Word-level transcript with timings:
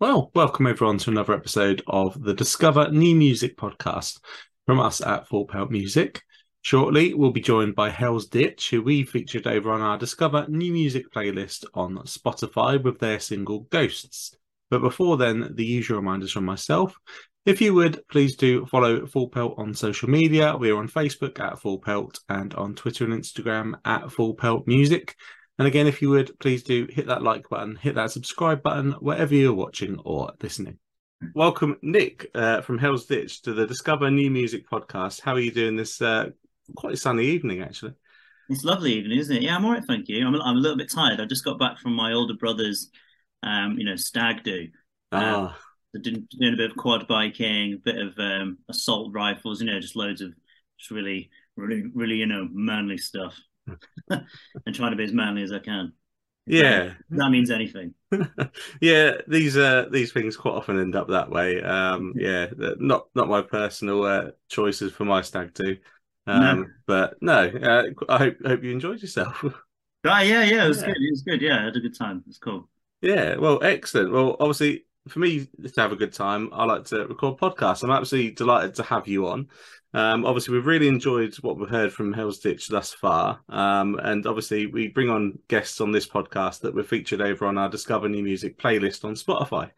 Well, 0.00 0.30
welcome 0.34 0.66
everyone 0.66 0.96
to 0.96 1.10
another 1.10 1.34
episode 1.34 1.82
of 1.86 2.22
the 2.22 2.32
Discover 2.32 2.90
New 2.90 3.14
Music 3.14 3.58
podcast 3.58 4.18
from 4.64 4.80
us 4.80 5.02
at 5.02 5.28
Full 5.28 5.44
Pelt 5.44 5.70
Music. 5.70 6.22
Shortly, 6.62 7.12
we'll 7.12 7.32
be 7.32 7.42
joined 7.42 7.74
by 7.74 7.90
Hell's 7.90 8.26
Ditch, 8.26 8.70
who 8.70 8.80
we 8.80 9.02
featured 9.02 9.46
over 9.46 9.70
on 9.70 9.82
our 9.82 9.98
Discover 9.98 10.46
New 10.48 10.72
Music 10.72 11.12
playlist 11.12 11.66
on 11.74 11.98
Spotify 12.06 12.82
with 12.82 12.98
their 12.98 13.20
single 13.20 13.66
Ghosts. 13.68 14.34
But 14.70 14.80
before 14.80 15.18
then, 15.18 15.50
the 15.54 15.66
usual 15.66 15.98
reminders 15.98 16.32
from 16.32 16.46
myself. 16.46 16.96
If 17.44 17.60
you 17.60 17.74
would, 17.74 18.00
please 18.10 18.36
do 18.36 18.64
follow 18.64 19.04
Full 19.04 19.28
Pelt 19.28 19.56
on 19.58 19.74
social 19.74 20.08
media. 20.08 20.56
We 20.56 20.70
are 20.70 20.78
on 20.78 20.88
Facebook 20.88 21.38
at 21.40 21.60
Full 21.60 21.78
Pelt 21.78 22.20
and 22.26 22.54
on 22.54 22.74
Twitter 22.74 23.04
and 23.04 23.12
Instagram 23.12 23.74
at 23.84 24.10
Full 24.10 24.32
Pelt 24.32 24.66
Music. 24.66 25.14
And 25.60 25.66
again, 25.66 25.86
if 25.86 26.00
you 26.00 26.08
would, 26.08 26.38
please 26.40 26.62
do 26.62 26.86
hit 26.90 27.08
that 27.08 27.22
like 27.22 27.50
button, 27.50 27.76
hit 27.76 27.94
that 27.96 28.10
subscribe 28.10 28.62
button, 28.62 28.92
wherever 28.92 29.34
you're 29.34 29.52
watching 29.52 29.98
or 30.06 30.32
listening. 30.42 30.78
Welcome, 31.34 31.76
Nick 31.82 32.30
uh, 32.34 32.62
from 32.62 32.78
Hell's 32.78 33.04
Ditch, 33.04 33.42
to 33.42 33.52
the 33.52 33.66
Discover 33.66 34.10
New 34.10 34.30
Music 34.30 34.66
podcast. 34.70 35.20
How 35.20 35.34
are 35.34 35.38
you 35.38 35.50
doing 35.50 35.76
this 35.76 36.00
uh, 36.00 36.30
quite 36.76 36.96
sunny 36.96 37.26
evening, 37.26 37.60
actually? 37.60 37.92
It's 38.48 38.64
lovely 38.64 38.94
evening, 38.94 39.18
isn't 39.18 39.36
it? 39.36 39.42
Yeah, 39.42 39.54
I'm 39.54 39.66
all 39.66 39.72
right, 39.72 39.84
thank 39.86 40.08
you. 40.08 40.26
I'm, 40.26 40.34
I'm 40.34 40.56
a 40.56 40.60
little 40.60 40.78
bit 40.78 40.90
tired. 40.90 41.20
I 41.20 41.26
just 41.26 41.44
got 41.44 41.58
back 41.58 41.78
from 41.78 41.92
my 41.92 42.14
older 42.14 42.36
brother's, 42.40 42.88
um, 43.42 43.76
you 43.76 43.84
know, 43.84 43.96
stag 43.96 44.42
do. 44.42 44.68
Ah. 45.12 45.58
Um, 45.94 46.00
doing, 46.00 46.26
doing 46.40 46.54
a 46.54 46.56
bit 46.56 46.70
of 46.70 46.76
quad 46.78 47.06
biking, 47.06 47.74
a 47.74 47.76
bit 47.76 47.98
of 47.98 48.18
um, 48.18 48.56
assault 48.70 49.12
rifles, 49.12 49.60
you 49.60 49.66
know, 49.66 49.78
just 49.78 49.94
loads 49.94 50.22
of 50.22 50.32
just 50.78 50.90
really, 50.90 51.28
really, 51.54 51.84
really, 51.94 52.14
you 52.14 52.26
know, 52.26 52.48
manly 52.50 52.96
stuff. 52.96 53.38
and 54.10 54.74
trying 54.74 54.90
to 54.90 54.96
be 54.96 55.04
as 55.04 55.12
manly 55.12 55.42
as 55.42 55.52
I 55.52 55.58
can. 55.58 55.92
Yeah, 56.46 56.94
that 57.10 57.30
means 57.30 57.50
anything. 57.50 57.94
yeah, 58.80 59.12
these 59.28 59.56
uh 59.56 59.86
these 59.90 60.12
things 60.12 60.36
quite 60.36 60.54
often 60.54 60.80
end 60.80 60.96
up 60.96 61.08
that 61.08 61.30
way. 61.30 61.62
Um, 61.62 62.14
yeah, 62.16 62.46
not 62.78 63.06
not 63.14 63.28
my 63.28 63.42
personal 63.42 64.02
uh, 64.04 64.30
choices 64.48 64.92
for 64.92 65.04
my 65.04 65.22
stag 65.22 65.54
do. 65.54 65.76
Um, 66.26 66.60
no. 66.60 66.66
but 66.86 67.14
no, 67.20 67.46
uh, 67.46 67.84
I 68.08 68.18
hope 68.18 68.36
hope 68.44 68.64
you 68.64 68.72
enjoyed 68.72 69.00
yourself. 69.00 69.44
Right, 70.02 70.28
yeah, 70.28 70.44
yeah, 70.44 70.64
it 70.64 70.68
was 70.68 70.80
yeah. 70.80 70.86
good. 70.86 70.96
It 70.96 71.10
was 71.10 71.22
good. 71.22 71.42
Yeah, 71.42 71.60
I 71.60 71.64
had 71.64 71.76
a 71.76 71.80
good 71.80 71.94
time. 71.94 72.24
It's 72.26 72.38
cool. 72.38 72.70
Yeah, 73.02 73.36
well, 73.36 73.62
excellent. 73.62 74.10
Well, 74.10 74.34
obviously, 74.40 74.86
for 75.08 75.18
me 75.18 75.44
to 75.44 75.80
have 75.80 75.92
a 75.92 75.96
good 75.96 76.14
time, 76.14 76.48
I 76.54 76.64
like 76.64 76.86
to 76.86 77.06
record 77.06 77.38
podcasts. 77.38 77.82
I'm 77.82 77.90
absolutely 77.90 78.30
delighted 78.30 78.76
to 78.76 78.82
have 78.82 79.06
you 79.08 79.28
on. 79.28 79.48
Um, 79.92 80.24
obviously, 80.24 80.54
we've 80.54 80.66
really 80.66 80.88
enjoyed 80.88 81.34
what 81.36 81.58
we've 81.58 81.68
heard 81.68 81.92
from 81.92 82.12
Hell's 82.12 82.38
Ditch 82.38 82.68
thus 82.68 82.92
far. 82.92 83.40
Um, 83.48 83.98
and 84.02 84.26
obviously, 84.26 84.66
we 84.66 84.88
bring 84.88 85.10
on 85.10 85.38
guests 85.48 85.80
on 85.80 85.90
this 85.90 86.06
podcast 86.08 86.60
that 86.60 86.74
we're 86.74 86.84
featured 86.84 87.20
over 87.20 87.46
on 87.46 87.58
our 87.58 87.68
Discover 87.68 88.08
New 88.08 88.22
Music 88.22 88.58
playlist 88.58 89.04
on 89.04 89.14
Spotify. 89.14 89.70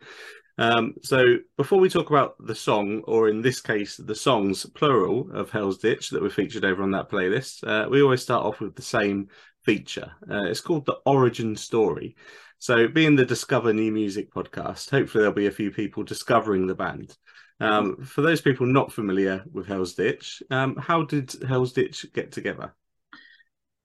Um, 0.59 0.95
so, 1.03 1.39
before 1.57 1.81
we 1.81 1.89
talk 1.89 2.11
about 2.11 2.35
the 2.47 2.55
song, 2.55 3.03
or 3.07 3.29
in 3.29 3.41
this 3.41 3.61
case, 3.61 3.97
the 3.97 4.15
songs 4.15 4.67
plural 4.75 5.31
of 5.33 5.51
Hell's 5.51 5.79
Ditch 5.79 6.11
that 6.11 6.23
were 6.23 6.29
featured 6.31 6.65
over 6.65 6.83
on 6.83 6.91
that 6.91 7.11
playlist, 7.11 7.67
uh, 7.67 7.89
we 7.89 8.03
always 8.03 8.23
start 8.23 8.45
off 8.45 8.61
with 8.61 8.77
the 8.77 8.83
same 8.83 9.29
feature. 9.65 10.13
Uh, 10.31 10.45
it's 10.45 10.61
called 10.61 10.85
the 10.85 10.99
Origin 11.07 11.57
Story. 11.57 12.17
So, 12.59 12.87
being 12.87 13.17
the 13.17 13.25
Discover 13.25 13.73
New 13.73 13.91
Music 13.91 14.33
podcast, 14.33 14.91
hopefully, 14.91 15.23
there'll 15.23 15.35
be 15.35 15.47
a 15.47 15.51
few 15.51 15.71
people 15.71 16.03
discovering 16.03 16.67
the 16.67 16.75
band. 16.75 17.17
Um, 17.61 18.03
for 18.05 18.22
those 18.22 18.41
people 18.41 18.67
not 18.67 18.92
familiar 18.92 19.45
with 19.52 19.67
Hell's 19.67 19.95
Ditch, 19.95 20.42
um, 20.51 20.77
how 20.77 21.02
did 21.05 21.33
Hell's 21.46 21.73
Ditch 21.73 22.07
get 22.13 22.33
together? 22.33 22.74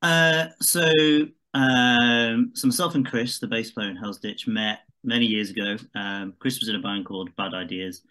Uh, 0.01 0.47
so, 0.61 0.89
um, 1.53 2.51
so 2.53 2.67
myself 2.67 2.95
and 2.95 3.05
Chris, 3.05 3.39
the 3.39 3.47
bass 3.47 3.71
player 3.71 3.89
in 3.89 3.95
Hell's 3.95 4.19
Ditch, 4.19 4.47
met 4.47 4.79
many 5.03 5.25
years 5.25 5.49
ago. 5.49 5.77
Um, 5.95 6.33
Chris 6.39 6.59
was 6.59 6.69
in 6.69 6.75
a 6.75 6.81
band 6.81 7.05
called 7.05 7.35
Bad 7.35 7.53
Ideas. 7.53 8.01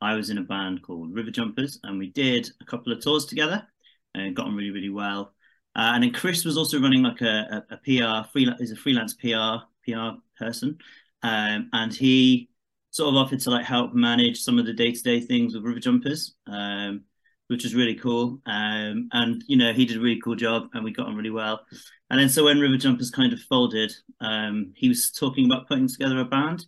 I 0.00 0.14
was 0.14 0.30
in 0.30 0.38
a 0.38 0.42
band 0.42 0.82
called 0.82 1.14
River 1.14 1.30
Jumpers, 1.30 1.78
and 1.84 1.98
we 1.98 2.10
did 2.10 2.50
a 2.60 2.64
couple 2.64 2.92
of 2.92 3.00
tours 3.00 3.24
together 3.24 3.66
and 4.14 4.34
got 4.34 4.46
on 4.46 4.56
really, 4.56 4.70
really 4.70 4.90
well. 4.90 5.34
Uh, 5.74 5.92
and 5.94 6.02
then 6.02 6.12
Chris 6.12 6.44
was 6.44 6.58
also 6.58 6.80
running 6.80 7.02
like 7.02 7.20
a, 7.22 7.64
a, 7.70 7.74
a 7.74 7.76
PR, 7.78 8.28
freelance, 8.30 8.60
is 8.60 8.72
a 8.72 8.76
freelance 8.76 9.14
PR 9.14 9.64
PR 9.86 10.18
person, 10.38 10.76
um, 11.22 11.70
and 11.72 11.94
he 11.94 12.50
sort 12.92 13.08
of 13.08 13.16
offered 13.16 13.40
to 13.40 13.50
like 13.50 13.64
help 13.64 13.94
manage 13.94 14.42
some 14.42 14.58
of 14.58 14.66
the 14.66 14.72
day 14.72 14.92
to 14.92 15.02
day 15.02 15.18
things 15.18 15.54
with 15.54 15.64
River 15.64 15.80
Jumpers, 15.80 16.34
um, 16.46 17.02
which 17.48 17.64
was 17.64 17.74
really 17.74 17.94
cool. 17.94 18.38
Um, 18.46 19.08
and 19.12 19.42
you 19.48 19.56
know, 19.56 19.72
he 19.72 19.86
did 19.86 19.96
a 19.96 20.00
really 20.00 20.20
cool 20.20 20.36
job, 20.36 20.68
and 20.74 20.84
we 20.84 20.92
got 20.92 21.06
on 21.08 21.16
really 21.16 21.30
well. 21.30 21.62
And 22.10 22.20
then 22.20 22.28
so 22.28 22.44
when 22.44 22.60
River 22.60 22.76
Jumpers 22.76 23.10
kind 23.10 23.32
of 23.32 23.40
folded, 23.40 23.92
um, 24.20 24.72
he 24.76 24.88
was 24.88 25.10
talking 25.10 25.46
about 25.46 25.66
putting 25.66 25.88
together 25.88 26.20
a 26.20 26.24
band, 26.26 26.66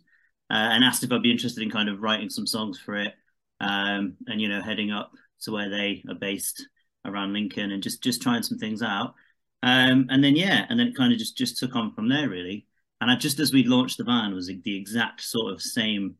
uh, 0.49 0.73
and 0.73 0.83
asked 0.83 1.03
if 1.03 1.11
I'd 1.11 1.21
be 1.21 1.31
interested 1.31 1.63
in 1.63 1.69
kind 1.69 1.89
of 1.89 2.01
writing 2.01 2.29
some 2.29 2.47
songs 2.47 2.79
for 2.79 2.95
it, 2.95 3.13
um, 3.61 4.17
and 4.27 4.41
you 4.41 4.49
know, 4.49 4.61
heading 4.61 4.91
up 4.91 5.11
to 5.41 5.51
where 5.51 5.69
they 5.69 6.03
are 6.09 6.15
based 6.15 6.67
around 7.05 7.33
Lincoln, 7.33 7.71
and 7.71 7.83
just 7.83 8.01
just 8.01 8.21
trying 8.23 8.41
some 8.43 8.57
things 8.57 8.81
out. 8.81 9.13
Um, 9.61 10.07
and 10.09 10.23
then 10.23 10.35
yeah, 10.35 10.65
and 10.69 10.79
then 10.79 10.87
it 10.87 10.97
kind 10.97 11.13
of 11.13 11.19
just 11.19 11.37
just 11.37 11.59
took 11.59 11.75
on 11.75 11.93
from 11.93 12.09
there 12.09 12.27
really. 12.27 12.65
And 13.01 13.11
I, 13.11 13.15
just 13.15 13.39
as 13.39 13.51
we 13.51 13.63
launched 13.63 13.97
the 13.97 14.03
band 14.03 14.33
was 14.33 14.47
the 14.47 14.77
exact 14.77 15.21
sort 15.21 15.53
of 15.53 15.61
same 15.61 16.15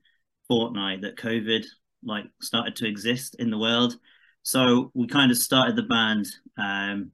fortnight 0.47 1.02
that 1.02 1.18
COVID 1.18 1.66
like 2.03 2.25
started 2.41 2.75
to 2.78 2.88
exist 2.88 3.36
in 3.40 3.50
the 3.50 3.58
world. 3.58 3.97
So 4.44 4.91
we 4.94 5.08
kind 5.08 5.31
of 5.31 5.38
started 5.38 5.75
the 5.75 5.84
band 5.84 6.28
um, 6.58 7.12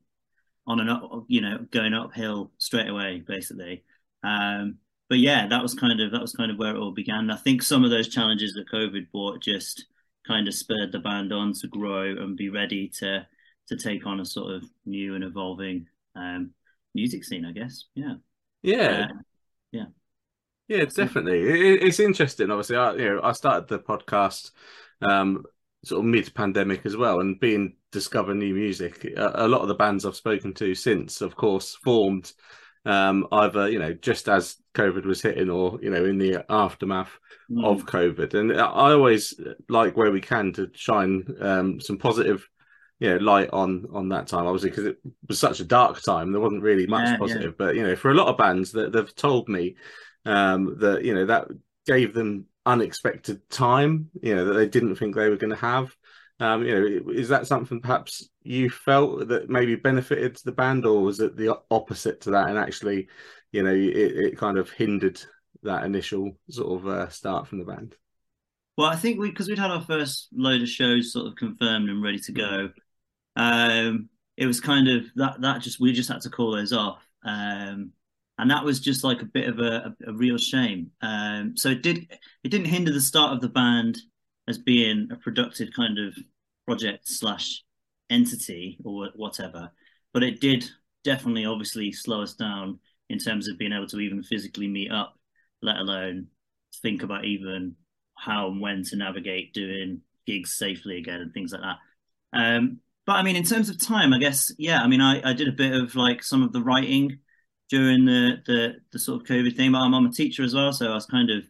on 0.67 0.79
an 0.79 0.89
up, 0.89 1.25
you 1.27 1.41
know, 1.41 1.59
going 1.71 1.93
uphill 1.93 2.51
straight 2.57 2.89
away, 2.89 3.23
basically. 3.25 3.83
Um, 4.23 4.77
but 5.09 5.19
yeah, 5.19 5.47
that 5.47 5.61
was 5.61 5.73
kind 5.73 5.99
of 5.99 6.11
that 6.11 6.21
was 6.21 6.33
kind 6.33 6.51
of 6.51 6.57
where 6.57 6.75
it 6.75 6.79
all 6.79 6.91
began. 6.91 7.31
I 7.31 7.37
think 7.37 7.61
some 7.61 7.83
of 7.83 7.89
those 7.89 8.07
challenges 8.07 8.53
that 8.53 8.69
COVID 8.73 9.11
brought 9.11 9.41
just 9.41 9.85
kind 10.27 10.47
of 10.47 10.53
spurred 10.53 10.91
the 10.91 10.99
band 10.99 11.33
on 11.33 11.53
to 11.53 11.67
grow 11.67 12.03
and 12.03 12.37
be 12.37 12.49
ready 12.49 12.89
to 12.99 13.25
to 13.67 13.77
take 13.77 14.05
on 14.05 14.19
a 14.19 14.25
sort 14.25 14.53
of 14.53 14.63
new 14.85 15.15
and 15.15 15.23
evolving 15.23 15.87
um, 16.15 16.51
music 16.93 17.23
scene, 17.23 17.45
I 17.45 17.51
guess. 17.51 17.85
Yeah. 17.95 18.15
Yeah. 18.61 19.07
Uh, 19.09 19.13
yeah. 19.71 19.85
Yeah, 20.67 20.85
definitely. 20.85 21.41
It, 21.41 21.83
it's 21.83 21.99
interesting. 21.99 22.49
Obviously, 22.49 22.77
I 22.77 22.93
you 22.93 23.09
know 23.09 23.21
I 23.21 23.33
started 23.33 23.67
the 23.67 23.79
podcast 23.79 24.51
um, 25.01 25.43
sort 25.83 25.99
of 25.99 26.05
mid 26.05 26.33
pandemic 26.33 26.85
as 26.85 26.95
well, 26.95 27.19
and 27.19 27.39
being 27.39 27.75
discover 27.91 28.33
new 28.33 28.53
music. 28.53 29.03
A, 29.03 29.45
a, 29.45 29.47
lot 29.47 29.61
of 29.61 29.67
the 29.67 29.75
bands 29.75 30.05
I've 30.05 30.15
spoken 30.15 30.53
to 30.55 30.73
since, 30.73 31.19
of 31.19 31.35
course, 31.35 31.75
formed 31.75 32.31
um, 32.85 33.27
either 33.31 33.69
you 33.69 33.79
know 33.79 33.93
just 33.93 34.29
as 34.29 34.57
COVID 34.73 35.05
was 35.05 35.21
hitting, 35.21 35.49
or 35.49 35.77
you 35.81 35.89
know 35.89 36.05
in 36.05 36.17
the 36.17 36.45
aftermath 36.49 37.19
mm. 37.51 37.65
of 37.65 37.85
COVID. 37.85 38.33
And 38.33 38.53
I 38.53 38.93
always 38.93 39.39
like 39.67 39.97
where 39.97 40.11
we 40.11 40.21
can 40.21 40.53
to 40.53 40.69
shine 40.73 41.25
um, 41.41 41.81
some 41.81 41.97
positive 41.97 42.47
you 43.01 43.09
know 43.09 43.17
light 43.17 43.49
on 43.51 43.85
on 43.91 44.07
that 44.09 44.27
time 44.27 44.45
obviously 44.45 44.69
because 44.69 44.85
it 44.85 44.97
was 45.27 45.39
such 45.39 45.59
a 45.59 45.65
dark 45.65 46.01
time 46.03 46.31
there 46.31 46.39
wasn't 46.39 46.61
really 46.61 46.85
much 46.85 47.07
yeah, 47.07 47.17
positive 47.17 47.55
yeah. 47.59 47.65
but 47.65 47.75
you 47.75 47.81
know 47.81 47.95
for 47.95 48.11
a 48.11 48.13
lot 48.13 48.27
of 48.27 48.37
bands 48.37 48.71
that 48.71 48.93
they've 48.93 49.15
told 49.15 49.49
me 49.49 49.75
um 50.25 50.77
that 50.79 51.03
you 51.03 51.13
know 51.13 51.25
that 51.25 51.47
gave 51.85 52.13
them 52.13 52.45
unexpected 52.65 53.41
time 53.49 54.09
you 54.21 54.35
know 54.35 54.45
that 54.45 54.53
they 54.53 54.67
didn't 54.67 54.95
think 54.95 55.15
they 55.15 55.29
were 55.29 55.35
going 55.35 55.49
to 55.49 55.55
have. 55.55 55.93
Um 56.39 56.63
you 56.63 56.79
know 56.79 57.11
is 57.11 57.29
that 57.29 57.47
something 57.47 57.81
perhaps 57.81 58.29
you 58.43 58.69
felt 58.69 59.27
that 59.29 59.49
maybe 59.49 59.75
benefited 59.75 60.37
the 60.45 60.51
band 60.51 60.85
or 60.85 61.01
was 61.01 61.19
it 61.19 61.35
the 61.35 61.59
opposite 61.71 62.21
to 62.21 62.31
that 62.31 62.49
and 62.49 62.57
actually 62.57 63.07
you 63.51 63.63
know 63.63 63.73
it, 63.73 63.95
it 63.95 64.37
kind 64.37 64.59
of 64.59 64.69
hindered 64.69 65.19
that 65.63 65.85
initial 65.85 66.37
sort 66.49 66.79
of 66.79 66.87
uh, 66.87 67.09
start 67.09 67.47
from 67.47 67.57
the 67.57 67.65
band? 67.65 67.95
Well, 68.77 68.87
I 68.87 68.95
think 68.95 69.19
we 69.19 69.29
because 69.29 69.47
we'd 69.47 69.59
had 69.59 69.71
our 69.71 69.81
first 69.81 70.29
load 70.33 70.61
of 70.61 70.69
shows 70.69 71.13
sort 71.13 71.27
of 71.27 71.35
confirmed 71.35 71.89
and 71.89 72.03
ready 72.03 72.19
to 72.19 72.31
go 72.31 72.69
um, 73.35 74.09
it 74.37 74.45
was 74.45 74.59
kind 74.59 74.87
of 74.87 75.05
that 75.15 75.41
that 75.41 75.61
just 75.61 75.79
we 75.79 75.93
just 75.93 76.09
had 76.09 76.21
to 76.21 76.29
call 76.29 76.51
those 76.51 76.73
off. 76.73 77.05
Um, 77.23 77.91
and 78.37 78.49
that 78.49 78.65
was 78.65 78.79
just 78.79 79.03
like 79.03 79.21
a 79.21 79.25
bit 79.25 79.47
of 79.47 79.59
a, 79.59 79.93
a, 80.05 80.09
a 80.09 80.13
real 80.13 80.37
shame. 80.37 80.91
Um, 81.01 81.55
so 81.55 81.69
it 81.69 81.83
did 81.83 82.07
it 82.43 82.49
didn't 82.49 82.65
hinder 82.65 82.91
the 82.91 83.01
start 83.01 83.33
of 83.33 83.41
the 83.41 83.49
band 83.49 83.99
as 84.47 84.57
being 84.57 85.09
a 85.11 85.15
productive 85.15 85.69
kind 85.75 85.99
of 85.99 86.17
project 86.65 87.07
slash 87.07 87.63
entity 88.09 88.77
or 88.83 89.09
whatever, 89.15 89.71
but 90.13 90.23
it 90.23 90.41
did 90.41 90.65
definitely 91.03 91.45
obviously 91.45 91.91
slow 91.91 92.21
us 92.21 92.33
down 92.33 92.79
in 93.09 93.19
terms 93.19 93.47
of 93.47 93.57
being 93.57 93.73
able 93.73 93.87
to 93.87 93.99
even 93.99 94.23
physically 94.23 94.67
meet 94.67 94.91
up, 94.91 95.13
let 95.61 95.77
alone 95.77 96.27
think 96.81 97.03
about 97.03 97.25
even 97.25 97.75
how 98.17 98.47
and 98.47 98.61
when 98.61 98.83
to 98.83 98.95
navigate 98.95 99.53
doing 99.53 100.01
gigs 100.25 100.53
safely 100.53 100.97
again 100.97 101.21
and 101.21 101.33
things 101.33 101.51
like 101.51 101.61
that. 101.61 101.77
Um, 102.33 102.79
but 103.11 103.17
I 103.17 103.23
mean, 103.23 103.35
in 103.35 103.43
terms 103.43 103.67
of 103.67 103.77
time, 103.77 104.13
I 104.13 104.19
guess, 104.19 104.53
yeah. 104.57 104.81
I 104.81 104.87
mean, 104.87 105.01
I, 105.01 105.31
I 105.31 105.33
did 105.33 105.49
a 105.49 105.51
bit 105.51 105.73
of 105.73 105.95
like 105.95 106.23
some 106.23 106.43
of 106.43 106.53
the 106.53 106.61
writing 106.61 107.19
during 107.69 108.05
the 108.05 108.37
the, 108.45 108.75
the 108.93 108.99
sort 108.99 109.21
of 109.21 109.27
COVID 109.27 109.57
thing. 109.57 109.73
But 109.73 109.79
I'm, 109.79 109.93
I'm 109.93 110.05
a 110.05 110.13
teacher 110.13 110.43
as 110.43 110.53
well, 110.55 110.71
so 110.71 110.89
I 110.89 110.93
was 110.93 111.07
kind 111.07 111.29
of 111.29 111.43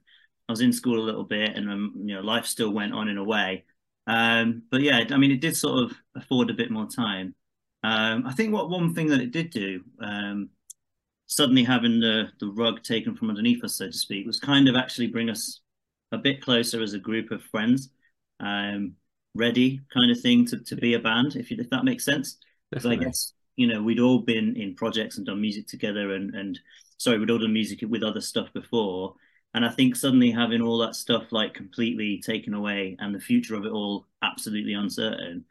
I 0.49 0.51
was 0.51 0.61
in 0.61 0.73
school 0.73 0.97
a 0.97 1.05
little 1.05 1.23
bit, 1.23 1.55
and 1.55 1.69
um, 1.69 1.93
you 1.97 2.15
know, 2.15 2.21
life 2.21 2.47
still 2.47 2.71
went 2.71 2.93
on 2.93 3.09
in 3.09 3.19
a 3.19 3.23
way. 3.23 3.65
Um, 4.07 4.63
but 4.71 4.81
yeah, 4.81 5.03
I 5.11 5.17
mean, 5.17 5.29
it 5.29 5.39
did 5.39 5.55
sort 5.55 5.83
of 5.83 5.95
afford 6.15 6.49
a 6.49 6.55
bit 6.55 6.71
more 6.71 6.87
time. 6.87 7.35
Um, 7.83 8.25
I 8.25 8.33
think 8.33 8.53
what 8.53 8.71
one 8.71 8.95
thing 8.95 9.09
that 9.09 9.21
it 9.21 9.31
did 9.31 9.51
do, 9.51 9.81
um, 10.01 10.49
suddenly 11.27 11.63
having 11.63 11.99
the 11.99 12.29
the 12.39 12.47
rug 12.47 12.81
taken 12.81 13.15
from 13.15 13.29
underneath 13.29 13.63
us, 13.63 13.75
so 13.75 13.85
to 13.85 13.93
speak, 13.93 14.25
was 14.25 14.39
kind 14.39 14.67
of 14.67 14.75
actually 14.75 15.07
bring 15.07 15.29
us 15.29 15.59
a 16.11 16.17
bit 16.17 16.41
closer 16.41 16.81
as 16.81 16.95
a 16.95 16.99
group 16.99 17.29
of 17.29 17.43
friends, 17.43 17.89
um, 18.39 18.95
ready 19.35 19.81
kind 19.93 20.11
of 20.11 20.19
thing 20.19 20.45
to, 20.47 20.59
to 20.59 20.75
be 20.75 20.93
a 20.93 20.99
band, 20.99 21.35
if 21.35 21.51
you, 21.51 21.57
if 21.59 21.69
that 21.69 21.85
makes 21.85 22.05
sense. 22.05 22.37
Because 22.69 22.85
I 22.85 22.95
guess 22.95 23.33
you 23.55 23.67
know 23.67 23.81
we'd 23.81 23.99
all 23.99 24.19
been 24.19 24.55
in 24.55 24.75
projects 24.75 25.17
and 25.17 25.25
done 25.25 25.41
music 25.41 25.67
together, 25.67 26.13
and 26.13 26.33
and 26.33 26.59
sorry, 26.97 27.19
we'd 27.19 27.29
all 27.29 27.39
done 27.39 27.53
music 27.53 27.79
with 27.87 28.03
other 28.03 28.21
stuff 28.21 28.51
before, 28.53 29.15
and 29.53 29.65
I 29.65 29.69
think 29.69 29.95
suddenly 29.95 30.31
having 30.31 30.61
all 30.61 30.77
that 30.79 30.95
stuff 30.95 31.31
like 31.31 31.53
completely 31.53 32.21
taken 32.25 32.53
away 32.53 32.95
and 32.99 33.13
the 33.13 33.19
future 33.19 33.55
of 33.55 33.65
it 33.65 33.71
all 33.71 34.07
absolutely 34.21 34.73
uncertain, 34.73 35.45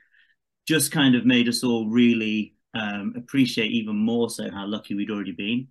just 0.67 0.93
kind 0.93 1.15
of 1.15 1.27
made 1.27 1.49
us 1.49 1.63
all 1.63 1.89
really 1.89 2.55
um, 2.75 3.15
appreciate 3.17 3.71
even 3.71 3.97
more 3.97 4.31
so 4.31 4.51
how 4.51 4.67
lucky 4.67 4.95
we'd 4.95 5.11
already 5.11 5.33
been, 5.33 5.69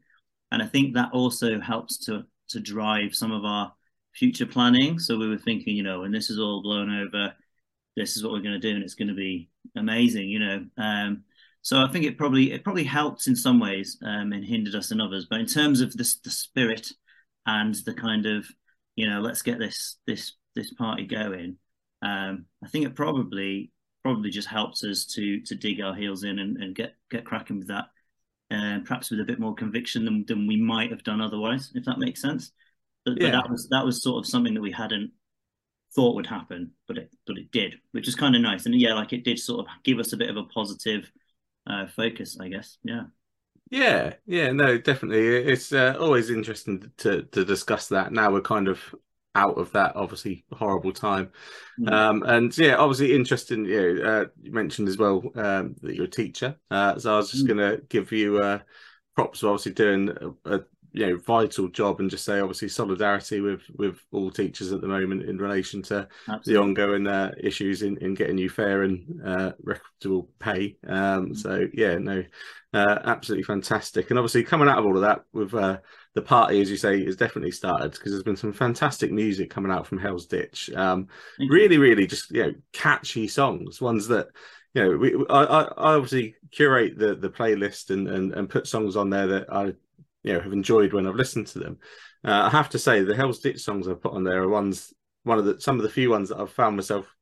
and 0.52 0.62
I 0.62 0.68
think 0.68 0.94
that 0.94 1.12
also 1.14 1.60
helps 1.60 1.98
to 2.06 2.26
to 2.50 2.60
drive 2.60 3.16
some 3.16 3.32
of 3.32 3.46
our 3.46 3.74
future 4.14 4.46
planning. 4.46 5.00
So 5.00 5.18
we 5.18 5.30
were 5.30 5.38
thinking, 5.38 5.76
you 5.76 5.84
know, 5.84 6.02
when 6.02 6.12
this 6.12 6.30
is 6.30 6.40
all 6.40 6.62
blown 6.62 6.90
over, 6.90 7.34
this 7.96 8.16
is 8.16 8.24
what 8.24 8.32
we're 8.34 8.42
going 8.42 8.60
to 8.60 8.68
do, 8.68 8.74
and 8.74 8.84
it's 8.84 8.96
going 8.96 9.10
to 9.10 9.14
be 9.14 9.50
amazing, 9.76 10.30
you 10.30 10.40
know. 10.40 10.66
Um, 10.78 11.24
so 11.62 11.82
I 11.82 11.88
think 11.88 12.06
it 12.06 12.18
probably 12.18 12.52
it 12.52 12.64
probably 12.64 12.84
helped 12.84 13.28
in 13.28 13.36
some 13.36 13.60
ways 13.60 13.98
um, 14.04 14.32
and 14.32 14.44
hindered 14.44 14.76
us 14.76 14.92
in 14.92 15.02
others. 15.02 15.28
But 15.30 15.42
in 15.42 15.46
terms 15.46 15.82
of 15.82 15.92
the 15.94 16.16
the 16.24 16.30
spirit 16.30 16.92
and 17.46 17.76
the 17.86 17.94
kind 17.94 18.26
of 18.26 18.46
you 18.96 19.10
know 19.10 19.20
let's 19.20 19.42
get 19.42 19.60
this 19.60 19.98
this 20.08 20.34
this 20.56 20.74
party 20.74 21.06
going, 21.06 21.58
um, 22.02 22.46
I 22.64 22.68
think 22.70 22.86
it 22.86 22.96
probably 22.96 23.72
probably 24.04 24.30
just 24.30 24.48
helps 24.48 24.84
us 24.84 25.06
to 25.06 25.42
to 25.42 25.56
dig 25.56 25.82
our 25.82 25.94
heels 25.94 26.24
in 26.24 26.40
and, 26.40 26.58
and 26.58 26.76
get 26.76 26.96
get 27.12 27.26
cracking 27.26 27.58
with 27.58 27.68
that, 27.68 27.86
uh, 28.52 28.80
perhaps 28.86 29.12
with 29.12 29.20
a 29.20 29.26
bit 29.26 29.40
more 29.40 29.54
conviction 29.54 30.06
than 30.06 30.26
than 30.28 30.48
we 30.48 30.58
might 30.58 30.92
have 30.92 31.04
done 31.04 31.22
otherwise, 31.22 31.72
if 31.76 31.86
that 31.86 32.00
makes 32.00 32.22
sense. 32.22 32.52
But, 33.06 33.20
yeah. 33.20 33.32
but 33.32 33.42
that 33.42 33.50
was 33.50 33.68
that 33.70 33.86
was 33.86 34.02
sort 34.02 34.24
of 34.24 34.30
something 34.30 34.54
that 34.54 34.62
we 34.62 34.72
hadn't 34.72 35.12
thought 35.96 36.16
would 36.16 36.28
happen, 36.28 36.72
but 36.88 36.98
it 36.98 37.12
but 37.26 37.38
it 37.38 37.52
did, 37.52 37.76
which 37.92 38.08
is 38.08 38.16
kind 38.16 38.36
of 38.36 38.42
nice. 38.42 38.66
And 38.66 38.76
yeah, 38.76 38.94
like 38.94 39.14
it 39.14 39.24
did 39.24 39.40
sort 39.40 39.62
of 39.62 39.68
give 39.84 40.00
us 40.00 40.14
a 40.14 40.18
bit 40.18 40.30
of 40.30 40.38
a 40.38 40.44
positive 40.44 41.12
uh, 41.68 41.88
focus, 41.88 42.38
I 42.40 42.50
guess. 42.50 42.78
Yeah. 42.84 43.04
Yeah, 43.72 44.16
yeah, 44.26 44.52
no, 44.52 44.80
definitely. 44.80 45.28
It's 45.28 45.72
uh, 45.72 45.96
always 46.00 46.32
interesting 46.32 46.92
to 46.98 47.24
to 47.24 47.46
discuss 47.46 47.88
that. 47.90 48.12
Now 48.12 48.32
we're 48.32 48.42
kind 48.42 48.68
of 48.68 48.80
out 49.36 49.60
of 49.60 49.72
that 49.74 49.96
obviously 49.96 50.44
horrible 50.52 50.92
time, 50.92 51.32
mm. 51.80 51.92
um, 51.92 52.24
and 52.24 52.58
yeah, 52.58 52.78
obviously 52.78 53.14
interesting. 53.14 53.66
You, 53.66 53.94
know, 53.94 54.04
uh, 54.04 54.26
you 54.42 54.52
mentioned 54.52 54.88
as 54.88 54.98
well 54.98 55.22
um, 55.36 55.76
that 55.84 55.96
you're 55.96 56.06
a 56.06 56.10
teacher, 56.10 56.58
uh, 56.72 56.98
so 56.98 57.14
I 57.14 57.18
was 57.18 57.30
just 57.30 57.46
mm. 57.46 57.50
going 57.50 57.60
to 57.60 57.84
give 57.90 58.12
you 58.12 58.40
uh, 58.40 58.60
props 59.16 59.42
for 59.42 59.50
obviously 59.50 59.74
doing 59.74 60.10
a, 60.46 60.56
a 60.56 60.62
you 60.92 61.06
know 61.06 61.18
vital 61.18 61.68
job 61.68 62.00
and 62.00 62.10
just 62.10 62.26
say 62.26 62.40
obviously 62.40 62.68
solidarity 62.68 63.42
with 63.42 63.62
with 63.76 64.00
all 64.12 64.32
teachers 64.32 64.72
at 64.72 64.82
the 64.82 64.88
moment 64.88 65.24
in 65.24 65.38
relation 65.38 65.82
to 65.82 66.08
Absolutely. 66.28 66.54
the 66.54 66.60
ongoing 66.60 67.08
uh, 67.08 67.32
issues 67.40 67.82
in 67.82 67.98
in 67.98 68.14
getting 68.14 68.38
you 68.38 68.50
fair 68.50 68.84
and 68.84 69.22
uh, 69.26 69.52
reputable 69.64 70.30
pay 70.40 70.78
um 70.88 70.94
mm-hmm. 70.94 71.34
so 71.34 71.68
yeah 71.74 71.98
no 71.98 72.24
uh, 72.74 73.00
absolutely 73.06 73.44
fantastic 73.44 74.10
and 74.10 74.20
obviously 74.20 74.44
coming 74.44 74.68
out 74.68 74.78
of 74.78 74.86
all 74.86 74.96
of 74.96 75.02
that 75.02 75.24
with 75.34 75.54
uh, 75.54 75.78
the 76.16 76.22
party 76.22 76.62
as 76.62 76.70
you 76.70 76.78
say 76.78 77.04
has 77.04 77.16
definitely 77.16 77.52
started 77.52 77.92
because 77.92 78.12
there's 78.12 78.24
been 78.24 78.36
some 78.36 78.54
fantastic 78.54 79.12
music 79.12 79.50
coming 79.50 79.72
out 79.72 79.88
from 79.88 79.98
hell's 79.98 80.28
ditch 80.28 80.70
um 80.76 81.08
really 81.50 81.78
really 81.78 82.06
just 82.06 82.32
you 82.32 82.44
know 82.44 82.54
catchy 82.74 83.28
songs 83.28 83.82
ones 83.82 84.08
that 84.08 84.28
you 84.76 84.84
know, 84.84 84.98
we, 84.98 85.26
I, 85.30 85.44
I 85.44 85.96
obviously 85.96 86.36
curate 86.52 86.98
the 86.98 87.16
the 87.16 87.30
playlist 87.30 87.90
and, 87.90 88.08
and 88.08 88.34
and 88.34 88.50
put 88.50 88.68
songs 88.68 88.96
on 88.96 89.10
there 89.10 89.28
that 89.28 89.52
I 89.52 89.74
you 90.30 90.36
know 90.36 90.42
have 90.42 90.54
enjoyed 90.54 90.94
when 90.94 91.08
I've 91.08 91.16
listened 91.16 91.48
to 91.48 91.60
them. 91.60 91.78
Uh, 92.24 92.44
I 92.44 92.50
have 92.50 92.70
to 92.70 92.80
say 92.80 93.02
the 93.02 93.16
Hell's 93.16 93.40
Ditch 93.40 93.62
songs 93.62 93.88
I've 93.88 94.02
put 94.02 94.14
on 94.14 94.24
there 94.24 94.44
are 94.44 94.50
ones 94.50 94.94
one 95.24 95.40
of 95.40 95.46
the 95.46 95.60
some 95.60 95.78
of 95.78 95.84
the 95.84 95.90
few 95.90 96.10
ones 96.10 96.30
that 96.30 96.40
I've 96.40 96.52
found 96.52 96.76
myself 96.76 97.14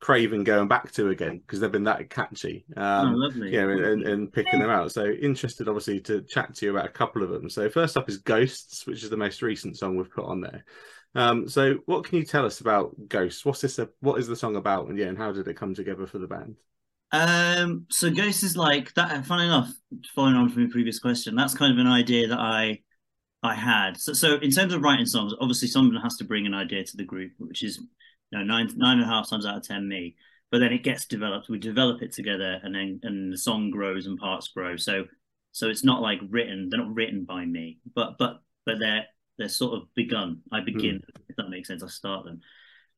craving 0.00 0.44
going 0.44 0.68
back 0.68 0.92
to 0.92 1.08
again 1.08 1.38
because 1.38 1.60
they've 1.60 1.72
been 1.72 1.84
that 1.84 2.10
catchy. 2.10 2.66
Um, 2.76 3.14
oh, 3.14 3.16
lovely. 3.16 3.52
You 3.52 3.60
know, 3.60 3.70
and, 3.70 4.02
and, 4.02 4.32
picking 4.32 4.60
them 4.60 4.68
out. 4.68 4.92
So 4.92 5.06
interested, 5.06 5.68
obviously, 5.68 6.00
to 6.00 6.22
chat 6.22 6.54
to 6.56 6.66
you 6.66 6.72
about 6.72 6.86
a 6.86 6.92
couple 6.92 7.22
of 7.22 7.30
them. 7.30 7.48
So 7.48 7.70
first 7.70 7.96
up 7.96 8.08
is 8.08 8.18
Ghosts, 8.18 8.86
which 8.86 9.02
is 9.02 9.10
the 9.10 9.16
most 9.16 9.40
recent 9.40 9.78
song 9.78 9.96
we've 9.96 10.10
put 10.10 10.26
on 10.26 10.42
there. 10.42 10.64
Um, 11.14 11.48
so 11.48 11.76
what 11.86 12.04
can 12.04 12.18
you 12.18 12.24
tell 12.24 12.44
us 12.44 12.60
about 12.60 12.94
Ghosts? 13.08 13.44
What's 13.44 13.62
this? 13.62 13.78
A, 13.78 13.88
what 14.00 14.20
is 14.20 14.28
the 14.28 14.36
song 14.36 14.56
about? 14.56 14.88
And 14.88 14.98
yeah, 14.98 15.06
and 15.06 15.16
how 15.16 15.32
did 15.32 15.48
it 15.48 15.56
come 15.56 15.74
together 15.74 16.06
for 16.06 16.18
the 16.18 16.26
band? 16.26 16.56
Um, 17.12 17.86
so 17.90 18.10
Ghost 18.10 18.42
is 18.42 18.56
like 18.56 18.92
that. 18.94 19.24
Funny 19.26 19.44
enough, 19.44 19.72
following 20.14 20.34
on 20.34 20.48
from 20.48 20.62
your 20.62 20.70
previous 20.70 20.98
question, 20.98 21.34
that's 21.36 21.54
kind 21.54 21.72
of 21.72 21.78
an 21.78 21.90
idea 21.90 22.28
that 22.28 22.38
I 22.38 22.80
I 23.42 23.54
had. 23.54 23.96
So, 23.98 24.12
so 24.12 24.36
in 24.36 24.50
terms 24.50 24.74
of 24.74 24.82
writing 24.82 25.06
songs, 25.06 25.32
obviously 25.40 25.68
someone 25.68 26.00
has 26.02 26.16
to 26.16 26.24
bring 26.24 26.46
an 26.46 26.54
idea 26.54 26.84
to 26.84 26.96
the 26.96 27.04
group, 27.04 27.32
which 27.38 27.62
is 27.62 27.78
you 27.78 28.38
know 28.38 28.44
nine 28.44 28.70
nine 28.76 28.98
and 28.98 29.06
a 29.06 29.12
half 29.12 29.30
times 29.30 29.46
out 29.46 29.56
of 29.56 29.62
ten 29.62 29.88
me. 29.88 30.16
But 30.50 30.58
then 30.60 30.72
it 30.72 30.84
gets 30.84 31.06
developed. 31.06 31.48
We 31.48 31.58
develop 31.58 32.02
it 32.02 32.12
together, 32.12 32.60
and 32.62 32.74
then 32.74 33.00
and 33.02 33.32
the 33.32 33.38
song 33.38 33.70
grows 33.70 34.06
and 34.06 34.18
parts 34.18 34.48
grow. 34.48 34.76
So 34.76 35.04
so 35.52 35.68
it's 35.68 35.84
not 35.84 36.02
like 36.02 36.20
written. 36.28 36.68
They're 36.70 36.80
not 36.80 36.94
written 36.94 37.24
by 37.24 37.44
me, 37.44 37.78
but 37.94 38.18
but 38.18 38.42
but 38.64 38.78
they're 38.78 39.06
they're 39.38 39.48
sort 39.48 39.74
of 39.74 39.88
begun. 39.94 40.42
I 40.52 40.60
begin, 40.60 40.96
mm. 40.96 41.20
if 41.28 41.36
that 41.36 41.50
makes 41.50 41.68
sense. 41.68 41.82
I 41.82 41.88
start 41.88 42.24
them. 42.24 42.40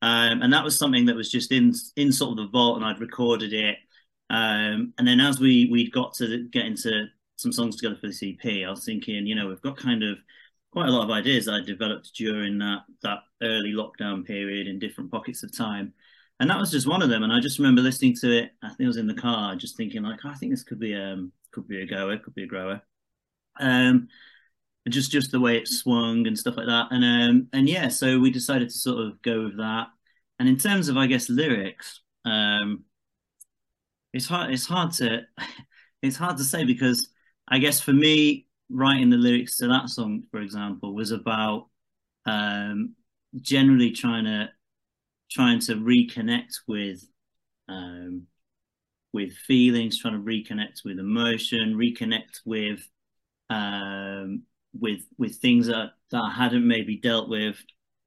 Um, 0.01 0.41
and 0.41 0.53
that 0.53 0.63
was 0.63 0.79
something 0.79 1.05
that 1.07 1.15
was 1.15 1.29
just 1.29 1.51
in 1.51 1.73
in 1.95 2.11
sort 2.11 2.31
of 2.31 2.37
the 2.37 2.51
vault, 2.51 2.77
and 2.77 2.85
I'd 2.85 2.99
recorded 2.99 3.53
it 3.53 3.77
um, 4.29 4.93
and 4.97 5.07
then 5.07 5.19
as 5.19 5.39
we 5.39 5.69
we 5.71 5.89
got 5.89 6.13
to 6.15 6.47
get 6.49 6.65
into 6.65 7.07
some 7.35 7.51
songs 7.51 7.77
together 7.77 7.97
for 7.99 8.07
the 8.07 8.37
EP, 8.43 8.67
I 8.67 8.69
was 8.69 8.85
thinking, 8.85 9.25
you 9.25 9.35
know, 9.35 9.47
we've 9.47 9.61
got 9.61 9.77
kind 9.77 10.03
of 10.03 10.17
quite 10.71 10.87
a 10.87 10.91
lot 10.91 11.03
of 11.03 11.11
ideas 11.11 11.45
that 11.45 11.55
I 11.55 11.61
developed 11.65 12.11
during 12.15 12.57
that 12.59 12.83
that 13.01 13.19
early 13.41 13.73
lockdown 13.73 14.25
period 14.25 14.67
in 14.67 14.79
different 14.79 15.11
pockets 15.11 15.43
of 15.43 15.55
time. 15.55 15.93
And 16.39 16.49
that 16.49 16.59
was 16.59 16.71
just 16.71 16.87
one 16.87 17.01
of 17.01 17.09
them. 17.09 17.23
And 17.23 17.33
I 17.33 17.39
just 17.39 17.59
remember 17.59 17.81
listening 17.81 18.15
to 18.21 18.31
it. 18.31 18.51
I 18.61 18.69
think 18.69 18.81
I 18.81 18.87
was 18.87 18.97
in 18.97 19.07
the 19.07 19.13
car, 19.13 19.55
just 19.55 19.75
thinking 19.75 20.03
like, 20.03 20.19
oh, 20.23 20.29
I 20.29 20.35
think 20.35 20.51
this 20.53 20.63
could 20.63 20.79
be 20.79 20.95
um 20.95 21.31
could 21.51 21.67
be 21.67 21.81
a 21.81 21.85
goer, 21.85 22.17
could 22.17 22.35
be 22.35 22.43
a 22.43 22.47
grower. 22.47 22.81
Um, 23.59 24.07
just 24.87 25.11
just 25.11 25.31
the 25.31 25.39
way 25.39 25.57
it 25.57 25.67
swung 25.67 26.27
and 26.27 26.37
stuff 26.37 26.57
like 26.57 26.67
that. 26.67 26.87
And 26.91 27.03
um 27.03 27.47
and 27.53 27.67
yeah, 27.69 27.87
so 27.89 28.19
we 28.19 28.31
decided 28.31 28.69
to 28.69 28.77
sort 28.77 29.05
of 29.05 29.21
go 29.21 29.43
with 29.45 29.57
that. 29.57 29.87
And 30.39 30.47
in 30.47 30.57
terms 30.57 30.87
of 30.89 30.97
I 30.97 31.07
guess 31.07 31.29
lyrics, 31.29 32.01
um, 32.25 32.85
it's 34.13 34.27
hard. 34.27 34.51
It's 34.51 34.65
hard 34.65 34.91
to. 34.93 35.21
It's 36.01 36.15
hard 36.15 36.37
to 36.37 36.45
say 36.45 36.63
because 36.63 37.09
I 37.45 37.57
guess 37.59 37.81
for 37.81 37.91
me, 37.91 38.47
writing 38.69 39.09
the 39.09 39.17
lyrics 39.17 39.57
to 39.57 39.67
that 39.67 39.89
song, 39.89 40.23
for 40.31 40.39
example, 40.39 40.95
was 40.95 41.11
about 41.11 41.67
um, 42.25 42.95
generally 43.41 43.91
trying 43.91 44.23
to 44.23 44.49
trying 45.29 45.59
to 45.59 45.75
reconnect 45.75 46.59
with 46.67 47.05
um, 47.67 48.27
with 49.13 49.33
feelings, 49.33 49.99
trying 49.99 50.13
to 50.13 50.19
reconnect 50.19 50.85
with 50.85 50.99
emotion, 50.99 51.75
reconnect 51.75 52.39
with 52.45 52.87
um, 53.49 54.43
with 54.79 55.01
with 55.17 55.35
things 55.37 55.67
that 55.67 55.91
that 56.11 56.21
I 56.21 56.31
hadn't 56.31 56.67
maybe 56.67 56.97
dealt 56.97 57.29
with 57.29 57.57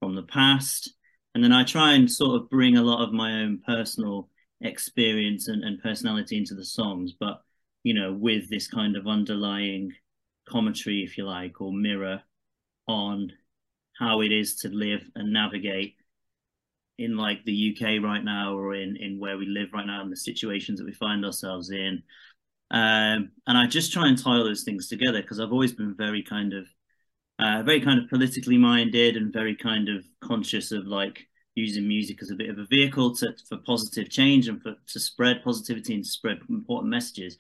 from 0.01 0.15
the 0.15 0.23
past, 0.23 0.93
and 1.35 1.43
then 1.43 1.53
I 1.53 1.65
try 1.65 1.93
and 1.93 2.11
sort 2.11 2.41
of 2.41 2.51
bring 2.51 2.77
a 2.77 2.83
lot 2.83 3.05
of 3.05 3.13
my 3.13 3.43
own 3.43 3.61
personal 3.67 4.29
experience 4.63 5.49
and, 5.49 5.65
and 5.65 5.83
personality 5.83 6.37
into 6.37 6.55
the 6.55 6.65
songs, 6.65 7.13
but 7.19 7.43
you 7.83 7.95
know, 7.95 8.13
with 8.13 8.49
this 8.49 8.69
kind 8.69 8.97
of 8.97 9.07
underlying 9.09 9.93
commentary, 10.49 11.03
if 11.03 11.19
you 11.19 11.25
like, 11.27 11.61
or 11.61 11.73
mirror 11.73 12.23
on 12.87 13.33
how 13.99 14.21
it 14.21 14.33
is 14.33 14.57
to 14.57 14.69
live 14.69 15.03
and 15.15 15.33
navigate 15.33 15.97
in 16.99 17.17
like 17.17 17.45
the 17.45 17.53
UK 17.53 18.03
right 18.03 18.23
now 18.23 18.55
or 18.55 18.75
in 18.75 18.97
in 18.97 19.19
where 19.19 19.39
we 19.39 19.47
live 19.47 19.69
right 19.73 19.87
now 19.87 20.03
and 20.03 20.13
the 20.13 20.17
situations 20.17 20.79
that 20.79 20.85
we 20.85 20.93
find 20.93 21.25
ourselves 21.25 21.71
in. 21.71 22.03
Um, 22.71 23.33
and 23.47 23.59
I 23.59 23.67
just 23.67 23.93
try 23.93 24.09
and 24.09 24.17
tie 24.17 24.37
all 24.37 24.45
those 24.45 24.65
things 24.65 24.89
together 24.89 25.21
because 25.21 25.41
I've 25.41 25.53
always 25.53 25.73
been 25.73 25.95
very 25.95 26.23
kind 26.23 26.55
of 26.55 26.67
uh, 27.39 27.63
very 27.63 27.81
kind 27.81 27.99
of 27.99 28.09
politically 28.09 28.59
minded 28.59 29.17
and 29.17 29.33
very 29.33 29.57
kind 29.57 29.89
of 29.89 30.05
conscious 30.21 30.71
of 30.71 30.87
like 30.87 31.27
using 31.55 31.87
music 31.87 32.23
as 32.23 32.31
a 32.31 32.35
bit 32.35 32.51
of 32.51 32.59
a 32.59 32.67
vehicle 32.67 33.15
to, 33.17 33.35
for 33.49 33.59
positive 33.59 34.09
change 34.09 34.49
and 34.49 34.63
for 34.63 34.75
to 34.87 35.01
spread 35.01 35.43
positivity 35.45 35.95
and 35.95 36.07
spread 36.07 36.39
important 36.49 36.91
messages. 36.91 37.37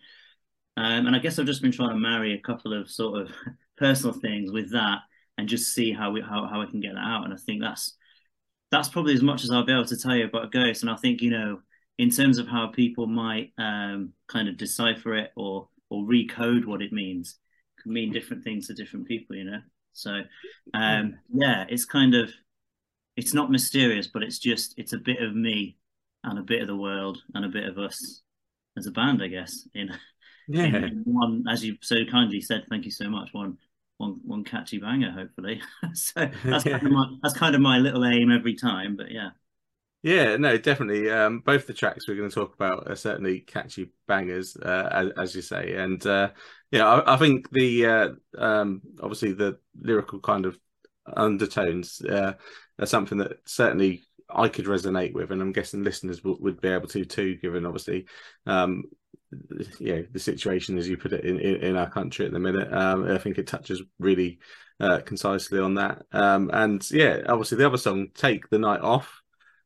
Um, 0.76 1.06
and 1.06 1.16
I 1.16 1.18
guess 1.18 1.38
I've 1.38 1.46
just 1.46 1.62
been 1.62 1.72
trying 1.72 1.90
to 1.90 1.96
marry 1.96 2.34
a 2.34 2.40
couple 2.40 2.72
of 2.72 2.90
sort 2.90 3.20
of 3.20 3.30
personal 3.76 4.12
things 4.12 4.50
with 4.50 4.72
that 4.72 4.98
and 5.38 5.48
just 5.48 5.74
see 5.74 5.92
how 5.92 6.10
we 6.10 6.20
how, 6.20 6.46
how 6.46 6.60
I 6.62 6.66
can 6.66 6.80
get 6.80 6.94
that 6.94 7.04
out. 7.04 7.24
And 7.24 7.32
I 7.32 7.36
think 7.36 7.62
that's 7.62 7.96
that's 8.70 8.88
probably 8.88 9.14
as 9.14 9.22
much 9.22 9.44
as 9.44 9.50
I'll 9.50 9.66
be 9.66 9.72
able 9.72 9.84
to 9.86 9.96
tell 9.96 10.16
you 10.16 10.24
about 10.24 10.52
Ghost. 10.52 10.82
And 10.82 10.90
I 10.90 10.96
think, 10.96 11.20
you 11.20 11.30
know, 11.30 11.60
in 11.98 12.10
terms 12.10 12.38
of 12.38 12.48
how 12.48 12.68
people 12.68 13.06
might 13.06 13.52
um, 13.58 14.12
kind 14.28 14.48
of 14.48 14.56
decipher 14.56 15.14
it 15.14 15.30
or 15.36 15.68
or 15.90 16.04
recode 16.04 16.64
what 16.64 16.80
it 16.80 16.92
means, 16.92 17.38
can 17.82 17.92
mean 17.92 18.12
different 18.12 18.44
things 18.44 18.66
to 18.66 18.74
different 18.74 19.06
people, 19.06 19.36
you 19.36 19.44
know. 19.44 19.60
So 19.92 20.22
um, 20.72 21.18
yeah, 21.32 21.66
it's 21.68 21.84
kind 21.84 22.14
of 22.14 22.30
it's 23.16 23.34
not 23.34 23.50
mysterious, 23.50 24.06
but 24.06 24.22
it's 24.22 24.38
just 24.38 24.74
it's 24.76 24.92
a 24.92 24.98
bit 24.98 25.22
of 25.22 25.34
me 25.34 25.76
and 26.24 26.38
a 26.38 26.42
bit 26.42 26.62
of 26.62 26.68
the 26.68 26.76
world 26.76 27.18
and 27.34 27.44
a 27.44 27.48
bit 27.48 27.64
of 27.64 27.78
us 27.78 28.22
as 28.76 28.86
a 28.86 28.90
band, 28.90 29.22
I 29.22 29.28
guess. 29.28 29.68
In, 29.74 29.90
yeah. 30.48 30.64
in 30.64 31.02
one, 31.04 31.44
as 31.50 31.64
you 31.64 31.76
so 31.80 31.96
kindly 32.10 32.40
said, 32.40 32.64
thank 32.70 32.84
you 32.84 32.90
so 32.90 33.08
much. 33.08 33.30
One 33.32 33.58
one 33.98 34.20
one 34.24 34.44
catchy 34.44 34.78
banger, 34.78 35.10
hopefully. 35.10 35.60
so 35.94 36.28
that's 36.44 36.64
kind, 36.64 36.86
of 36.86 36.92
my, 36.92 37.06
that's 37.22 37.36
kind 37.36 37.54
of 37.54 37.60
my 37.60 37.78
little 37.78 38.04
aim 38.04 38.30
every 38.30 38.54
time. 38.54 38.96
But 38.96 39.10
yeah. 39.10 39.30
Yeah, 40.02 40.36
no, 40.36 40.58
definitely. 40.58 41.08
Um, 41.08 41.40
both 41.46 41.68
the 41.68 41.72
tracks 41.72 42.08
we're 42.08 42.16
going 42.16 42.28
to 42.28 42.34
talk 42.34 42.54
about 42.54 42.90
are 42.90 42.96
certainly 42.96 43.38
catchy 43.38 43.92
bangers, 44.08 44.56
uh, 44.56 44.88
as, 44.90 45.10
as, 45.16 45.36
you 45.36 45.42
say, 45.42 45.74
and 45.74 46.04
uh, 46.04 46.30
yeah, 46.72 46.84
I, 46.84 47.14
I, 47.14 47.16
think 47.18 47.48
the 47.52 47.86
uh, 47.86 48.08
um, 48.36 48.82
obviously 49.00 49.32
the 49.32 49.60
lyrical 49.80 50.18
kind 50.18 50.44
of 50.44 50.58
undertones 51.06 52.00
uh, 52.02 52.34
are 52.78 52.86
something 52.86 53.18
that 53.18 53.38
certainly 53.44 54.02
I 54.28 54.48
could 54.48 54.66
resonate 54.66 55.12
with, 55.12 55.30
and 55.30 55.40
I'm 55.40 55.52
guessing 55.52 55.84
listeners 55.84 56.18
w- 56.18 56.38
would 56.40 56.60
be 56.60 56.68
able 56.68 56.88
to 56.88 57.04
too, 57.04 57.36
given 57.36 57.66
obviously, 57.66 58.06
um, 58.46 58.84
you 59.78 59.96
know, 59.96 60.06
the 60.10 60.18
situation 60.18 60.78
as 60.78 60.88
you 60.88 60.96
put 60.96 61.12
it 61.12 61.24
in, 61.24 61.38
in, 61.38 61.56
in 61.56 61.76
our 61.76 61.90
country 61.90 62.26
at 62.26 62.32
the 62.32 62.38
minute. 62.38 62.72
Um, 62.72 63.10
I 63.10 63.18
think 63.18 63.38
it 63.38 63.46
touches 63.46 63.82
really 63.98 64.38
uh, 64.80 65.00
concisely 65.00 65.58
on 65.58 65.74
that, 65.74 66.02
um, 66.12 66.50
and 66.52 66.88
yeah, 66.90 67.22
obviously 67.28 67.58
the 67.58 67.66
other 67.66 67.78
song, 67.78 68.08
"Take 68.14 68.48
the 68.48 68.58
Night 68.58 68.80
Off." 68.80 69.20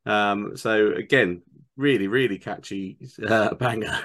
Um, 0.05 0.57
so 0.57 0.93
again, 0.93 1.43
really, 1.77 2.09
really 2.09 2.39
catchy 2.39 2.99
uh, 3.27 3.55
banger, 3.61 3.99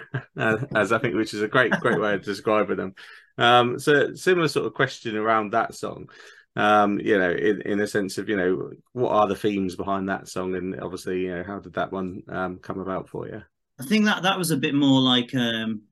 as 0.76 0.92
I 0.92 0.98
think, 1.00 1.16
which 1.16 1.34
is 1.34 1.42
a 1.42 1.48
great, 1.48 1.72
great 1.74 2.00
way 2.00 2.14
of 2.14 2.24
describing 2.26 2.78
them. 2.78 2.96
Um, 3.38 3.80
so 3.80 4.14
similar 4.14 4.48
sort 4.48 4.68
of 4.68 4.74
question 4.74 5.16
around 5.16 5.52
that 5.52 5.74
song. 5.74 6.10
Um, 6.56 7.00
you 7.00 7.18
know, 7.18 7.32
in, 7.32 7.62
in 7.62 7.80
a 7.80 7.88
sense 7.88 8.18
of, 8.18 8.28
you 8.28 8.36
know, 8.36 8.72
what 8.92 9.12
are 9.12 9.28
the 9.28 9.36
themes 9.36 9.76
behind 9.76 10.10
that 10.10 10.28
song, 10.28 10.56
and 10.56 10.80
obviously, 10.82 11.22
you 11.22 11.36
know, 11.36 11.44
how 11.44 11.60
did 11.60 11.74
that 11.74 11.92
one 11.92 12.24
um, 12.28 12.58
come 12.58 12.80
about 12.80 13.08
for 13.08 13.28
you? 13.28 13.42
I 13.80 13.86
think 13.86 14.06
that 14.06 14.24
that 14.24 14.38
was 14.38 14.52
a 14.52 14.58
bit 14.58 14.76
more 14.76 15.00
like 15.00 15.34
um, 15.34 15.84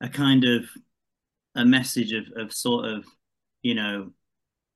a 0.00 0.08
kind 0.08 0.44
of 0.44 0.64
a 1.54 1.64
message 1.64 2.12
of 2.12 2.26
of 2.36 2.52
sort 2.52 2.86
of, 2.86 3.06
you 3.62 3.74
know, 3.74 4.10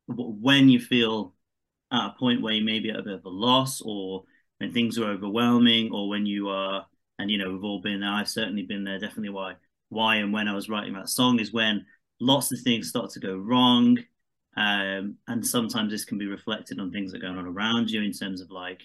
when 0.06 0.68
you 0.68 0.80
feel 0.80 1.34
at 1.92 2.06
a 2.06 2.14
point 2.18 2.42
where 2.42 2.54
you 2.54 2.64
may 2.64 2.80
be 2.80 2.90
at 2.90 2.98
a 2.98 3.02
bit 3.02 3.14
of 3.14 3.24
a 3.24 3.28
loss 3.30 3.82
or 3.84 4.24
when 4.58 4.72
things 4.72 4.98
are 4.98 5.10
overwhelming 5.10 5.92
or 5.92 6.08
when 6.08 6.26
you 6.26 6.48
are 6.48 6.86
and 7.18 7.30
you 7.30 7.38
know 7.38 7.50
we've 7.52 7.64
all 7.64 7.80
been 7.80 8.00
there. 8.00 8.10
I've 8.10 8.28
certainly 8.28 8.62
been 8.62 8.84
there 8.84 8.98
definitely 8.98 9.30
why 9.30 9.54
why 9.90 10.16
and 10.16 10.32
when 10.32 10.48
i 10.48 10.54
was 10.54 10.68
writing 10.68 10.94
that 10.94 11.08
song 11.08 11.38
is 11.38 11.52
when 11.52 11.86
lots 12.20 12.50
of 12.52 12.60
things 12.60 12.88
start 12.88 13.10
to 13.10 13.20
go 13.20 13.36
wrong 13.36 13.98
um, 14.56 15.16
and 15.28 15.46
sometimes 15.46 15.90
this 15.90 16.04
can 16.04 16.18
be 16.18 16.26
reflected 16.26 16.78
on 16.78 16.90
things 16.90 17.12
that 17.12 17.18
are 17.18 17.26
going 17.26 17.38
on 17.38 17.46
around 17.46 17.90
you 17.90 18.02
in 18.02 18.12
terms 18.12 18.40
of 18.40 18.50
like 18.50 18.82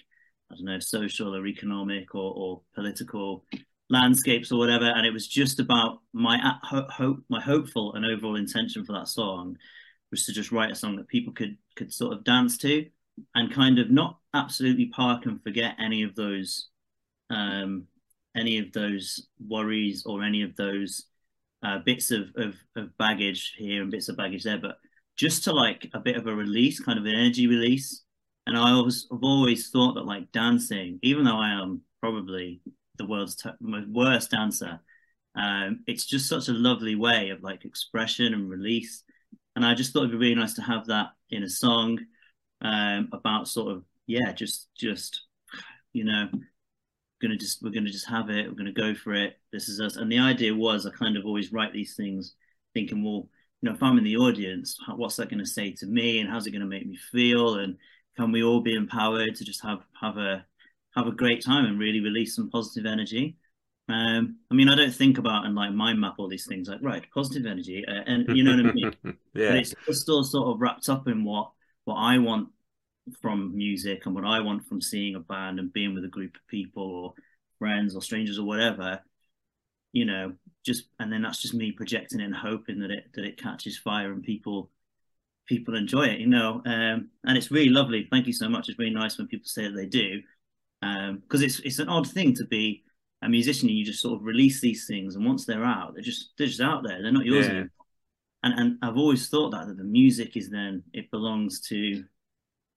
i 0.50 0.54
don't 0.54 0.64
know 0.64 0.80
social 0.80 1.34
or 1.34 1.46
economic 1.46 2.14
or, 2.14 2.32
or 2.34 2.60
political 2.74 3.44
landscapes 3.90 4.52
or 4.52 4.58
whatever. 4.58 4.86
And 4.86 5.04
it 5.04 5.12
was 5.12 5.26
just 5.26 5.60
about 5.60 6.00
my 6.12 6.38
hope 6.62 7.18
my 7.28 7.40
hopeful 7.40 7.94
and 7.94 8.06
overall 8.06 8.36
intention 8.36 8.84
for 8.84 8.92
that 8.92 9.08
song 9.08 9.58
was 10.10 10.24
to 10.26 10.32
just 10.32 10.52
write 10.52 10.70
a 10.70 10.76
song 10.76 10.96
that 10.96 11.08
people 11.08 11.32
could 11.32 11.58
could 11.76 11.92
sort 11.92 12.14
of 12.14 12.24
dance 12.24 12.56
to 12.58 12.86
and 13.34 13.52
kind 13.52 13.78
of 13.78 13.90
not 13.90 14.18
absolutely 14.32 14.86
park 14.86 15.26
and 15.26 15.42
forget 15.42 15.74
any 15.78 16.04
of 16.04 16.14
those 16.14 16.68
um, 17.28 17.84
any 18.36 18.58
of 18.58 18.72
those 18.72 19.28
worries 19.46 20.04
or 20.06 20.22
any 20.22 20.42
of 20.42 20.56
those 20.56 21.06
uh, 21.62 21.78
bits 21.84 22.10
of, 22.10 22.28
of, 22.36 22.54
of 22.76 22.96
baggage 22.96 23.54
here 23.58 23.82
and 23.82 23.90
bits 23.90 24.08
of 24.08 24.16
baggage 24.16 24.44
there, 24.44 24.58
but 24.58 24.78
just 25.20 25.44
to 25.44 25.52
like 25.52 25.86
a 25.92 26.00
bit 26.00 26.16
of 26.16 26.26
a 26.26 26.34
release, 26.34 26.80
kind 26.80 26.98
of 26.98 27.04
an 27.04 27.14
energy 27.14 27.46
release. 27.46 28.04
And 28.46 28.56
I 28.56 28.70
always, 28.70 29.06
I've 29.12 29.22
always 29.22 29.68
thought 29.68 29.94
that 29.94 30.06
like 30.06 30.32
dancing, 30.32 30.98
even 31.02 31.24
though 31.24 31.38
I 31.38 31.50
am 31.50 31.82
probably 32.00 32.62
the 32.96 33.04
world's 33.04 33.36
t- 33.36 33.50
worst 33.60 34.30
dancer, 34.30 34.80
um, 35.34 35.80
it's 35.86 36.06
just 36.06 36.26
such 36.26 36.48
a 36.48 36.52
lovely 36.52 36.94
way 36.94 37.28
of 37.28 37.42
like 37.42 37.66
expression 37.66 38.32
and 38.32 38.48
release. 38.48 39.04
And 39.54 39.64
I 39.64 39.74
just 39.74 39.92
thought 39.92 40.04
it'd 40.04 40.12
be 40.12 40.16
really 40.16 40.34
nice 40.34 40.54
to 40.54 40.62
have 40.62 40.86
that 40.86 41.08
in 41.28 41.42
a 41.42 41.50
song 41.50 41.98
um, 42.62 43.10
about 43.12 43.46
sort 43.46 43.72
of 43.76 43.84
yeah, 44.06 44.32
just 44.32 44.68
just 44.74 45.26
you 45.92 46.04
know, 46.04 46.28
gonna 47.20 47.36
just 47.36 47.62
we're 47.62 47.72
gonna 47.72 47.90
just 47.90 48.08
have 48.08 48.30
it. 48.30 48.48
We're 48.48 48.56
gonna 48.56 48.72
go 48.72 48.94
for 48.94 49.12
it. 49.12 49.38
This 49.52 49.68
is 49.68 49.82
us. 49.82 49.96
And 49.96 50.10
the 50.10 50.18
idea 50.18 50.54
was 50.54 50.86
I 50.86 50.90
kind 50.92 51.18
of 51.18 51.26
always 51.26 51.52
write 51.52 51.74
these 51.74 51.94
things 51.94 52.36
thinking, 52.72 53.04
well, 53.04 53.28
you 53.62 53.68
know, 53.68 53.74
if 53.74 53.82
I'm 53.82 53.98
in 53.98 54.04
the 54.04 54.16
audience, 54.16 54.76
what's 54.96 55.16
that 55.16 55.28
going 55.28 55.40
to 55.40 55.46
say 55.46 55.72
to 55.72 55.86
me, 55.86 56.20
and 56.20 56.30
how's 56.30 56.46
it 56.46 56.52
going 56.52 56.60
to 56.62 56.66
make 56.66 56.86
me 56.86 56.98
feel, 57.12 57.56
and 57.56 57.76
can 58.16 58.32
we 58.32 58.42
all 58.42 58.60
be 58.60 58.74
empowered 58.74 59.34
to 59.36 59.44
just 59.44 59.62
have 59.62 59.80
have 60.00 60.16
a 60.16 60.44
have 60.96 61.06
a 61.06 61.12
great 61.12 61.44
time 61.44 61.66
and 61.66 61.78
really 61.78 62.00
release 62.00 62.34
some 62.34 62.50
positive 62.50 62.90
energy? 62.90 63.36
Um, 63.88 64.36
I 64.50 64.54
mean, 64.54 64.68
I 64.68 64.76
don't 64.76 64.94
think 64.94 65.18
about 65.18 65.44
and 65.44 65.54
like 65.54 65.72
mind 65.72 66.00
map 66.00 66.14
all 66.18 66.28
these 66.28 66.46
things 66.46 66.68
like 66.68 66.80
right, 66.82 67.04
positive 67.12 67.46
energy, 67.46 67.84
uh, 67.86 68.02
and 68.06 68.36
you 68.36 68.44
know 68.44 68.56
what 68.56 68.66
I 68.66 68.72
mean. 68.72 68.92
yeah. 69.34 69.50
But 69.50 69.56
it's, 69.56 69.74
it's 69.86 70.00
still 70.00 70.24
sort 70.24 70.48
of 70.48 70.60
wrapped 70.60 70.88
up 70.88 71.06
in 71.08 71.24
what 71.24 71.50
what 71.84 71.96
I 71.96 72.18
want 72.18 72.48
from 73.20 73.56
music 73.56 74.06
and 74.06 74.14
what 74.14 74.24
I 74.24 74.40
want 74.40 74.66
from 74.66 74.80
seeing 74.80 75.16
a 75.16 75.20
band 75.20 75.58
and 75.58 75.72
being 75.72 75.94
with 75.94 76.04
a 76.04 76.08
group 76.08 76.36
of 76.36 76.46
people 76.46 76.82
or 76.82 77.14
friends 77.58 77.94
or 77.94 78.02
strangers 78.02 78.38
or 78.38 78.46
whatever, 78.46 79.00
you 79.92 80.04
know, 80.04 80.32
just 80.64 80.84
and 80.98 81.12
then 81.12 81.22
that's 81.22 81.40
just 81.40 81.54
me 81.54 81.72
projecting 81.72 82.20
and 82.20 82.34
hoping 82.34 82.80
that 82.80 82.90
it 82.90 83.04
that 83.14 83.24
it 83.24 83.40
catches 83.40 83.78
fire 83.78 84.12
and 84.12 84.22
people 84.22 84.70
people 85.46 85.74
enjoy 85.74 86.04
it, 86.04 86.20
you 86.20 86.26
know. 86.26 86.62
Um, 86.64 87.10
and 87.24 87.36
it's 87.36 87.50
really 87.50 87.70
lovely. 87.70 88.06
Thank 88.10 88.26
you 88.26 88.32
so 88.32 88.48
much. 88.48 88.68
It's 88.68 88.78
really 88.78 88.94
nice 88.94 89.18
when 89.18 89.26
people 89.26 89.46
say 89.46 89.64
that 89.64 89.74
they 89.76 89.86
do, 89.86 90.20
because 90.80 91.08
um, 91.10 91.22
it's 91.30 91.60
it's 91.60 91.78
an 91.78 91.88
odd 91.88 92.08
thing 92.08 92.34
to 92.34 92.44
be 92.46 92.82
a 93.22 93.28
musician 93.28 93.68
and 93.68 93.76
you 93.76 93.84
just 93.84 94.00
sort 94.00 94.18
of 94.18 94.24
release 94.24 94.60
these 94.60 94.86
things, 94.86 95.16
and 95.16 95.24
once 95.24 95.44
they're 95.44 95.64
out, 95.64 95.94
they're 95.94 96.02
just 96.02 96.30
they're 96.38 96.46
just 96.46 96.60
out 96.60 96.82
there. 96.84 97.02
They're 97.02 97.12
not 97.12 97.26
yours 97.26 97.46
yeah. 97.46 97.52
anymore 97.52 97.70
and 98.42 98.58
and 98.58 98.78
I've 98.82 98.96
always 98.96 99.28
thought 99.28 99.50
that 99.50 99.68
that 99.68 99.76
the 99.76 99.84
music 99.84 100.36
is 100.36 100.50
then 100.50 100.82
it 100.92 101.10
belongs 101.10 101.60
to 101.68 102.04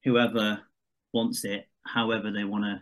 whoever 0.03 0.61
wants 1.13 1.45
it, 1.45 1.67
however 1.85 2.31
they 2.31 2.43
want 2.43 2.65
to 2.65 2.81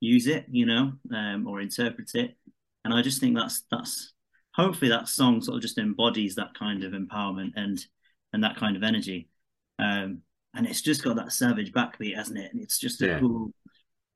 use 0.00 0.26
it, 0.26 0.46
you 0.50 0.66
know, 0.66 0.92
um, 1.14 1.46
or 1.46 1.60
interpret 1.60 2.10
it. 2.14 2.36
And 2.84 2.94
I 2.94 3.02
just 3.02 3.20
think 3.20 3.36
that's 3.36 3.64
that's 3.70 4.13
hopefully 4.54 4.90
that 4.90 5.08
song 5.08 5.40
sort 5.40 5.56
of 5.56 5.62
just 5.62 5.78
embodies 5.78 6.36
that 6.36 6.54
kind 6.54 6.84
of 6.84 6.92
empowerment 6.92 7.52
and 7.56 7.84
and 8.32 8.42
that 8.42 8.56
kind 8.56 8.76
of 8.76 8.82
energy. 8.82 9.28
Um, 9.78 10.22
and 10.54 10.66
it's 10.66 10.82
just 10.82 11.02
got 11.02 11.16
that 11.16 11.32
savage 11.32 11.72
backbeat, 11.72 12.16
hasn't 12.16 12.38
it? 12.38 12.52
And 12.52 12.62
it's 12.62 12.78
just 12.78 13.02
a 13.02 13.06
yeah. 13.06 13.20
cool, 13.20 13.52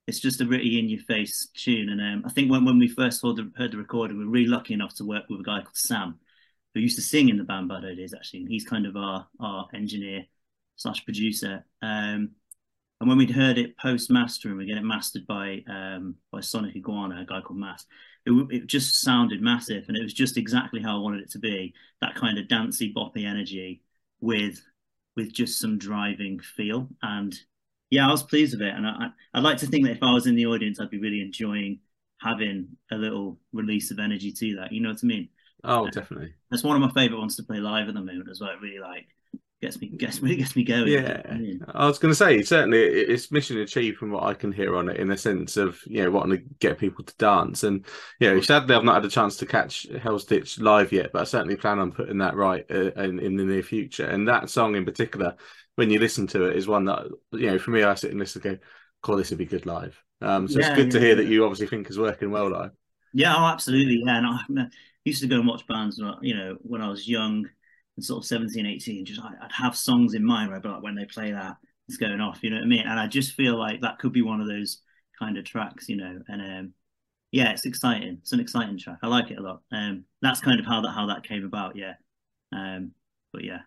it's 0.06 0.20
just 0.20 0.40
a 0.40 0.46
really 0.46 0.78
in 0.78 0.88
your 0.88 1.00
face 1.00 1.48
tune. 1.54 1.88
And 1.88 2.00
um, 2.00 2.22
I 2.26 2.30
think 2.30 2.50
when, 2.50 2.64
when 2.64 2.78
we 2.78 2.88
first 2.88 3.22
heard 3.22 3.36
the, 3.36 3.50
heard 3.56 3.72
the 3.72 3.76
recording, 3.76 4.18
we 4.18 4.24
were 4.24 4.30
really 4.30 4.48
lucky 4.48 4.74
enough 4.74 4.94
to 4.96 5.04
work 5.04 5.24
with 5.28 5.40
a 5.40 5.44
guy 5.44 5.60
called 5.60 5.76
Sam, 5.76 6.18
who 6.74 6.80
used 6.80 6.96
to 6.96 7.02
sing 7.02 7.28
in 7.28 7.36
the 7.36 7.44
band 7.44 7.68
Bad 7.68 7.84
Ideas 7.84 8.14
actually, 8.14 8.40
and 8.40 8.48
he's 8.48 8.64
kind 8.64 8.86
of 8.86 8.96
our 8.96 9.26
our 9.40 9.68
engineer 9.74 10.24
slash 10.76 11.04
producer. 11.04 11.64
Um, 11.82 12.30
and 13.00 13.08
when 13.08 13.18
we'd 13.18 13.30
heard 13.30 13.58
it 13.58 13.78
post 13.78 14.10
mastering, 14.10 14.56
we 14.56 14.66
get 14.66 14.78
it 14.78 14.84
mastered 14.84 15.26
by 15.26 15.62
um, 15.68 16.16
by 16.32 16.40
Sonic 16.40 16.76
Iguana, 16.76 17.20
a 17.20 17.24
guy 17.24 17.40
called 17.40 17.60
Mass. 17.60 17.84
It, 18.28 18.46
it 18.50 18.66
just 18.66 19.00
sounded 19.00 19.40
massive, 19.40 19.86
and 19.88 19.96
it 19.96 20.02
was 20.02 20.12
just 20.12 20.36
exactly 20.36 20.82
how 20.82 20.96
I 20.96 21.00
wanted 21.00 21.22
it 21.22 21.30
to 21.30 21.38
be. 21.38 21.72
That 22.02 22.14
kind 22.14 22.38
of 22.38 22.48
dancey, 22.48 22.92
boppy 22.94 23.24
energy 23.24 23.82
with 24.20 24.60
with 25.16 25.32
just 25.32 25.58
some 25.58 25.78
driving 25.78 26.38
feel. 26.38 26.88
And 27.02 27.36
yeah, 27.90 28.06
I 28.06 28.10
was 28.10 28.22
pleased 28.22 28.52
with 28.52 28.62
it. 28.62 28.74
And 28.74 28.86
I, 28.86 29.08
I'd 29.34 29.42
like 29.42 29.58
to 29.58 29.66
think 29.66 29.84
that 29.84 29.96
if 29.96 30.02
I 30.02 30.12
was 30.12 30.26
in 30.26 30.36
the 30.36 30.46
audience, 30.46 30.78
I'd 30.78 30.90
be 30.90 31.00
really 31.00 31.22
enjoying 31.22 31.80
having 32.20 32.68
a 32.92 32.96
little 32.96 33.38
release 33.52 33.90
of 33.90 33.98
energy 33.98 34.30
to 34.32 34.56
that. 34.56 34.72
You 34.72 34.80
know 34.80 34.90
what 34.90 35.00
I 35.02 35.06
mean? 35.06 35.28
Oh, 35.64 35.86
uh, 35.86 35.90
definitely. 35.90 36.34
That's 36.50 36.62
one 36.62 36.76
of 36.76 36.82
my 36.82 37.00
favorite 37.00 37.18
ones 37.18 37.36
to 37.36 37.42
play 37.42 37.58
live 37.58 37.88
at 37.88 37.94
the 37.94 38.00
moment 38.00 38.28
as 38.30 38.40
well. 38.40 38.50
I 38.50 38.60
really 38.60 38.78
like 38.78 39.06
gets 39.60 39.80
me 39.80 39.88
gets 39.88 40.20
really 40.20 40.36
gets 40.42 40.56
me 40.56 40.64
going. 40.64 40.88
Yeah, 40.88 41.22
I 41.68 41.86
was 41.86 41.98
going 41.98 42.12
to 42.12 42.16
say 42.16 42.42
certainly 42.42 42.80
it's 42.80 43.30
mission 43.30 43.58
achieved 43.58 43.98
from 43.98 44.10
what 44.10 44.24
I 44.24 44.34
can 44.34 44.52
hear 44.52 44.76
on 44.76 44.88
it 44.88 44.98
in 44.98 45.08
the 45.08 45.16
sense 45.16 45.56
of 45.56 45.80
you 45.86 46.02
know 46.02 46.10
wanting 46.10 46.38
to 46.38 46.44
get 46.60 46.78
people 46.78 47.04
to 47.04 47.16
dance 47.16 47.64
and 47.64 47.84
you 48.20 48.30
know 48.30 48.40
sadly 48.40 48.74
I've 48.74 48.84
not 48.84 48.96
had 48.96 49.04
a 49.04 49.10
chance 49.10 49.36
to 49.38 49.46
catch 49.46 49.86
Hell's 50.00 50.24
Ditch 50.24 50.60
live 50.60 50.92
yet, 50.92 51.10
but 51.12 51.22
I 51.22 51.24
certainly 51.24 51.56
plan 51.56 51.78
on 51.78 51.92
putting 51.92 52.18
that 52.18 52.36
right 52.36 52.64
uh, 52.70 52.92
in, 52.92 53.18
in 53.18 53.36
the 53.36 53.44
near 53.44 53.62
future. 53.62 54.06
And 54.06 54.28
that 54.28 54.50
song 54.50 54.76
in 54.76 54.84
particular, 54.84 55.36
when 55.76 55.90
you 55.90 55.98
listen 55.98 56.26
to 56.28 56.44
it, 56.44 56.56
is 56.56 56.68
one 56.68 56.84
that 56.86 57.06
you 57.32 57.46
know 57.46 57.58
for 57.58 57.70
me 57.70 57.82
I 57.82 57.94
sit 57.94 58.10
and 58.10 58.20
listen 58.20 58.42
and 58.44 58.58
go, 58.58 58.64
"Call 59.02 59.16
this 59.16 59.30
would 59.30 59.38
be 59.38 59.46
good 59.46 59.66
live." 59.66 60.00
Um, 60.20 60.48
so 60.48 60.58
yeah, 60.58 60.68
it's 60.68 60.76
good 60.76 60.86
yeah, 60.86 60.92
to 60.92 61.00
hear 61.00 61.08
yeah. 61.10 61.14
that 61.16 61.26
you 61.26 61.44
obviously 61.44 61.68
think 61.68 61.88
is 61.90 61.98
working 61.98 62.30
well 62.30 62.50
live. 62.50 62.72
Yeah, 63.14 63.34
oh, 63.36 63.46
absolutely. 63.46 64.02
Yeah, 64.04 64.18
and 64.18 64.60
I, 64.60 64.66
used 65.04 65.22
to 65.22 65.28
go 65.28 65.36
and 65.36 65.48
watch 65.48 65.66
bands, 65.66 65.98
you 66.20 66.34
know, 66.34 66.56
when 66.60 66.82
I 66.82 66.88
was 66.90 67.08
young 67.08 67.48
and 67.98 68.04
sort 68.04 68.22
of 68.22 68.28
17, 68.28 68.64
18, 68.64 69.04
just 69.04 69.20
I'd 69.20 69.50
have 69.50 69.76
songs 69.76 70.14
in 70.14 70.24
mind 70.24 70.48
where 70.48 70.56
I'd 70.56 70.62
be 70.62 70.68
like, 70.68 70.84
when 70.84 70.94
they 70.94 71.04
play 71.04 71.32
that, 71.32 71.56
it's 71.88 71.96
going 71.96 72.20
off, 72.20 72.38
you 72.42 72.50
know 72.50 72.56
what 72.56 72.62
I 72.62 72.68
mean? 72.68 72.86
And 72.86 73.00
I 73.00 73.08
just 73.08 73.32
feel 73.32 73.58
like 73.58 73.80
that 73.80 73.98
could 73.98 74.12
be 74.12 74.22
one 74.22 74.40
of 74.40 74.46
those 74.46 74.82
kind 75.18 75.36
of 75.36 75.44
tracks, 75.44 75.88
you 75.88 75.96
know, 75.96 76.20
and 76.28 76.40
um, 76.40 76.72
yeah, 77.32 77.50
it's 77.50 77.66
exciting. 77.66 78.18
It's 78.22 78.30
an 78.30 78.38
exciting 78.38 78.78
track. 78.78 78.98
I 79.02 79.08
like 79.08 79.32
it 79.32 79.38
a 79.38 79.42
lot. 79.42 79.62
Um, 79.72 80.04
that's 80.22 80.40
kind 80.40 80.60
of 80.60 80.66
how 80.66 80.80
that 80.82 80.92
how 80.92 81.06
that 81.06 81.24
came 81.24 81.44
about. 81.44 81.74
Yeah. 81.74 81.94
Um, 82.52 82.92
but 83.32 83.42
yeah. 83.42 83.62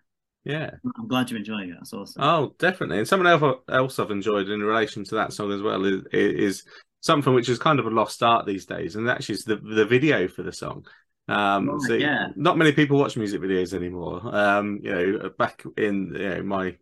Yeah. 0.46 0.72
I'm 0.98 1.10
glad 1.10 1.30
you're 1.30 1.40
enjoying 1.40 1.72
it. 1.72 1.76
That's 1.78 1.94
awesome. 1.94 2.24
Oh, 2.24 2.56
definitely. 2.58 3.00
And 3.00 3.08
something 3.08 3.28
else 3.28 3.60
else 3.70 4.00
I've 4.00 4.12
enjoyed 4.12 4.48
in 4.48 4.62
relation 4.62 5.04
to 5.04 5.16
that 5.16 5.34
song 5.34 5.52
as 5.52 5.62
well 5.62 5.84
is, 5.84 6.04
is 6.14 6.64
something 7.02 7.34
which 7.34 7.50
is 7.50 7.60
kind 7.60 7.80
of 7.80 7.86
a 7.86 7.90
lost 7.90 8.24
art 8.24 8.46
these 8.46 8.66
days, 8.66 8.96
and 8.96 9.06
that's 9.06 9.30
is 9.30 9.44
the 9.44 9.58
the 9.58 9.86
video 9.86 10.30
for 10.30 10.42
the 10.42 10.54
song. 10.54 10.86
Um, 11.32 11.70
Right, 11.70 11.82
so 11.82 11.94
yeah. 11.94 12.28
not 12.36 12.58
many 12.58 12.72
people 12.72 12.98
watch 12.98 13.18
music 13.18 13.42
videos 13.42 13.74
anymore. 13.74 14.22
Um, 14.36 14.80
you 14.84 14.92
know, 14.92 15.30
back 15.38 15.64
in 15.78 16.14
you 16.16 16.30
know 16.30 16.44
my 16.44 16.78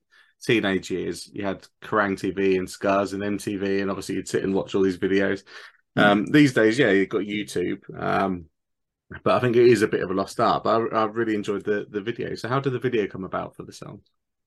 teenage 0.46 0.90
years, 0.90 1.30
you 1.34 1.44
had 1.46 1.68
Kerrang 1.82 2.14
TV 2.14 2.58
and 2.58 2.68
Scuzz 2.68 3.14
and 3.14 3.24
MTV, 3.24 3.82
and 3.82 3.90
obviously 3.90 4.16
you'd 4.16 4.28
sit 4.28 4.44
and 4.44 4.54
watch 4.54 4.76
all 4.76 4.82
these 4.82 4.98
videos. 4.98 5.44
Um, 5.96 6.26
these 6.26 6.54
days, 6.54 6.80
yeah, 6.80 6.92
you've 6.92 7.10
got 7.10 7.22
YouTube. 7.22 7.82
Um, 8.02 8.46
but 9.24 9.36
I 9.36 9.40
think 9.40 9.56
it 9.56 9.66
is 9.66 9.82
a 9.82 9.88
bit 9.88 10.02
of 10.02 10.12
a 10.12 10.14
lost 10.14 10.40
art. 10.40 10.64
But 10.64 10.94
I, 10.94 11.02
I 11.02 11.06
really 11.06 11.36
enjoyed 11.36 11.66
the 11.66 11.88
the 11.90 12.02
video. 12.02 12.36
So 12.36 12.48
how 12.48 12.60
did 12.60 12.74
the 12.74 12.80
video 12.80 13.08
come 13.08 13.24
about 13.24 13.56
for 13.56 13.64
the 13.64 13.74
song? 13.74 14.02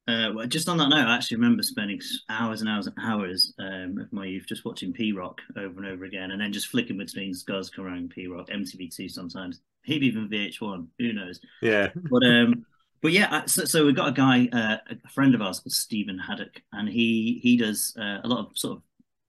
Uh, 0.08 0.30
well, 0.34 0.46
just 0.46 0.68
on 0.68 0.78
that 0.78 0.88
note, 0.88 1.06
I 1.06 1.14
actually 1.14 1.36
remember 1.36 1.62
spending 1.62 2.00
hours 2.28 2.60
and 2.60 2.68
hours 2.68 2.88
and 2.88 2.96
hours 3.00 3.52
um, 3.60 3.98
of 3.98 4.12
my 4.12 4.26
youth 4.26 4.46
just 4.48 4.64
watching 4.64 4.92
P 4.92 5.12
Rock 5.12 5.40
over 5.56 5.78
and 5.78 5.86
over 5.86 6.04
again, 6.04 6.32
and 6.32 6.40
then 6.40 6.52
just 6.52 6.66
flicking 6.66 6.98
between 6.98 7.32
Scuzz, 7.32 7.70
Kerrang, 7.72 8.10
P 8.10 8.26
Rock, 8.26 8.48
MTV2 8.50 9.08
sometimes, 9.08 9.60
maybe 9.86 10.06
even 10.08 10.28
VH1. 10.28 10.88
Who 10.98 11.12
knows? 11.12 11.38
Yeah, 11.60 11.92
But 11.94 12.24
um, 12.24 12.66
but 13.00 13.12
yeah, 13.12 13.44
so, 13.46 13.64
so 13.64 13.86
we've 13.86 13.96
got 13.96 14.08
a 14.08 14.12
guy, 14.12 14.48
uh, 14.52 14.78
a 15.04 15.08
friend 15.08 15.34
of 15.34 15.42
ours 15.42 15.60
called 15.60 15.72
Stephen 15.72 16.18
Haddock, 16.18 16.62
and 16.72 16.88
he 16.88 17.38
he 17.42 17.56
does 17.56 17.94
uh, 17.98 18.18
a 18.24 18.28
lot 18.28 18.46
of 18.46 18.58
sort 18.58 18.78
of 18.78 18.82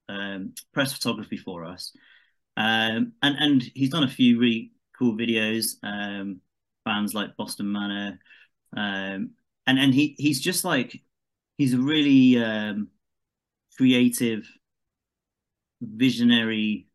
um, 0.08 0.54
press 0.72 0.92
photography 0.92 1.36
for 1.36 1.64
us, 1.64 1.92
um, 2.56 3.12
and 3.22 3.36
and 3.38 3.62
he's 3.74 3.90
done 3.90 4.04
a 4.04 4.08
few 4.08 4.38
really 4.38 4.72
cool 4.98 5.16
videos, 5.16 5.76
um, 5.82 6.40
bands 6.84 7.14
like 7.14 7.36
Boston 7.36 7.70
Manor, 7.72 8.18
um, 8.76 9.30
and 9.66 9.78
and 9.78 9.94
he 9.94 10.14
he's 10.18 10.40
just 10.40 10.64
like 10.64 11.00
he's 11.58 11.74
a 11.74 11.78
really 11.78 12.42
um, 12.42 12.88
creative, 13.76 14.46
visionary 15.80 16.86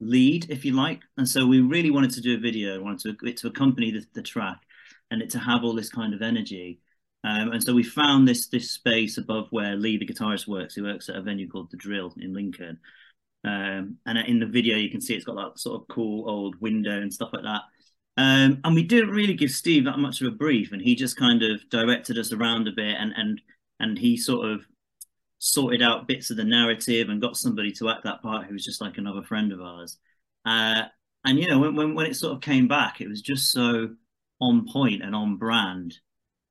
lead, 0.00 0.50
if 0.50 0.64
you 0.64 0.72
like. 0.72 1.00
And 1.16 1.28
so 1.28 1.46
we 1.46 1.60
really 1.60 1.90
wanted 1.90 2.10
to 2.12 2.20
do 2.20 2.36
a 2.36 2.40
video, 2.40 2.82
wanted 2.82 3.18
to 3.20 3.32
to 3.32 3.48
accompany 3.48 3.90
the, 3.90 4.04
the 4.14 4.22
track, 4.22 4.60
and 5.10 5.22
it 5.22 5.30
to 5.30 5.38
have 5.38 5.64
all 5.64 5.74
this 5.74 5.90
kind 5.90 6.14
of 6.14 6.22
energy. 6.22 6.80
Um, 7.24 7.52
and 7.52 7.64
so 7.64 7.72
we 7.72 7.82
found 7.82 8.28
this 8.28 8.48
this 8.48 8.70
space 8.70 9.18
above 9.18 9.46
where 9.50 9.76
Lee, 9.76 9.98
the 9.98 10.06
guitarist, 10.06 10.46
works. 10.46 10.74
He 10.74 10.82
works 10.82 11.08
at 11.08 11.16
a 11.16 11.22
venue 11.22 11.48
called 11.48 11.70
the 11.70 11.76
Drill 11.76 12.14
in 12.18 12.34
Lincoln. 12.34 12.78
Um, 13.44 13.98
and 14.06 14.18
in 14.26 14.38
the 14.38 14.46
video, 14.46 14.76
you 14.76 14.90
can 14.90 15.00
see 15.02 15.14
it's 15.14 15.24
got 15.24 15.36
that 15.36 15.58
sort 15.58 15.80
of 15.80 15.88
cool 15.88 16.28
old 16.28 16.60
window 16.60 17.00
and 17.00 17.12
stuff 17.12 17.30
like 17.32 17.42
that. 17.42 17.62
Um, 18.16 18.60
and 18.62 18.74
we 18.74 18.84
didn't 18.84 19.10
really 19.10 19.34
give 19.34 19.50
Steve 19.50 19.84
that 19.84 19.98
much 19.98 20.20
of 20.20 20.28
a 20.28 20.36
brief, 20.36 20.72
and 20.72 20.80
he 20.80 20.94
just 20.94 21.16
kind 21.16 21.42
of 21.42 21.68
directed 21.68 22.16
us 22.18 22.32
around 22.32 22.68
a 22.68 22.72
bit, 22.72 22.96
and 22.98 23.12
and 23.16 23.40
and 23.80 23.98
he 23.98 24.16
sort 24.16 24.48
of 24.48 24.64
sorted 25.38 25.82
out 25.82 26.06
bits 26.06 26.30
of 26.30 26.36
the 26.36 26.44
narrative 26.44 27.08
and 27.08 27.20
got 27.20 27.36
somebody 27.36 27.70
to 27.72 27.90
act 27.90 28.04
that 28.04 28.22
part 28.22 28.46
who 28.46 28.54
was 28.54 28.64
just 28.64 28.80
like 28.80 28.98
another 28.98 29.22
friend 29.22 29.52
of 29.52 29.60
ours. 29.60 29.98
Uh, 30.46 30.84
and 31.24 31.38
you 31.38 31.48
know, 31.48 31.58
when, 31.58 31.74
when 31.74 31.94
when 31.94 32.06
it 32.06 32.14
sort 32.14 32.34
of 32.34 32.40
came 32.40 32.68
back, 32.68 33.00
it 33.00 33.08
was 33.08 33.20
just 33.20 33.50
so 33.50 33.90
on 34.40 34.66
point 34.68 35.02
and 35.02 35.14
on 35.14 35.36
brand, 35.36 35.98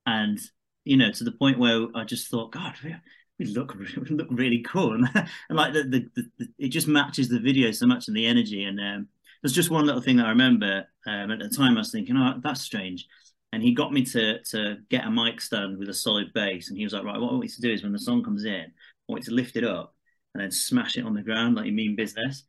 and 0.05 0.39
you 0.84 0.98
know, 0.98 1.12
to 1.12 1.24
the 1.24 1.32
point 1.32 1.60
where 1.60 1.88
I 1.96 2.03
just 2.03 2.29
thought, 2.29 2.51
God, 2.51 2.75
we, 2.84 2.96
we 3.39 3.46
look 3.46 3.75
we 3.98 4.15
look 4.15 4.27
really 4.32 4.63
cool, 4.63 4.93
and, 4.96 5.08
and 5.15 5.58
like 5.58 5.74
the, 5.74 5.84
the, 5.84 6.25
the, 6.38 6.48
it 6.58 6.70
just 6.70 6.88
matches 6.88 7.29
the 7.29 7.39
video 7.39 7.72
so 7.72 7.88
much 7.88 8.08
and 8.08 8.17
the 8.17 8.25
energy. 8.25 8.63
And 8.65 8.79
um, 8.79 9.08
there's 9.44 9.54
just 9.54 9.70
one 9.70 9.86
little 9.86 10.02
thing 10.02 10.18
that 10.18 10.26
I 10.26 10.30
remember 10.30 10.88
um, 11.06 11.30
at 11.32 11.40
the 11.40 11.50
time. 11.50 11.76
I 11.76 11.82
was 11.82 11.92
thinking, 11.92 12.16
oh, 12.18 12.40
that's 12.42 12.62
strange. 12.62 13.06
And 13.52 13.62
he 13.62 13.74
got 13.74 13.94
me 13.94 14.04
to 14.06 14.42
to 14.42 14.78
get 14.90 15.06
a 15.06 15.12
mic 15.12 15.42
stand 15.42 15.78
with 15.78 15.90
a 15.90 15.94
solid 15.94 16.34
bass, 16.34 16.70
and 16.70 16.78
he 16.78 16.84
was 16.84 16.94
like, 16.94 17.04
right, 17.04 17.20
what 17.20 17.30
I 17.30 17.34
want 17.34 17.44
you 17.44 17.50
to 17.50 17.62
do 17.62 17.72
is 17.72 17.84
when 17.84 17.92
the 17.94 18.00
song 18.00 18.24
comes 18.24 18.46
in, 18.46 18.66
I 18.66 19.12
want 19.12 19.24
you 19.24 19.30
to 19.30 19.36
lift 19.36 19.56
it 19.56 19.64
up 19.64 19.94
and 20.34 20.42
then 20.42 20.50
smash 20.52 20.98
it 20.98 21.06
on 21.06 21.14
the 21.14 21.22
ground 21.22 21.56
like 21.56 21.68
you 21.68 21.74
mean 21.74 21.96
business. 21.96 22.44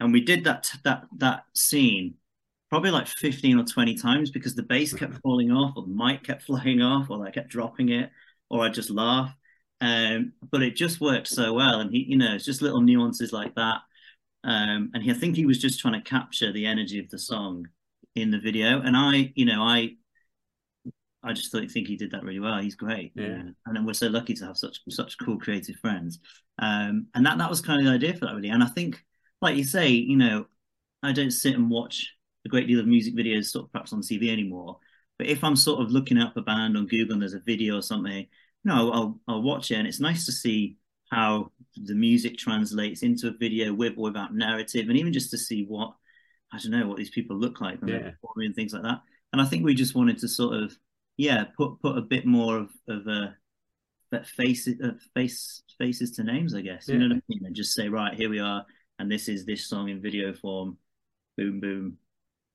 And 0.00 0.12
we 0.12 0.22
did 0.22 0.44
that 0.44 0.70
that 0.84 1.04
that 1.18 1.44
scene 1.54 2.14
probably 2.70 2.90
like 2.90 3.08
15 3.08 3.58
or 3.58 3.64
20 3.64 3.94
times 3.96 4.30
because 4.30 4.54
the 4.54 4.62
bass 4.62 4.92
kept 4.92 5.18
falling 5.22 5.50
off 5.50 5.72
or 5.76 5.82
the 5.82 5.88
mic 5.88 6.22
kept 6.22 6.42
flying 6.46 6.82
off 6.82 7.10
or 7.10 7.26
I 7.26 7.30
kept 7.30 7.48
dropping 7.48 7.88
it 7.90 8.10
or 8.50 8.64
I'd 8.64 8.74
just 8.74 8.90
laugh. 8.90 9.34
Um, 9.80 10.32
but 10.50 10.62
it 10.62 10.76
just 10.76 11.00
worked 11.00 11.28
so 11.28 11.54
well. 11.54 11.80
And 11.80 11.90
he, 11.90 12.04
you 12.08 12.16
know, 12.16 12.34
it's 12.34 12.44
just 12.44 12.62
little 12.62 12.80
nuances 12.80 13.32
like 13.32 13.54
that. 13.54 13.80
Um, 14.48 14.90
and 14.94 15.02
he, 15.02 15.10
I 15.10 15.14
think 15.14 15.36
he 15.36 15.44
was 15.44 15.58
just 15.58 15.78
trying 15.78 16.02
to 16.02 16.08
capture 16.08 16.50
the 16.52 16.64
energy 16.64 16.98
of 16.98 17.10
the 17.10 17.18
song 17.18 17.68
in 18.14 18.30
the 18.30 18.38
video. 18.38 18.80
And 18.80 18.96
I, 18.96 19.30
you 19.34 19.44
know, 19.44 19.62
I, 19.62 19.90
I 21.22 21.34
just 21.34 21.52
thought, 21.52 21.70
think 21.70 21.86
he 21.86 21.96
did 21.96 22.12
that 22.12 22.24
really 22.24 22.40
well. 22.40 22.58
He's 22.58 22.74
great. 22.74 23.12
Yeah. 23.14 23.26
Uh, 23.26 23.50
and 23.66 23.76
then 23.76 23.84
we're 23.84 23.92
so 23.92 24.06
lucky 24.06 24.32
to 24.32 24.46
have 24.46 24.56
such 24.56 24.80
such 24.88 25.18
cool 25.18 25.38
creative 25.38 25.76
friends. 25.76 26.18
Um, 26.58 27.08
and 27.14 27.26
that 27.26 27.36
that 27.36 27.50
was 27.50 27.60
kind 27.60 27.78
of 27.78 27.84
the 27.84 27.92
idea 27.92 28.14
for 28.14 28.24
that 28.24 28.34
really. 28.34 28.48
And 28.48 28.62
I 28.62 28.68
think, 28.68 29.04
like 29.42 29.56
you 29.56 29.64
say, 29.64 29.90
you 29.90 30.16
know, 30.16 30.46
I 31.02 31.12
don't 31.12 31.30
sit 31.30 31.54
and 31.54 31.68
watch 31.68 32.14
a 32.46 32.48
great 32.48 32.68
deal 32.68 32.80
of 32.80 32.86
music 32.86 33.14
videos 33.14 33.46
sort 33.46 33.66
of 33.66 33.72
perhaps 33.72 33.92
on 33.92 34.00
TV 34.00 34.30
anymore. 34.32 34.78
But 35.18 35.26
if 35.26 35.44
I'm 35.44 35.56
sort 35.56 35.82
of 35.82 35.90
looking 35.90 36.16
up 36.16 36.38
a 36.38 36.42
band 36.42 36.78
on 36.78 36.86
Google 36.86 37.12
and 37.12 37.22
there's 37.22 37.34
a 37.34 37.40
video 37.40 37.76
or 37.76 37.82
something, 37.82 38.16
you 38.16 38.26
know, 38.64 38.90
I'll 38.92 39.20
I'll 39.28 39.42
watch 39.42 39.70
it 39.70 39.74
and 39.74 39.86
it's 39.86 40.00
nice 40.00 40.24
to 40.24 40.32
see 40.32 40.78
how 41.10 41.52
the 41.84 41.94
music 41.94 42.36
translates 42.38 43.02
into 43.02 43.28
a 43.28 43.32
video 43.32 43.72
with 43.72 43.94
or 43.96 44.04
without 44.04 44.34
narrative, 44.34 44.88
and 44.88 44.98
even 44.98 45.12
just 45.12 45.30
to 45.30 45.38
see 45.38 45.64
what 45.64 45.94
I 46.52 46.58
don't 46.58 46.72
know 46.72 46.86
what 46.86 46.96
these 46.96 47.10
people 47.10 47.36
look 47.36 47.60
like 47.60 47.80
when 47.80 47.90
Yeah. 47.90 47.98
they're 48.00 48.12
performing 48.12 48.46
and 48.46 48.54
things 48.56 48.72
like 48.72 48.82
that. 48.82 49.02
And 49.32 49.42
I 49.42 49.44
think 49.44 49.64
we 49.64 49.74
just 49.74 49.94
wanted 49.94 50.18
to 50.18 50.28
sort 50.28 50.56
of 50.62 50.76
yeah 51.16 51.44
put 51.56 51.80
put 51.82 51.98
a 51.98 52.02
bit 52.02 52.26
more 52.26 52.58
of 52.58 52.70
of 52.88 53.06
a 53.06 53.36
that 54.10 54.26
faces 54.26 54.80
uh, 54.82 54.92
face 55.14 55.62
faces 55.78 56.12
to 56.12 56.24
names, 56.24 56.54
I 56.54 56.62
guess. 56.62 56.88
You 56.88 56.98
know 56.98 57.08
what 57.08 57.16
I 57.18 57.22
mean? 57.28 57.46
And 57.46 57.54
just 57.54 57.74
say 57.74 57.88
right 57.88 58.14
here 58.14 58.30
we 58.30 58.38
are, 58.40 58.64
and 58.98 59.10
this 59.10 59.28
is 59.28 59.44
this 59.44 59.66
song 59.68 59.88
in 59.90 60.00
video 60.00 60.32
form. 60.32 60.78
Boom 61.36 61.60
boom, 61.60 61.98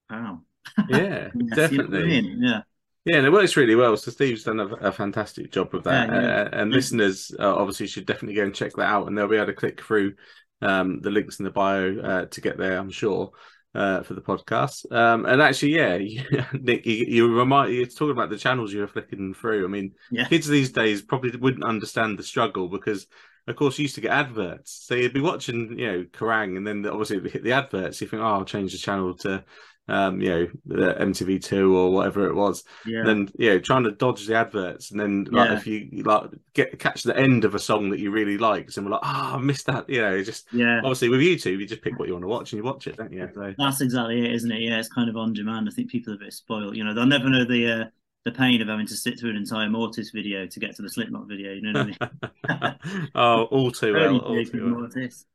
pow. 0.10 0.42
yeah, 0.90 1.30
know 1.34 1.48
I 1.52 1.56
definitely. 1.56 2.04
mean? 2.04 2.40
Yeah. 2.42 2.62
Yeah, 3.06 3.18
and 3.18 3.26
it 3.26 3.32
works 3.32 3.58
really 3.58 3.76
well. 3.76 3.98
So 3.98 4.12
Steve's 4.12 4.44
done 4.44 4.60
a, 4.60 4.68
a 4.76 4.92
fantastic 4.92 5.52
job 5.52 5.74
of 5.76 5.84
that, 5.84 6.08
Yeah, 6.08 6.22
yeah. 6.22 6.42
Uh, 6.44 6.50
and 6.54 6.72
Yeah. 6.72 6.76
listeners 6.76 7.32
uh, 7.38 7.56
obviously 7.56 7.88
should 7.88 8.06
definitely 8.06 8.36
go 8.36 8.44
and 8.44 8.56
check 8.56 8.74
that 8.74 8.86
out, 8.88 9.08
and 9.08 9.18
they'll 9.18 9.28
be 9.28 9.36
able 9.36 9.48
to 9.48 9.54
click 9.54 9.82
through 9.82 10.14
um, 10.62 11.02
the 11.02 11.12
links 11.12 11.40
in 11.40 11.46
the 11.46 11.52
bio 11.52 12.00
uh, 12.00 12.26
to 12.28 12.42
get 12.42 12.58
there. 12.58 12.78
I'm 12.78 12.90
sure 12.92 13.32
uh, 13.76 14.04
for 14.04 14.14
the 14.14 14.22
podcast. 14.22 14.90
Um, 14.92 15.26
and 15.26 15.42
actually, 15.42 15.76
yeah, 15.76 15.98
Nick, 16.54 16.86
you, 16.86 17.06
you 17.08 17.38
remind 17.38 17.74
you're 17.74 17.88
talking 17.88 18.12
about 18.12 18.30
the 18.30 18.38
channels 18.38 18.72
you 18.72 18.80
were 18.82 18.88
flicking 18.88 19.34
through. 19.34 19.66
I 19.66 19.68
mean, 19.68 19.94
Yeah. 20.10 20.28
kids 20.28 20.48
these 20.48 20.72
days 20.72 21.02
probably 21.02 21.36
wouldn't 21.38 21.66
understand 21.66 22.18
the 22.18 22.24
struggle 22.24 22.70
because. 22.70 23.08
Of 23.48 23.56
course, 23.58 23.78
you 23.78 23.84
used 23.84 23.96
to 23.96 24.02
get 24.02 24.12
adverts, 24.12 24.72
so 24.88 24.96
you'd 24.96 25.14
be 25.14 25.20
watching, 25.22 25.78
you 25.78 25.88
know, 25.92 26.04
Kerrang, 26.06 26.56
and 26.58 26.66
then 26.66 26.86
obviously 26.86 27.18
it'd 27.18 27.32
hit 27.32 27.44
the 27.44 27.52
adverts. 27.54 28.00
You 28.02 28.08
think, 28.08 28.22
"Oh, 28.22 28.26
I'll 28.26 28.46
change 28.46 28.72
the 28.72 28.78
channel 28.78 29.14
to, 29.16 29.44
um, 29.90 30.22
you 30.22 30.30
know, 30.30 30.48
the 30.66 30.96
MTV 31.02 31.40
two 31.40 31.76
or 31.76 31.92
whatever 31.92 32.28
it 32.28 32.36
was." 32.36 32.64
Yeah. 32.86 33.04
then 33.06 33.30
you 33.38 33.50
know 33.50 33.60
trying 33.60 33.84
to 33.84 33.92
dodge 33.92 34.26
the 34.26 34.36
adverts 34.36 34.92
and 34.92 35.00
then 35.00 35.26
like 35.26 35.50
Yeah. 35.50 35.58
if 35.58 35.68
you 35.68 36.04
like 36.04 36.30
get 36.54 36.80
catch 36.80 37.04
the 37.04 37.18
end 37.18 37.44
of 37.44 37.54
a 37.56 37.60
song 37.60 37.90
that 37.90 38.00
you 38.00 38.12
really 38.12 38.38
liked 38.38 38.78
and 38.78 38.86
we're 38.86 38.94
like 38.94 39.02
oh 39.04 39.36
I 39.36 39.38
missed 39.40 39.66
that 39.68 39.90
you 39.90 40.02
know 40.02 40.24
just 40.24 40.48
yeah. 40.54 40.78
obviously 40.80 41.10
with 41.10 41.20
YouTube 41.22 41.60
you 41.60 41.68
just 41.68 41.82
pick 41.82 42.00
what 42.00 42.08
you 42.08 42.14
want 42.14 42.24
to 42.24 42.30
watch 42.30 42.54
and 42.54 42.58
you 42.60 42.64
watch 42.64 42.88
it 42.88 42.96
don't 42.98 43.12
you 43.12 43.28
so, 43.34 43.54
That's 43.58 43.82
exactly 43.82 44.26
it, 44.26 44.34
isn't 44.34 44.52
it? 44.52 44.62
Yeah, 44.62 44.80
it's 44.80 44.90
kind 44.90 45.10
of 45.10 45.18
on 45.18 45.34
demand. 45.34 45.68
I 45.70 45.74
think 45.76 45.90
people 45.90 46.14
are 46.14 46.16
a 46.18 46.20
bit 46.20 46.34
spoiled. 46.34 46.76
You 46.78 46.84
know, 46.86 46.94
they'll 46.94 47.06
never 47.06 47.30
know 47.30 47.46
the 47.46 47.72
uh, 47.72 47.86
the 48.26 48.32
pain 48.32 48.62
of 48.62 48.68
having 48.70 48.88
to 48.88 48.96
sit 48.96 49.20
through 49.20 49.32
an 49.32 49.36
entire 49.36 49.70
Mortis 49.70 50.12
video 50.12 50.46
to 50.48 50.60
get 50.60 50.76
to 50.78 50.82
the 50.82 50.90
Slipknot 50.90 51.28
video. 51.28 51.52
You 51.54 51.62
know 51.62 51.74
what 51.74 51.82
I 51.82 52.70
mean? 52.70 53.10
oh 53.16 53.44
all 53.46 53.72
too 53.72 53.94
well 53.96 54.20
all 54.20 54.44
too 54.46 54.76
well 54.76 54.90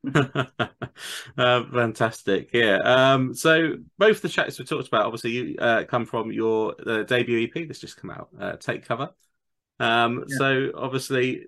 uh, 1.38 1.64
fantastic 1.72 2.50
yeah 2.52 2.76
um 2.84 3.34
so 3.34 3.74
both 3.98 4.22
the 4.22 4.28
tracks 4.28 4.58
we 4.58 4.64
talked 4.64 4.88
about 4.88 5.04
obviously 5.06 5.30
you 5.30 5.56
uh, 5.58 5.84
come 5.84 6.06
from 6.06 6.30
your 6.32 6.74
uh, 6.86 7.02
debut 7.02 7.46
ep 7.46 7.66
that's 7.66 7.78
just 7.78 7.96
come 7.96 8.10
out 8.10 8.28
uh, 8.40 8.56
take 8.56 8.86
cover 8.86 9.10
um 9.80 10.24
Yeah. 10.28 10.38
so 10.38 10.70
obviously 10.76 11.44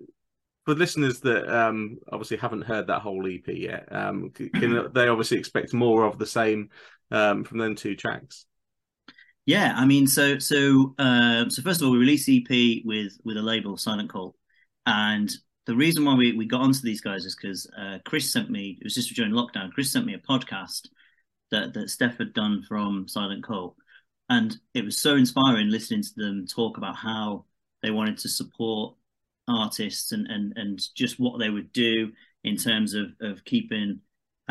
for 0.65 0.75
listeners 0.75 1.21
that 1.21 1.47
um 1.49 1.97
obviously 2.11 2.37
haven't 2.37 2.63
heard 2.63 2.87
that 2.87 3.01
whole 3.01 3.25
ep 3.27 3.47
yet 3.47 3.87
um 3.91 4.29
can 4.31 4.89
they 4.93 5.07
obviously 5.07 5.37
expect 5.37 5.73
more 5.73 6.05
of 6.05 6.17
the 6.17 6.25
same 6.25 6.69
um 7.09 7.43
from 7.43 7.57
them 7.57 7.75
two 7.75 7.95
tracks 7.95 8.45
Yeah, 9.45 9.73
I 9.75 9.85
mean, 9.85 10.05
so 10.07 10.37
so 10.39 10.93
um, 10.99 11.49
so 11.49 11.61
first 11.61 11.81
of 11.81 11.87
all, 11.87 11.93
we 11.93 11.97
released 11.99 12.29
EP 12.29 12.83
with 12.85 13.17
with 13.23 13.37
a 13.37 13.41
label, 13.41 13.75
Silent 13.77 14.09
Call, 14.09 14.35
and 14.85 15.31
the 15.65 15.75
reason 15.75 16.05
why 16.05 16.15
we, 16.15 16.33
we 16.33 16.45
got 16.45 16.61
onto 16.61 16.81
these 16.81 17.01
guys 17.01 17.25
is 17.25 17.35
because 17.35 17.69
uh, 17.77 17.97
Chris 18.05 18.31
sent 18.31 18.49
me. 18.49 18.77
It 18.79 18.83
was 18.83 18.95
just 18.95 19.13
during 19.15 19.31
lockdown. 19.31 19.71
Chris 19.71 19.91
sent 19.91 20.05
me 20.05 20.13
a 20.13 20.19
podcast 20.19 20.87
that 21.49 21.73
that 21.73 21.89
Steph 21.89 22.17
had 22.19 22.33
done 22.33 22.63
from 22.67 23.07
Silent 23.07 23.43
Call, 23.43 23.75
and 24.29 24.55
it 24.75 24.85
was 24.85 25.01
so 25.01 25.15
inspiring 25.15 25.69
listening 25.69 26.03
to 26.03 26.13
them 26.15 26.45
talk 26.45 26.77
about 26.77 26.95
how 26.95 27.45
they 27.81 27.91
wanted 27.91 28.19
to 28.19 28.29
support 28.29 28.95
artists 29.47 30.11
and 30.11 30.27
and 30.27 30.53
and 30.55 30.79
just 30.95 31.19
what 31.19 31.39
they 31.39 31.49
would 31.49 31.73
do 31.73 32.11
in 32.43 32.57
terms 32.57 32.93
of 32.93 33.07
of 33.21 33.43
keeping 33.43 34.01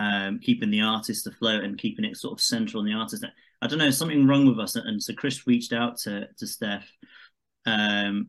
um, 0.01 0.39
keeping 0.39 0.71
the 0.71 0.81
artist 0.81 1.27
afloat 1.27 1.63
and 1.63 1.79
keeping 1.79 2.05
it 2.07 2.17
sort 2.17 2.33
of 2.33 2.41
central 2.41 2.83
in 2.83 2.91
the 2.91 2.99
artist. 2.99 3.25
I 3.61 3.67
don't 3.67 3.79
know, 3.79 3.91
something 3.91 4.27
wrong 4.27 4.47
with 4.47 4.59
us. 4.59 4.75
And 4.77 5.03
so 5.03 5.13
Chris 5.13 5.47
reached 5.47 5.73
out 5.73 5.99
to 5.99 6.29
to 6.39 6.47
Steph, 6.47 6.91
um, 7.67 8.29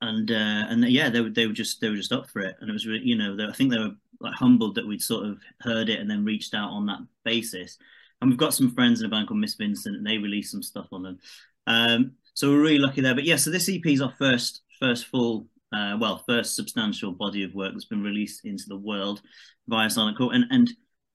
and 0.00 0.30
uh, 0.30 0.64
and 0.70 0.88
yeah, 0.88 1.10
they 1.10 1.20
were 1.20 1.30
they 1.30 1.46
were 1.46 1.52
just 1.52 1.80
they 1.80 1.90
were 1.90 1.96
just 1.96 2.12
up 2.12 2.30
for 2.30 2.40
it, 2.40 2.56
and 2.60 2.70
it 2.70 2.72
was 2.72 2.86
really, 2.86 3.04
you 3.04 3.16
know 3.16 3.36
they, 3.36 3.44
I 3.44 3.52
think 3.52 3.70
they 3.70 3.78
were 3.78 3.92
like 4.20 4.34
humbled 4.34 4.76
that 4.76 4.86
we'd 4.86 5.02
sort 5.02 5.26
of 5.26 5.38
heard 5.60 5.88
it 5.90 6.00
and 6.00 6.10
then 6.10 6.24
reached 6.24 6.54
out 6.54 6.70
on 6.70 6.86
that 6.86 7.00
basis. 7.24 7.76
and 8.20 8.30
we've 8.30 8.38
got 8.38 8.54
some 8.54 8.72
friends 8.72 9.00
in 9.00 9.06
a 9.06 9.10
band 9.10 9.28
called 9.28 9.40
Miss 9.40 9.54
Vincent, 9.54 9.96
and 9.96 10.06
they 10.06 10.18
released 10.18 10.52
some 10.52 10.62
stuff 10.62 10.86
on 10.92 11.02
them. 11.02 11.18
Um, 11.66 12.12
so 12.34 12.50
we're 12.50 12.62
really 12.62 12.78
lucky 12.78 13.02
there. 13.02 13.14
But 13.14 13.24
yeah, 13.24 13.36
so 13.36 13.50
this 13.50 13.68
EP 13.68 13.84
is 13.86 14.00
our 14.00 14.14
first 14.18 14.62
first 14.80 15.06
full, 15.06 15.46
uh, 15.72 15.96
well, 15.98 16.22
first 16.28 16.54
substantial 16.54 17.12
body 17.12 17.42
of 17.42 17.54
work 17.54 17.72
that's 17.72 17.84
been 17.84 18.02
released 18.02 18.44
into 18.44 18.64
the 18.68 18.76
world 18.76 19.22
via 19.68 19.88
Silent 19.90 20.18
Call, 20.18 20.30
and 20.30 20.44
and 20.50 20.70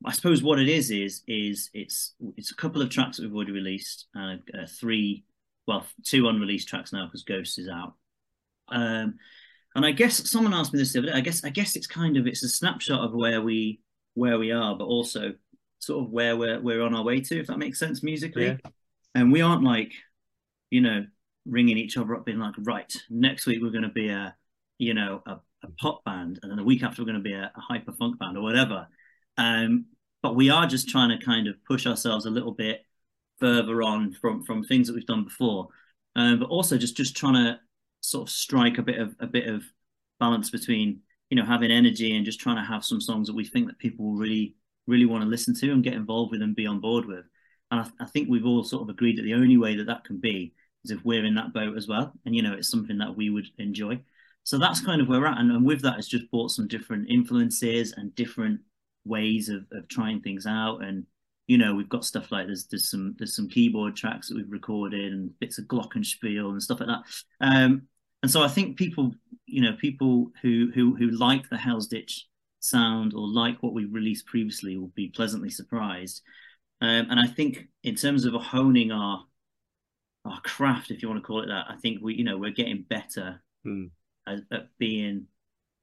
I 0.05 0.11
suppose 0.11 0.43
what 0.43 0.59
it 0.59 0.69
is 0.69 0.91
is 0.91 1.23
is 1.27 1.69
it's 1.73 2.15
it's 2.35 2.51
a 2.51 2.55
couple 2.55 2.81
of 2.81 2.89
tracks 2.89 3.17
that 3.17 3.23
we've 3.23 3.35
already 3.35 3.51
released, 3.51 4.07
uh, 4.15 4.35
uh, 4.53 4.67
three, 4.79 5.25
well, 5.67 5.85
two 6.03 6.27
unreleased 6.27 6.67
tracks 6.67 6.93
now 6.93 7.05
because 7.05 7.23
Ghost 7.23 7.59
is 7.59 7.67
out. 7.67 7.93
Um, 8.69 9.15
and 9.75 9.85
I 9.85 9.91
guess 9.91 10.29
someone 10.29 10.53
asked 10.53 10.73
me 10.73 10.79
this 10.79 10.93
the 10.93 10.99
other 10.99 11.09
day. 11.09 11.13
I 11.13 11.21
guess 11.21 11.43
I 11.43 11.49
guess 11.49 11.75
it's 11.75 11.87
kind 11.87 12.17
of 12.17 12.27
it's 12.27 12.43
a 12.43 12.49
snapshot 12.49 13.03
of 13.03 13.13
where 13.13 13.41
we 13.41 13.81
where 14.13 14.39
we 14.39 14.51
are, 14.51 14.75
but 14.75 14.85
also 14.85 15.33
sort 15.79 16.03
of 16.03 16.11
where 16.11 16.35
we're 16.35 16.59
we're 16.59 16.81
on 16.81 16.95
our 16.95 17.03
way 17.03 17.21
to, 17.21 17.39
if 17.39 17.47
that 17.47 17.59
makes 17.59 17.79
sense 17.79 18.01
musically. 18.01 18.47
Yeah. 18.47 18.71
And 19.15 19.31
we 19.31 19.41
aren't 19.41 19.63
like, 19.63 19.93
you 20.69 20.81
know, 20.81 21.05
ringing 21.45 21.77
each 21.77 21.97
other 21.97 22.15
up, 22.15 22.25
being 22.25 22.39
like, 22.39 22.53
right, 22.59 22.93
next 23.09 23.45
week 23.45 23.61
we're 23.61 23.71
going 23.71 23.83
to 23.83 23.89
be 23.89 24.09
a, 24.09 24.35
you 24.77 24.93
know, 24.93 25.21
a, 25.25 25.33
a 25.63 25.71
pop 25.79 26.03
band, 26.05 26.39
and 26.41 26.51
then 26.51 26.57
the 26.57 26.63
week 26.63 26.83
after 26.83 27.01
we're 27.01 27.07
going 27.11 27.23
to 27.23 27.29
be 27.29 27.33
a, 27.33 27.51
a 27.55 27.59
hyper 27.59 27.91
funk 27.93 28.19
band 28.19 28.37
or 28.37 28.41
whatever. 28.41 28.87
Um, 29.37 29.85
but 30.21 30.35
we 30.35 30.49
are 30.49 30.67
just 30.67 30.89
trying 30.89 31.17
to 31.17 31.23
kind 31.23 31.47
of 31.47 31.55
push 31.65 31.85
ourselves 31.85 32.25
a 32.25 32.29
little 32.29 32.53
bit 32.53 32.81
further 33.39 33.83
on 33.83 34.13
from 34.13 34.43
from 34.43 34.63
things 34.63 34.87
that 34.87 34.95
we've 34.95 35.05
done 35.05 35.23
before, 35.23 35.67
um, 36.15 36.39
but 36.39 36.49
also 36.49 36.77
just 36.77 36.97
just 36.97 37.15
trying 37.15 37.35
to 37.35 37.59
sort 38.01 38.27
of 38.27 38.33
strike 38.33 38.77
a 38.77 38.83
bit 38.83 38.99
of 38.99 39.15
a 39.19 39.27
bit 39.27 39.47
of 39.47 39.63
balance 40.19 40.49
between 40.49 41.01
you 41.29 41.37
know 41.37 41.45
having 41.45 41.71
energy 41.71 42.15
and 42.15 42.25
just 42.25 42.39
trying 42.39 42.55
to 42.55 42.63
have 42.63 42.83
some 42.83 43.01
songs 43.01 43.27
that 43.27 43.35
we 43.35 43.45
think 43.45 43.67
that 43.67 43.77
people 43.77 44.05
will 44.05 44.17
really 44.17 44.55
really 44.87 45.05
want 45.05 45.23
to 45.23 45.29
listen 45.29 45.53
to 45.53 45.71
and 45.71 45.83
get 45.83 45.93
involved 45.93 46.31
with 46.31 46.41
and 46.41 46.55
be 46.55 46.65
on 46.65 46.79
board 46.79 47.05
with. 47.05 47.25
And 47.71 47.81
I, 47.81 48.03
I 48.03 48.05
think 48.07 48.29
we've 48.29 48.45
all 48.45 48.63
sort 48.63 48.83
of 48.83 48.89
agreed 48.89 49.17
that 49.17 49.23
the 49.23 49.33
only 49.33 49.57
way 49.57 49.75
that 49.75 49.87
that 49.87 50.05
can 50.05 50.17
be 50.17 50.53
is 50.83 50.91
if 50.91 51.03
we're 51.03 51.25
in 51.25 51.35
that 51.35 51.53
boat 51.53 51.77
as 51.77 51.87
well. 51.87 52.13
And 52.25 52.35
you 52.35 52.41
know, 52.41 52.53
it's 52.53 52.69
something 52.69 52.97
that 52.99 53.15
we 53.15 53.29
would 53.29 53.47
enjoy. 53.57 53.99
So 54.47 54.57
that's 54.57 54.79
kind 54.79 55.01
of 55.01 55.09
where 55.09 55.19
we're 55.19 55.27
at. 55.27 55.39
And, 55.39 55.51
and 55.51 55.65
with 55.65 55.81
that, 55.81 55.99
it's 55.99 56.07
just 56.07 56.31
brought 56.31 56.51
some 56.51 56.69
different 56.69 57.09
influences 57.09 57.91
and 57.97 58.15
different 58.15 58.61
ways 59.03 59.49
of, 59.49 59.65
of 59.73 59.89
trying 59.89 60.21
things 60.21 60.45
out. 60.45 60.81
And 60.81 61.05
you 61.47 61.57
know, 61.57 61.75
we've 61.75 61.89
got 61.89 62.05
stuff 62.05 62.31
like 62.31 62.45
there's 62.47 62.65
there's 62.67 62.89
some 62.89 63.13
there's 63.17 63.35
some 63.35 63.49
keyboard 63.49 63.97
tracks 63.97 64.29
that 64.29 64.37
we've 64.37 64.49
recorded 64.49 65.11
and 65.11 65.37
bits 65.41 65.57
of 65.57 65.65
glockenspiel 65.65 66.49
and 66.49 66.63
stuff 66.63 66.79
like 66.79 66.87
that. 66.87 67.01
Um, 67.41 67.89
and 68.23 68.31
so 68.31 68.41
I 68.41 68.47
think 68.47 68.77
people, 68.77 69.11
you 69.47 69.61
know, 69.61 69.75
people 69.81 70.31
who 70.41 70.71
who 70.73 70.95
who 70.95 71.09
like 71.09 71.49
the 71.49 71.57
Hell's 71.57 71.87
Ditch 71.89 72.25
sound 72.61 73.13
or 73.13 73.27
like 73.27 73.61
what 73.61 73.73
we've 73.73 73.93
released 73.93 74.27
previously 74.27 74.77
will 74.77 74.93
be 74.95 75.09
pleasantly 75.09 75.49
surprised. 75.49 76.21
Um, 76.79 77.07
and 77.09 77.19
I 77.19 77.27
think 77.27 77.67
in 77.83 77.95
terms 77.95 78.23
of 78.23 78.33
honing 78.35 78.93
our 78.93 79.25
our 80.23 80.39
craft, 80.39 80.89
if 80.89 81.01
you 81.01 81.09
want 81.09 81.21
to 81.21 81.27
call 81.27 81.43
it 81.43 81.47
that, 81.47 81.65
I 81.67 81.75
think 81.81 82.01
we, 82.01 82.15
you 82.15 82.23
know, 82.23 82.37
we're 82.37 82.51
getting 82.51 82.85
better 82.87 83.43
mm. 83.65 83.89
At, 84.27 84.39
at, 84.51 84.67
being 84.77 85.27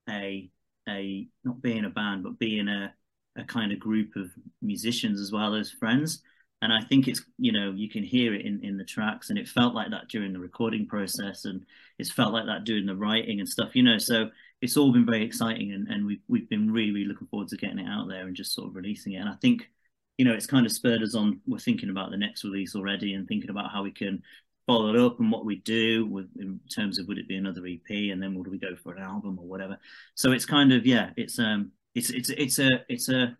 a 0.09 0.51
a 0.89 1.29
not 1.45 1.63
being 1.63 1.85
a 1.85 1.91
band, 1.91 2.23
but 2.23 2.39
being 2.39 2.69
a 2.69 2.95
a 3.37 3.45
kind 3.45 3.73
of 3.73 3.81
group 3.81 4.17
of 4.17 4.31
musicians 4.63 5.21
as 5.21 5.33
well 5.33 5.55
as 5.55 5.71
friends. 5.71 6.23
And 6.63 6.73
I 6.73 6.81
think 6.83 7.09
it's 7.09 7.23
you 7.39 7.53
know 7.53 7.73
you 7.73 7.91
can 7.91 8.03
hear 8.03 8.35
it 8.35 8.47
in 8.47 8.65
in 8.65 8.77
the 8.79 8.85
tracks, 8.85 9.31
and 9.31 9.39
it 9.39 9.49
felt 9.49 9.75
like 9.75 9.91
that 9.91 10.09
during 10.09 10.33
the 10.33 10.39
recording 10.39 10.87
process, 10.87 11.45
and 11.45 11.65
it's 11.99 12.11
felt 12.11 12.33
like 12.33 12.47
that 12.47 12.65
during 12.65 12.87
the 12.87 12.97
writing 12.97 13.41
and 13.41 13.49
stuff. 13.49 13.75
You 13.75 13.83
know, 13.83 13.99
so 13.99 14.31
it's 14.63 14.77
all 14.77 14.93
been 14.93 15.07
very 15.07 15.25
exciting, 15.25 15.73
and 15.73 15.89
and 15.89 16.07
we've 16.07 16.23
we've 16.29 16.49
been 16.49 16.73
really 16.73 16.93
really 16.93 17.07
looking 17.07 17.27
forward 17.29 17.49
to 17.49 17.57
getting 17.57 17.81
it 17.81 17.89
out 17.89 18.09
there 18.09 18.27
and 18.27 18.37
just 18.37 18.55
sort 18.55 18.69
of 18.69 18.77
releasing 18.77 19.13
it. 19.13 19.19
And 19.19 19.29
I 19.29 19.35
think 19.43 19.69
you 20.17 20.25
know 20.25 20.33
it's 20.33 20.47
kind 20.47 20.65
of 20.65 20.73
spurred 20.73 21.03
us 21.03 21.15
on. 21.15 21.41
We're 21.47 21.59
thinking 21.59 21.91
about 21.91 22.11
the 22.11 22.17
next 22.17 22.45
release 22.45 22.75
already, 22.75 23.15
and 23.15 23.29
thinking 23.29 23.51
about 23.51 23.71
how 23.71 23.83
we 23.83 23.91
can 23.91 24.23
follow 24.67 24.95
it 24.95 25.01
up 25.01 25.21
and 25.21 25.31
what 25.31 25.45
we 25.45 25.57
do 25.57 26.07
with 26.07 26.29
in 26.39 26.59
terms 26.75 26.99
of 26.99 27.07
would 27.07 27.19
it 27.19 27.29
be 27.29 27.37
another 27.37 27.67
EP 27.67 27.91
and 27.91 28.23
then 28.23 28.35
would 28.35 28.49
we 28.49 28.59
go 28.59 28.75
for 28.83 28.95
an 28.95 29.03
album 29.03 29.39
or 29.39 29.47
whatever. 29.47 29.79
So 30.15 30.33
it's 30.33 30.47
kind 30.47 30.73
of 30.73 30.87
yeah, 30.87 31.11
it's 31.17 31.39
um 31.39 31.73
it's 31.95 32.11
it's 32.11 32.31
it's 32.31 32.59
a 32.59 32.71
it's 32.89 33.09
a 33.09 33.37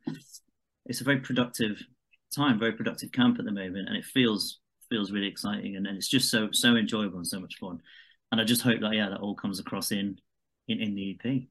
it's 0.87 1.01
a 1.01 1.05
very 1.05 1.21
productive 1.21 1.83
time, 2.35 2.59
very 2.59 2.73
productive 2.73 3.13
camp 3.13 3.39
at 3.39 3.45
the 3.45 3.53
moment, 3.53 3.89
and 3.89 3.97
it 3.97 4.05
feels 4.05 4.61
feels 4.91 5.13
really 5.13 5.27
exciting 5.27 5.77
and, 5.77 5.87
and 5.87 5.97
it's 5.97 6.09
just 6.09 6.31
so 6.31 6.49
so 6.53 6.77
enjoyable 6.77 7.17
and 7.17 7.27
so 7.27 7.41
much 7.41 7.57
fun. 7.59 7.81
And 8.33 8.41
I 8.41 8.45
just 8.45 8.63
hope 8.63 8.81
that 8.81 8.95
yeah, 8.95 9.09
that 9.11 9.21
all 9.21 9.35
comes 9.35 9.61
across 9.61 9.93
in 9.93 10.19
in, 10.69 10.81
in 10.81 10.95
the 10.95 11.19
EP. 11.25 11.43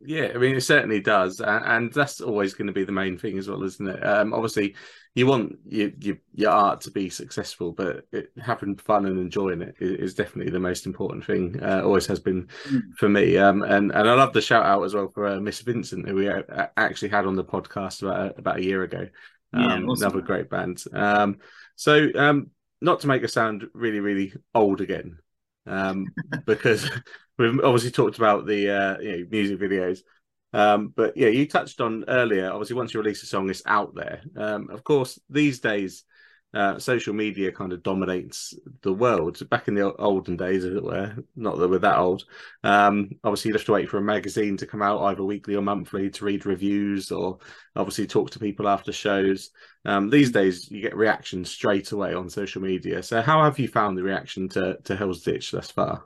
Yeah, 0.00 0.30
I 0.34 0.38
mean, 0.38 0.54
it 0.54 0.60
certainly 0.60 1.00
does, 1.00 1.40
and 1.40 1.92
that's 1.92 2.20
always 2.20 2.54
going 2.54 2.68
to 2.68 2.72
be 2.72 2.84
the 2.84 2.92
main 2.92 3.18
thing 3.18 3.36
as 3.36 3.48
well, 3.48 3.64
isn't 3.64 3.88
it? 3.88 4.06
Um, 4.06 4.32
obviously, 4.32 4.76
you 5.16 5.26
want 5.26 5.58
your, 5.66 5.90
your, 5.98 6.16
your 6.34 6.50
art 6.50 6.82
to 6.82 6.92
be 6.92 7.08
successful, 7.08 7.72
but 7.72 8.06
it, 8.12 8.30
having 8.40 8.76
fun 8.76 9.06
and 9.06 9.18
enjoying 9.18 9.62
it 9.62 9.74
is, 9.80 10.14
definitely 10.14 10.52
the 10.52 10.60
most 10.60 10.86
important 10.86 11.24
thing. 11.24 11.60
Uh, 11.60 11.80
always 11.82 12.06
has 12.06 12.20
been 12.20 12.48
mm. 12.68 12.82
for 12.96 13.08
me. 13.08 13.36
Um, 13.38 13.62
and 13.62 13.90
and 13.90 14.08
I 14.08 14.14
love 14.14 14.32
the 14.32 14.40
shout 14.40 14.64
out 14.64 14.84
as 14.84 14.94
well 14.94 15.10
for 15.12 15.26
uh, 15.26 15.40
Miss 15.40 15.60
Vincent, 15.62 16.06
who 16.06 16.14
we 16.14 16.30
actually 16.76 17.08
had 17.08 17.26
on 17.26 17.34
the 17.34 17.44
podcast 17.44 18.02
about 18.02 18.38
about 18.38 18.58
a 18.58 18.64
year 18.64 18.84
ago. 18.84 19.08
Um, 19.52 19.62
yeah, 19.62 19.80
awesome. 19.88 20.06
another 20.06 20.20
great 20.20 20.48
band. 20.48 20.84
Um, 20.92 21.38
so 21.74 22.08
um, 22.14 22.50
not 22.80 23.00
to 23.00 23.08
make 23.08 23.24
us 23.24 23.32
sound 23.32 23.66
really 23.72 24.00
really 24.00 24.32
old 24.54 24.80
again, 24.80 25.18
um, 25.66 26.06
because 26.46 26.90
we've 27.38 27.60
obviously 27.60 27.90
talked 27.90 28.18
about 28.18 28.46
the 28.46 28.70
uh, 28.70 28.98
you 29.00 29.10
know, 29.18 29.26
music 29.30 29.58
videos. 29.58 30.00
Um, 30.52 30.92
but 30.96 31.16
yeah, 31.16 31.28
you 31.28 31.46
touched 31.46 31.80
on 31.80 32.04
earlier. 32.08 32.50
Obviously, 32.50 32.76
once 32.76 32.94
you 32.94 33.00
release 33.00 33.22
a 33.22 33.26
song, 33.26 33.50
it's 33.50 33.62
out 33.66 33.94
there. 33.94 34.22
Um, 34.36 34.70
of 34.70 34.84
course, 34.84 35.18
these 35.28 35.60
days, 35.60 36.04
uh, 36.56 36.78
social 36.78 37.12
media 37.12 37.52
kind 37.52 37.70
of 37.74 37.82
dominates 37.82 38.54
the 38.80 38.92
world. 38.92 39.46
Back 39.50 39.68
in 39.68 39.74
the 39.74 39.94
olden 39.96 40.38
days, 40.38 40.64
as 40.64 40.74
it 40.74 40.82
were, 40.82 41.14
not 41.36 41.58
that 41.58 41.68
we're 41.68 41.78
that 41.80 41.98
old. 41.98 42.24
Um, 42.64 43.10
obviously, 43.22 43.50
you 43.50 43.54
have 43.54 43.66
to 43.66 43.72
wait 43.72 43.90
for 43.90 43.98
a 43.98 44.02
magazine 44.02 44.56
to 44.56 44.66
come 44.66 44.80
out 44.80 45.02
either 45.02 45.22
weekly 45.22 45.54
or 45.54 45.60
monthly 45.60 46.08
to 46.08 46.24
read 46.24 46.46
reviews, 46.46 47.12
or 47.12 47.38
obviously 47.76 48.06
talk 48.06 48.30
to 48.30 48.38
people 48.38 48.68
after 48.68 48.90
shows. 48.90 49.50
Um, 49.84 50.08
these 50.08 50.30
days, 50.30 50.70
you 50.70 50.80
get 50.80 50.96
reactions 50.96 51.50
straight 51.50 51.92
away 51.92 52.14
on 52.14 52.30
social 52.30 52.62
media. 52.62 53.02
So, 53.02 53.20
how 53.20 53.44
have 53.44 53.58
you 53.58 53.68
found 53.68 53.98
the 53.98 54.02
reaction 54.02 54.48
to 54.50 54.78
to 54.84 54.96
Hell's 54.96 55.22
Ditch 55.22 55.50
thus 55.50 55.70
far? 55.70 56.04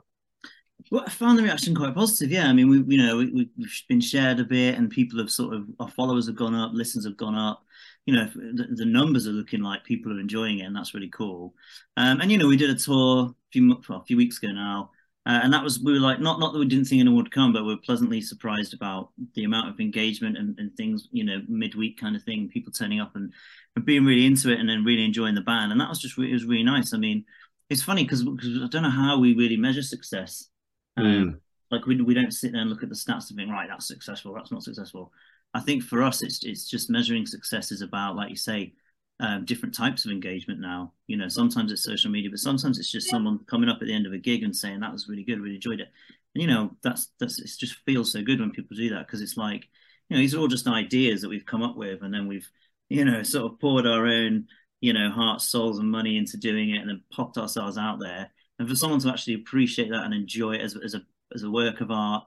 Well, 0.89 1.03
I 1.07 1.09
found 1.09 1.39
the 1.39 1.43
reaction 1.43 1.73
quite 1.73 1.95
positive. 1.95 2.29
Yeah, 2.29 2.49
I 2.49 2.53
mean, 2.53 2.67
we, 2.67 2.95
you 2.97 3.01
know, 3.01 3.17
we, 3.17 3.49
have 3.61 3.69
been 3.87 4.01
shared 4.01 4.41
a 4.41 4.43
bit, 4.43 4.77
and 4.77 4.89
people 4.89 5.17
have 5.19 5.29
sort 5.31 5.53
of 5.53 5.65
our 5.79 5.87
followers 5.87 6.27
have 6.27 6.35
gone 6.35 6.55
up, 6.55 6.71
listens 6.73 7.05
have 7.05 7.15
gone 7.15 7.35
up. 7.35 7.63
You 8.05 8.15
know, 8.15 8.25
the, 8.33 8.67
the 8.71 8.85
numbers 8.85 9.27
are 9.27 9.31
looking 9.31 9.61
like 9.61 9.83
people 9.83 10.11
are 10.11 10.19
enjoying 10.19 10.59
it, 10.59 10.63
and 10.63 10.75
that's 10.75 10.93
really 10.93 11.09
cool. 11.09 11.53
Um, 11.97 12.19
and 12.19 12.31
you 12.31 12.37
know, 12.37 12.47
we 12.47 12.57
did 12.57 12.69
a 12.69 12.75
tour 12.75 13.27
a 13.27 13.33
few 13.51 13.79
well, 13.87 13.99
a 13.99 14.05
few 14.05 14.17
weeks 14.17 14.37
ago 14.37 14.51
now, 14.51 14.89
uh, 15.27 15.39
and 15.43 15.53
that 15.53 15.63
was 15.63 15.79
we 15.79 15.93
were 15.93 15.99
like 15.99 16.19
not 16.19 16.39
not 16.39 16.53
that 16.53 16.59
we 16.59 16.65
didn't 16.65 16.85
think 16.85 16.99
anyone 16.99 17.17
would 17.17 17.31
come, 17.31 17.53
but 17.53 17.63
we 17.63 17.73
are 17.73 17.77
pleasantly 17.77 18.21
surprised 18.21 18.73
about 18.73 19.09
the 19.35 19.43
amount 19.43 19.69
of 19.69 19.79
engagement 19.79 20.37
and, 20.37 20.57
and 20.59 20.75
things. 20.75 21.07
You 21.11 21.23
know, 21.23 21.41
midweek 21.47 21.99
kind 21.99 22.15
of 22.15 22.23
thing, 22.23 22.49
people 22.49 22.71
turning 22.71 22.99
up 22.99 23.15
and, 23.15 23.31
and 23.75 23.85
being 23.85 24.05
really 24.05 24.25
into 24.25 24.51
it, 24.51 24.59
and 24.59 24.67
then 24.67 24.83
really 24.83 25.05
enjoying 25.05 25.35
the 25.35 25.41
band, 25.41 25.71
and 25.71 25.79
that 25.79 25.89
was 25.89 25.99
just 25.99 26.17
it 26.17 26.33
was 26.33 26.45
really 26.45 26.63
nice. 26.63 26.93
I 26.93 26.97
mean, 26.97 27.23
it's 27.69 27.83
funny 27.83 28.03
because 28.03 28.23
I 28.23 28.67
don't 28.67 28.83
know 28.83 28.89
how 28.89 29.19
we 29.19 29.35
really 29.35 29.57
measure 29.57 29.83
success 29.83 30.49
um, 30.97 31.05
mm. 31.05 31.39
Like 31.69 31.85
we 31.85 32.01
we 32.01 32.13
don't 32.13 32.33
sit 32.33 32.51
there 32.51 32.61
and 32.61 32.69
look 32.69 32.83
at 32.83 32.89
the 32.89 32.95
stats 32.95 33.29
and 33.29 33.37
think, 33.37 33.49
right, 33.49 33.67
that's 33.69 33.87
successful, 33.87 34.33
that's 34.33 34.51
not 34.51 34.63
successful. 34.63 35.11
I 35.53 35.59
think 35.59 35.83
for 35.83 36.01
us, 36.03 36.21
it's 36.21 36.43
it's 36.43 36.69
just 36.69 36.89
measuring 36.89 37.25
success 37.25 37.71
is 37.71 37.81
about, 37.81 38.15
like 38.15 38.29
you 38.29 38.35
say, 38.35 38.73
um, 39.19 39.45
different 39.45 39.75
types 39.75 40.05
of 40.05 40.11
engagement 40.11 40.59
now. 40.59 40.93
You 41.07 41.17
know, 41.17 41.27
sometimes 41.27 41.71
it's 41.71 41.83
social 41.83 42.11
media, 42.11 42.29
but 42.29 42.39
sometimes 42.39 42.79
it's 42.79 42.91
just 42.91 43.09
someone 43.09 43.39
coming 43.45 43.69
up 43.69 43.79
at 43.81 43.87
the 43.87 43.93
end 43.93 44.05
of 44.05 44.13
a 44.13 44.17
gig 44.17 44.43
and 44.43 44.55
saying 44.55 44.79
that 44.79 44.91
was 44.93 45.07
really 45.07 45.23
good, 45.23 45.39
really 45.39 45.55
enjoyed 45.55 45.81
it. 45.81 45.89
And 46.35 46.41
you 46.41 46.47
know, 46.47 46.71
that's 46.83 47.09
that's 47.19 47.39
it 47.39 47.51
just 47.59 47.75
feels 47.85 48.11
so 48.11 48.21
good 48.21 48.39
when 48.39 48.51
people 48.51 48.77
do 48.77 48.89
that 48.91 49.07
because 49.07 49.21
it's 49.21 49.37
like, 49.37 49.67
you 50.09 50.15
know, 50.15 50.21
these 50.21 50.33
are 50.33 50.39
all 50.39 50.47
just 50.47 50.67
ideas 50.67 51.21
that 51.21 51.29
we've 51.29 51.45
come 51.45 51.63
up 51.63 51.75
with, 51.75 52.01
and 52.01 52.13
then 52.13 52.27
we've, 52.27 52.49
you 52.89 53.05
know, 53.05 53.23
sort 53.23 53.51
of 53.51 53.59
poured 53.59 53.87
our 53.87 54.05
own, 54.07 54.47
you 54.79 54.93
know, 54.93 55.09
hearts, 55.11 55.47
souls, 55.49 55.79
and 55.79 55.91
money 55.91 56.17
into 56.17 56.37
doing 56.37 56.71
it, 56.71 56.79
and 56.79 56.89
then 56.89 57.01
popped 57.11 57.37
ourselves 57.37 57.77
out 57.77 57.99
there 57.99 58.31
and 58.61 58.69
for 58.69 58.75
someone 58.75 58.99
to 58.99 59.09
actually 59.09 59.33
appreciate 59.33 59.89
that 59.89 60.05
and 60.05 60.13
enjoy 60.13 60.53
it 60.53 60.61
as, 60.61 60.77
as 60.77 60.93
a 60.93 61.01
as 61.33 61.43
a 61.43 61.49
work 61.49 61.81
of 61.81 61.89
art 61.89 62.23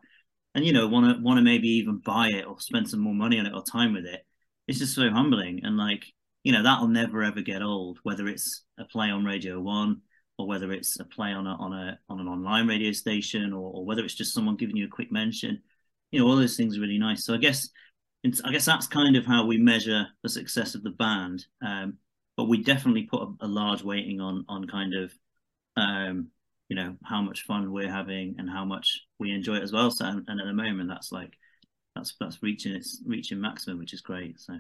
and 0.54 0.64
you 0.64 0.72
know 0.72 0.88
want 0.88 1.16
to 1.16 1.22
want 1.22 1.38
to 1.38 1.42
maybe 1.42 1.68
even 1.68 1.98
buy 1.98 2.28
it 2.28 2.46
or 2.46 2.60
spend 2.60 2.88
some 2.88 3.00
more 3.00 3.14
money 3.14 3.38
on 3.38 3.46
it 3.46 3.54
or 3.54 3.62
time 3.62 3.92
with 3.92 4.06
it 4.06 4.24
it's 4.66 4.78
just 4.78 4.94
so 4.94 5.10
humbling. 5.10 5.60
And 5.62 5.76
like 5.76 6.04
you 6.42 6.52
know 6.52 6.62
that'll 6.62 6.88
never 6.88 7.22
ever 7.22 7.40
get 7.40 7.62
old 7.62 7.98
whether 8.02 8.26
it's 8.28 8.64
a 8.78 8.84
play 8.84 9.10
on 9.10 9.24
radio 9.24 9.60
one 9.60 10.02
or 10.38 10.46
whether 10.46 10.72
it's 10.72 10.98
a 11.00 11.04
play 11.04 11.30
on 11.30 11.46
a 11.46 11.54
on 11.54 11.72
a 11.72 11.98
on 12.08 12.20
an 12.20 12.28
online 12.28 12.66
radio 12.66 12.92
station 12.92 13.52
or, 13.52 13.72
or 13.74 13.84
whether 13.84 14.04
it's 14.04 14.14
just 14.14 14.34
someone 14.34 14.56
giving 14.56 14.76
you 14.76 14.86
a 14.86 14.88
quick 14.88 15.12
mention. 15.12 15.60
You 16.10 16.20
know 16.20 16.26
all 16.26 16.36
those 16.36 16.56
things 16.56 16.76
are 16.76 16.80
really 16.80 16.98
nice. 16.98 17.24
So 17.24 17.34
i 17.34 17.38
guess 17.38 17.68
i 18.44 18.50
guess 18.50 18.64
that's 18.64 18.86
kind 18.86 19.16
of 19.16 19.26
how 19.26 19.44
we 19.44 19.58
measure 19.58 20.06
the 20.22 20.28
success 20.28 20.74
of 20.74 20.82
the 20.82 20.90
band. 20.90 21.46
Um, 21.64 21.98
but 22.36 22.44
we 22.44 22.62
definitely 22.62 23.04
put 23.04 23.22
a, 23.22 23.46
a 23.46 23.46
large 23.46 23.82
weighting 23.82 24.20
on 24.20 24.44
on 24.48 24.66
kind 24.66 24.94
of 24.94 25.12
um, 25.76 26.28
you 26.74 26.82
know 26.82 26.96
how 27.04 27.22
much 27.22 27.42
fun 27.42 27.70
we're 27.72 27.90
having 27.90 28.34
and 28.38 28.50
how 28.50 28.64
much 28.64 29.02
we 29.20 29.30
enjoy 29.30 29.54
it 29.56 29.62
as 29.62 29.72
well. 29.72 29.92
So 29.92 30.04
and, 30.06 30.24
and 30.26 30.40
at 30.40 30.46
the 30.46 30.52
moment, 30.52 30.88
that's 30.88 31.12
like 31.12 31.32
that's 31.94 32.16
that's 32.18 32.42
reaching 32.42 32.74
its 32.74 33.00
reaching 33.06 33.40
maximum, 33.40 33.78
which 33.78 33.92
is 33.92 34.00
great. 34.00 34.40
So 34.40 34.54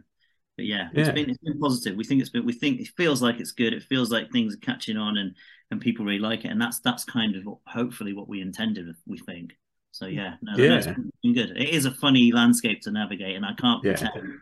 but 0.56 0.66
yeah, 0.66 0.90
it's 0.94 1.08
Yeah. 1.08 1.12
been 1.12 1.28
it's 1.28 1.42
been 1.42 1.58
positive. 1.58 1.96
We 1.96 2.04
think 2.04 2.20
it's 2.20 2.30
been 2.30 2.46
we 2.46 2.52
think 2.52 2.80
it 2.80 2.88
feels 2.96 3.20
like 3.20 3.40
it's 3.40 3.50
good. 3.50 3.72
It 3.72 3.82
feels 3.82 4.12
like 4.12 4.30
things 4.30 4.54
are 4.54 4.58
catching 4.58 4.96
on 4.96 5.18
and 5.18 5.34
and 5.72 5.80
people 5.80 6.04
really 6.04 6.20
like 6.20 6.44
it. 6.44 6.52
And 6.52 6.60
that's 6.60 6.78
that's 6.80 7.04
kind 7.04 7.34
of 7.34 7.44
what, 7.46 7.58
hopefully 7.66 8.12
what 8.12 8.28
we 8.28 8.40
intended. 8.40 8.86
We 9.06 9.18
think. 9.18 9.58
So 9.90 10.06
yeah, 10.06 10.34
no, 10.42 10.52
no, 10.52 10.76
it's 10.76 10.86
Yeah. 10.86 10.94
been 11.22 11.34
good. 11.34 11.56
It 11.56 11.70
is 11.70 11.84
a 11.86 11.90
funny 11.90 12.30
landscape 12.32 12.80
to 12.82 12.92
navigate, 12.92 13.34
and 13.34 13.44
I 13.44 13.54
can't 13.54 13.82
Yeah. 13.82 13.94
pretend 13.94 14.38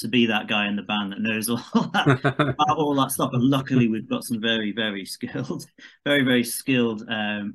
to 0.00 0.08
be 0.08 0.26
that 0.26 0.48
guy 0.48 0.66
in 0.68 0.76
the 0.76 0.82
band 0.82 1.12
that 1.12 1.20
knows 1.20 1.48
all 1.48 1.56
that 1.92 2.20
about 2.38 2.76
all 2.76 2.94
that 2.96 3.10
stuff. 3.10 3.30
But 3.32 3.40
luckily, 3.42 3.88
we've 3.88 4.08
got 4.08 4.24
some 4.24 4.40
very, 4.40 4.72
very 4.72 5.04
skilled, 5.04 5.66
very, 6.04 6.22
very 6.24 6.44
skilled, 6.44 7.02
um, 7.08 7.54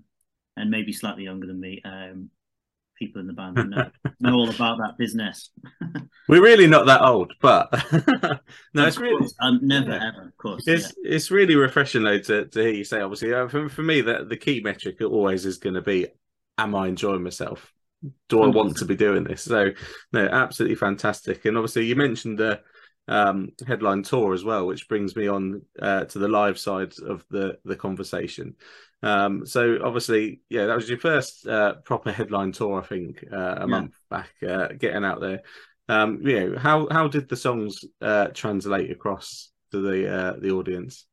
and 0.57 0.71
maybe 0.71 0.93
slightly 0.93 1.23
younger 1.23 1.47
than 1.47 1.59
me, 1.59 1.81
um, 1.83 2.29
people 2.97 3.19
in 3.19 3.27
the 3.27 3.33
band 3.33 3.57
who 3.57 3.67
know, 3.67 3.89
know 4.19 4.33
all 4.33 4.49
about 4.49 4.77
that 4.77 4.97
business. 4.97 5.49
We're 6.27 6.41
really 6.41 6.67
not 6.67 6.85
that 6.85 7.01
old, 7.01 7.33
but 7.41 7.69
no, 8.73 8.87
it's 8.87 8.97
Of 8.97 9.01
really 9.03 9.17
course, 9.19 9.35
um, 9.41 9.59
never 9.61 9.91
yeah. 9.91 10.07
ever, 10.13 10.27
of 10.27 10.37
course. 10.37 10.63
it's 10.65 10.93
it's 11.03 11.29
really 11.29 11.55
refreshing 11.55 12.03
though 12.03 12.19
to, 12.19 12.45
to 12.45 12.59
hear 12.61 12.71
you 12.71 12.83
say. 12.83 13.01
Obviously, 13.01 13.33
uh, 13.33 13.47
for 13.47 13.67
for 13.69 13.83
me, 13.83 14.01
the 14.01 14.25
the 14.25 14.37
key 14.37 14.61
metric 14.61 15.01
always 15.01 15.45
is 15.45 15.57
going 15.57 15.75
to 15.75 15.81
be, 15.81 16.07
am 16.57 16.73
I 16.73 16.87
enjoying 16.87 17.21
myself? 17.23 17.74
Do 18.29 18.41
I 18.43 18.47
want 18.47 18.77
to 18.77 18.85
be 18.85 18.95
doing 18.95 19.23
this? 19.23 19.43
So, 19.43 19.71
no, 20.11 20.27
absolutely 20.27 20.75
fantastic. 20.75 21.45
And 21.45 21.57
obviously, 21.57 21.85
you 21.85 21.95
mentioned 21.95 22.39
the 22.39 22.61
um, 23.07 23.49
headline 23.67 24.03
tour 24.03 24.33
as 24.33 24.43
well, 24.43 24.65
which 24.67 24.87
brings 24.87 25.15
me 25.15 25.27
on 25.27 25.61
uh, 25.81 26.05
to 26.05 26.19
the 26.19 26.27
live 26.27 26.57
side 26.57 26.93
of 27.05 27.25
the 27.29 27.57
the 27.65 27.75
conversation. 27.75 28.55
Um, 29.03 29.45
so 29.45 29.79
obviously, 29.83 30.41
yeah, 30.49 30.65
that 30.65 30.75
was 30.75 30.89
your 30.89 30.97
first 30.97 31.47
uh, 31.47 31.75
proper 31.83 32.11
headline 32.11 32.51
tour, 32.51 32.81
I 32.81 32.85
think, 32.85 33.23
uh, 33.31 33.55
a 33.59 33.67
Yeah. 33.67 33.67
month 33.67 33.93
back, 34.09 34.31
uh, 34.47 34.69
getting 34.69 35.05
out 35.05 35.21
there. 35.21 35.41
Um, 35.87 36.21
you 36.25 36.39
know, 36.51 36.57
how 36.57 36.87
how 36.89 37.07
did 37.07 37.29
the 37.29 37.35
songs 37.35 37.85
uh, 38.01 38.27
translate 38.29 38.89
across 38.91 39.51
to 39.71 39.81
the 39.81 40.11
uh, 40.11 40.33
the 40.39 40.51
audience? 40.51 41.05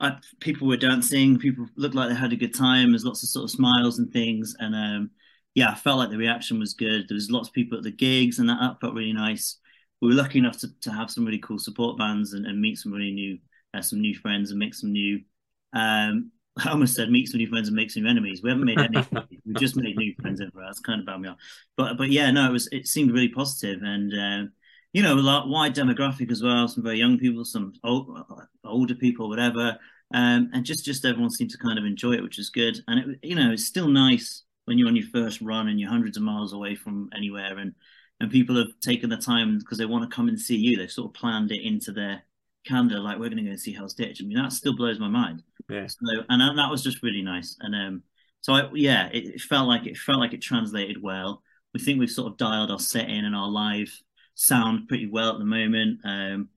I, 0.00 0.16
people 0.40 0.66
were 0.68 0.76
dancing. 0.76 1.38
People 1.38 1.66
looked 1.76 1.94
like 1.94 2.08
they 2.08 2.14
had 2.14 2.32
a 2.32 2.36
good 2.36 2.54
time. 2.54 2.90
There's 2.90 3.04
lots 3.04 3.22
of 3.22 3.28
sort 3.28 3.44
of 3.44 3.50
smiles 3.50 3.98
and 3.98 4.12
things, 4.12 4.54
and 4.58 4.74
um, 4.74 5.10
yeah, 5.54 5.70
I 5.70 5.74
felt 5.74 5.98
like 5.98 6.10
the 6.10 6.16
reaction 6.16 6.58
was 6.58 6.74
good. 6.74 7.08
There 7.08 7.14
was 7.14 7.30
lots 7.30 7.48
of 7.48 7.54
people 7.54 7.76
at 7.76 7.84
the 7.84 7.90
gigs, 7.90 8.38
and 8.38 8.48
that, 8.48 8.58
that 8.60 8.80
felt 8.80 8.94
really 8.94 9.12
nice. 9.12 9.58
We 10.00 10.08
were 10.08 10.14
lucky 10.14 10.38
enough 10.38 10.58
to, 10.60 10.68
to 10.80 10.92
have 10.92 11.10
some 11.10 11.24
really 11.24 11.38
cool 11.38 11.58
support 11.58 11.98
bands 11.98 12.32
and, 12.32 12.46
and 12.46 12.60
meet 12.60 12.78
some 12.78 12.92
really 12.92 13.12
new, 13.12 13.38
uh, 13.74 13.82
some 13.82 14.00
new 14.00 14.14
friends 14.14 14.50
and 14.50 14.58
make 14.58 14.74
some 14.74 14.92
new. 14.92 15.20
Um, 15.72 16.32
I 16.64 16.70
almost 16.70 16.94
said 16.94 17.10
meet 17.10 17.28
some 17.28 17.38
new 17.38 17.48
friends 17.48 17.68
and 17.68 17.76
make 17.76 17.90
some 17.90 18.02
new 18.02 18.10
enemies. 18.10 18.42
We 18.42 18.50
haven't 18.50 18.64
made 18.64 18.78
any. 18.78 19.06
we 19.46 19.54
just 19.54 19.76
made 19.76 19.96
new 19.96 20.14
friends 20.20 20.40
everywhere. 20.40 20.66
That's 20.66 20.80
kind 20.80 21.00
of 21.00 21.06
bad 21.06 21.20
me 21.20 21.28
off. 21.28 21.38
But 21.76 21.96
but 21.96 22.10
yeah, 22.10 22.30
no, 22.30 22.48
it 22.48 22.52
was 22.52 22.68
it 22.72 22.86
seemed 22.86 23.12
really 23.12 23.30
positive 23.30 23.82
and. 23.82 24.12
Uh, 24.12 24.50
you 24.94 25.02
know, 25.02 25.14
a 25.14 25.16
lot 25.16 25.48
wide 25.48 25.74
demographic 25.74 26.30
as 26.30 26.42
well. 26.42 26.68
Some 26.68 26.84
very 26.84 26.98
young 26.98 27.16
people, 27.16 27.46
some 27.46 27.72
old, 27.82 28.14
older 28.62 28.94
people, 28.94 29.30
whatever, 29.30 29.78
um, 30.12 30.50
and 30.52 30.66
just 30.66 30.84
just 30.84 31.06
everyone 31.06 31.30
seemed 31.30 31.48
to 31.52 31.56
kind 31.56 31.78
of 31.78 31.86
enjoy 31.86 32.12
it, 32.12 32.22
which 32.22 32.38
is 32.38 32.50
good. 32.50 32.76
And 32.86 32.98
it, 33.00 33.18
you 33.22 33.34
know, 33.34 33.52
it's 33.52 33.64
still 33.64 33.88
nice 33.88 34.44
when 34.72 34.78
you're 34.78 34.88
on 34.88 34.96
your 34.96 35.06
first 35.12 35.42
run 35.42 35.68
and 35.68 35.78
you're 35.78 35.90
hundreds 35.90 36.16
of 36.16 36.22
miles 36.22 36.54
away 36.54 36.74
from 36.74 37.10
anywhere, 37.14 37.58
and 37.58 37.74
and 38.20 38.30
people 38.30 38.56
have 38.56 38.68
taken 38.80 39.10
the 39.10 39.18
time 39.18 39.58
because 39.58 39.76
they 39.76 39.84
want 39.84 40.08
to 40.08 40.16
come 40.16 40.28
and 40.28 40.40
see 40.40 40.56
you. 40.56 40.78
They've 40.78 40.90
sort 40.90 41.10
of 41.10 41.14
planned 41.14 41.52
it 41.52 41.62
into 41.62 41.92
their 41.92 42.22
calendar, 42.66 42.98
like 42.98 43.18
we're 43.18 43.28
going 43.28 43.36
to 43.36 43.42
go 43.42 43.50
and 43.50 43.60
see 43.60 43.74
Hell's 43.74 43.92
Ditch. 43.92 44.22
I 44.22 44.26
mean, 44.26 44.38
that 44.38 44.50
still 44.50 44.74
blows 44.74 44.98
my 44.98 45.08
mind. 45.08 45.42
Yeah. 45.68 45.88
So, 45.88 46.22
and 46.30 46.40
that, 46.40 46.56
that 46.56 46.70
was 46.70 46.82
just 46.82 47.02
really 47.02 47.20
nice. 47.20 47.58
And 47.60 47.74
um, 47.74 48.02
so 48.40 48.54
I, 48.54 48.70
yeah, 48.72 49.08
it, 49.12 49.26
it 49.26 49.40
felt 49.42 49.68
like 49.68 49.86
it 49.86 49.98
felt 49.98 50.20
like 50.20 50.32
it 50.32 50.40
translated 50.40 51.02
well. 51.02 51.42
We 51.74 51.80
think 51.80 52.00
we've 52.00 52.08
sort 52.08 52.32
of 52.32 52.38
dialed 52.38 52.70
our 52.70 52.80
set 52.80 53.10
in 53.10 53.26
and 53.26 53.36
our 53.36 53.48
live 53.48 53.92
sound 54.36 54.88
pretty 54.88 55.06
well 55.06 55.32
at 55.32 55.38
the 55.38 55.44
moment. 55.44 56.00
Um, 56.04 56.48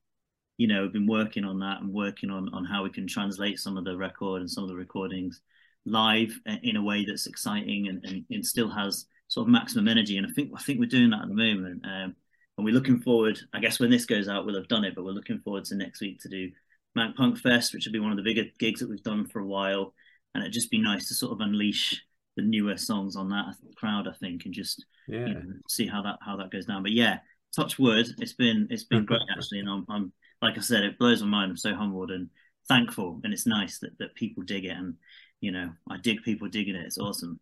you 0.56 0.68
know, 0.68 0.82
we've 0.82 0.92
been 0.92 1.06
working 1.06 1.44
on 1.44 1.58
that 1.58 1.82
and 1.82 1.92
working 1.92 2.30
on 2.30 2.48
on 2.54 2.64
how 2.64 2.82
we 2.82 2.90
can 2.90 3.06
translate 3.06 3.58
some 3.58 3.76
of 3.76 3.84
the 3.84 3.94
record 3.94 4.40
and 4.40 4.50
some 4.50 4.64
of 4.64 4.70
the 4.70 4.76
recordings 4.76 5.42
live 5.86 6.38
in 6.62 6.76
a 6.76 6.82
way 6.82 7.04
that's 7.04 7.26
exciting 7.26 7.88
and, 7.88 8.04
and, 8.04 8.24
and 8.30 8.44
still 8.44 8.68
has 8.68 9.06
sort 9.28 9.46
of 9.46 9.52
maximum 9.52 9.88
energy. 9.88 10.18
And 10.18 10.26
I 10.26 10.30
think 10.34 10.50
I 10.54 10.60
think 10.60 10.78
we're 10.78 10.86
doing 10.86 11.10
that 11.10 11.22
at 11.22 11.28
the 11.28 11.34
moment. 11.34 11.84
Um, 11.86 12.14
and 12.58 12.64
we're 12.64 12.74
looking 12.74 13.00
forward. 13.00 13.38
I 13.52 13.60
guess 13.60 13.78
when 13.78 13.90
this 13.90 14.06
goes 14.06 14.28
out, 14.28 14.46
we'll 14.46 14.56
have 14.56 14.68
done 14.68 14.84
it, 14.84 14.94
but 14.94 15.04
we're 15.04 15.12
looking 15.12 15.40
forward 15.40 15.64
to 15.66 15.76
next 15.76 16.00
week 16.00 16.20
to 16.20 16.28
do 16.28 16.50
Mank 16.96 17.14
Punk 17.14 17.38
Fest, 17.38 17.72
which 17.74 17.86
will 17.86 17.92
be 17.92 18.00
one 18.00 18.10
of 18.10 18.16
the 18.16 18.22
bigger 18.22 18.44
gigs 18.58 18.80
that 18.80 18.88
we've 18.88 19.02
done 19.02 19.26
for 19.26 19.40
a 19.40 19.46
while. 19.46 19.94
And 20.34 20.42
it'd 20.42 20.54
just 20.54 20.70
be 20.70 20.80
nice 20.80 21.08
to 21.08 21.14
sort 21.14 21.32
of 21.32 21.40
unleash 21.40 22.02
the 22.36 22.42
newer 22.42 22.76
songs 22.76 23.16
on 23.16 23.28
that 23.30 23.54
crowd, 23.76 24.08
I 24.08 24.12
think, 24.12 24.44
and 24.44 24.54
just 24.54 24.84
Yeah. 25.06 25.26
you 25.26 25.34
know, 25.34 25.42
see 25.68 25.86
how 25.86 26.02
that 26.02 26.18
how 26.20 26.36
that 26.36 26.50
goes 26.50 26.66
down. 26.66 26.82
But 26.82 26.92
yeah, 26.92 27.18
touch 27.54 27.78
wood, 27.78 28.06
it's 28.18 28.34
been 28.34 28.66
it's 28.70 28.84
been 28.84 29.04
great 29.04 29.22
actually, 29.34 29.60
and 29.60 29.68
I'm, 29.68 29.86
I'm 29.88 30.12
like 30.42 30.58
I 30.58 30.60
said, 30.60 30.84
it 30.84 30.98
blows 30.98 31.22
my 31.22 31.28
mind. 31.28 31.50
I'm 31.50 31.56
so 31.56 31.74
humbled 31.74 32.10
and 32.10 32.28
thankful, 32.68 33.20
and 33.24 33.32
it's 33.32 33.46
nice 33.46 33.78
that 33.80 33.96
that 33.98 34.14
people 34.14 34.42
dig 34.42 34.64
it, 34.64 34.76
and 34.76 34.94
you 35.40 35.52
know, 35.52 35.72
I 35.90 35.98
dig 35.98 36.22
people 36.22 36.48
digging 36.48 36.76
it. 36.76 36.86
It's 36.86 36.98
awesome. 36.98 37.40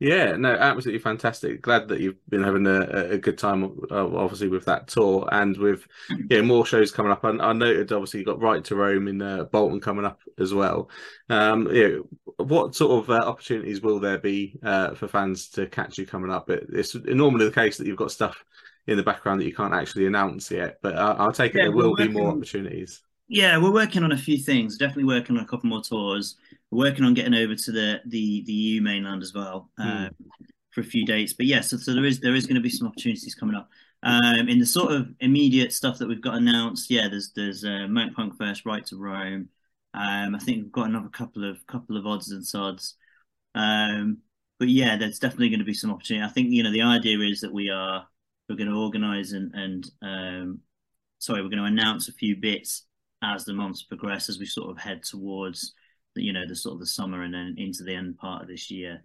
Yeah, 0.00 0.36
no, 0.36 0.52
absolutely 0.52 0.98
fantastic. 0.98 1.62
Glad 1.62 1.88
that 1.88 2.00
you've 2.00 2.16
been 2.28 2.42
having 2.42 2.66
a, 2.66 3.12
a 3.12 3.18
good 3.18 3.38
time, 3.38 3.64
uh, 3.90 4.16
obviously, 4.16 4.48
with 4.48 4.64
that 4.66 4.88
tour 4.88 5.26
and 5.32 5.56
with 5.56 5.86
yeah 6.28 6.42
more 6.42 6.66
shows 6.66 6.90
coming 6.90 7.12
up. 7.12 7.24
I, 7.24 7.30
I 7.30 7.52
noted, 7.52 7.92
obviously, 7.92 8.20
you 8.20 8.26
got 8.26 8.40
Right 8.42 8.62
to 8.64 8.74
Rome 8.76 9.08
in 9.08 9.22
uh, 9.22 9.44
Bolton 9.44 9.80
coming 9.80 10.04
up 10.04 10.20
as 10.38 10.52
well. 10.52 10.90
Um, 11.30 11.68
yeah, 11.72 11.98
what 12.36 12.74
sort 12.74 13.04
of 13.04 13.10
uh, 13.10 13.26
opportunities 13.26 13.80
will 13.80 14.00
there 14.00 14.18
be 14.18 14.58
uh, 14.62 14.94
for 14.94 15.08
fans 15.08 15.48
to 15.50 15.66
catch 15.68 15.96
you 15.96 16.06
coming 16.06 16.30
up? 16.30 16.50
It, 16.50 16.66
it's 16.72 16.94
normally 16.94 17.46
the 17.46 17.52
case 17.52 17.78
that 17.78 17.86
you've 17.86 17.96
got 17.96 18.10
stuff 18.10 18.44
in 18.86 18.96
the 18.96 19.02
background 19.02 19.40
that 19.40 19.46
you 19.46 19.54
can't 19.54 19.74
actually 19.74 20.06
announce 20.06 20.50
yet, 20.50 20.78
but 20.82 20.96
I, 20.96 21.12
I'll 21.12 21.32
take 21.32 21.54
it 21.54 21.58
Yeah, 21.58 21.64
there 21.64 21.72
will 21.72 21.94
be 21.94 22.08
more 22.08 22.30
opportunities. 22.30 23.00
Yeah, 23.28 23.56
we're 23.58 23.72
working 23.72 24.02
on 24.02 24.12
a 24.12 24.18
few 24.18 24.36
things. 24.36 24.76
Definitely 24.76 25.04
working 25.04 25.36
on 25.36 25.44
a 25.44 25.46
couple 25.46 25.68
more 25.68 25.82
tours. 25.82 26.36
We're 26.70 26.90
working 26.90 27.04
on 27.04 27.14
getting 27.14 27.34
over 27.34 27.54
to 27.54 27.72
the 27.72 28.00
the 28.06 28.42
the 28.44 28.52
EU 28.52 28.82
mainland 28.82 29.22
as 29.22 29.32
well 29.32 29.70
um, 29.78 30.10
for 30.70 30.82
a 30.82 30.84
few 30.84 31.06
dates. 31.06 31.32
But 31.32 31.46
yeah, 31.46 31.60
so, 31.62 31.76
so 31.76 31.94
there 31.94 32.04
is 32.04 32.20
there 32.20 32.34
is 32.34 32.46
going 32.46 32.56
to 32.56 32.60
be 32.60 32.68
some 32.68 32.86
opportunities 32.86 33.34
coming 33.34 33.56
up. 33.56 33.70
Um, 34.02 34.48
in 34.48 34.58
the 34.58 34.66
sort 34.66 34.92
of 34.92 35.08
immediate 35.20 35.72
stuff 35.72 35.98
that 35.98 36.08
we've 36.08 36.20
got 36.20 36.34
announced, 36.34 36.90
yeah, 36.90 37.08
there's 37.08 37.32
there's 37.34 37.64
uh, 37.64 37.86
Mount 37.88 38.14
Punk 38.14 38.36
first, 38.36 38.66
Right 38.66 38.84
to 38.86 38.98
Rome. 38.98 39.48
Um, 39.94 40.34
I 40.34 40.38
think 40.38 40.58
we've 40.58 40.72
got 40.72 40.88
another 40.88 41.08
couple 41.08 41.48
of 41.48 41.66
couple 41.66 41.96
of 41.96 42.06
odds 42.06 42.30
and 42.30 42.46
sods. 42.46 42.96
Um, 43.54 44.18
but 44.58 44.68
yeah, 44.68 44.96
there's 44.96 45.18
definitely 45.18 45.48
going 45.48 45.60
to 45.60 45.64
be 45.64 45.74
some 45.74 45.90
opportunity. 45.90 46.24
I 46.24 46.28
think 46.28 46.50
you 46.50 46.62
know 46.62 46.72
the 46.72 46.82
idea 46.82 47.18
is 47.20 47.40
that 47.40 47.52
we 47.52 47.70
are 47.70 48.06
we're 48.48 48.56
going 48.56 48.70
to 48.70 48.76
organise 48.76 49.32
and 49.32 49.54
and 49.54 49.90
um, 50.02 50.60
sorry, 51.20 51.40
we're 51.40 51.48
going 51.48 51.62
to 51.62 51.64
announce 51.64 52.08
a 52.08 52.12
few 52.12 52.36
bits 52.36 52.84
as 53.24 53.44
the 53.44 53.52
months 53.52 53.82
progress 53.82 54.28
as 54.28 54.38
we 54.38 54.46
sort 54.46 54.70
of 54.70 54.78
head 54.78 55.02
towards 55.02 55.74
the, 56.14 56.22
you 56.22 56.32
know 56.32 56.46
the 56.46 56.56
sort 56.56 56.74
of 56.74 56.80
the 56.80 56.86
summer 56.86 57.22
and 57.22 57.34
then 57.34 57.54
into 57.58 57.82
the 57.84 57.94
end 57.94 58.16
part 58.18 58.42
of 58.42 58.48
this 58.48 58.70
year. 58.70 59.02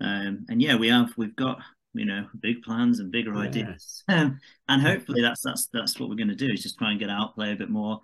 Um, 0.00 0.44
and 0.48 0.60
yeah, 0.60 0.76
we 0.76 0.88
have 0.88 1.12
we've 1.16 1.36
got 1.36 1.58
you 1.94 2.04
know 2.04 2.26
big 2.40 2.62
plans 2.62 3.00
and 3.00 3.10
bigger 3.10 3.34
Yeah. 3.34 3.40
ideas, 3.42 4.04
um, 4.08 4.38
and 4.68 4.82
hopefully 4.82 5.22
that's 5.22 5.42
that's 5.42 5.68
that's 5.72 5.98
what 5.98 6.08
we're 6.08 6.16
going 6.16 6.28
to 6.28 6.34
do 6.34 6.52
is 6.52 6.62
just 6.62 6.78
try 6.78 6.90
and 6.90 7.00
get 7.00 7.10
out, 7.10 7.34
play 7.34 7.52
a 7.52 7.56
bit 7.56 7.70
more, 7.70 8.00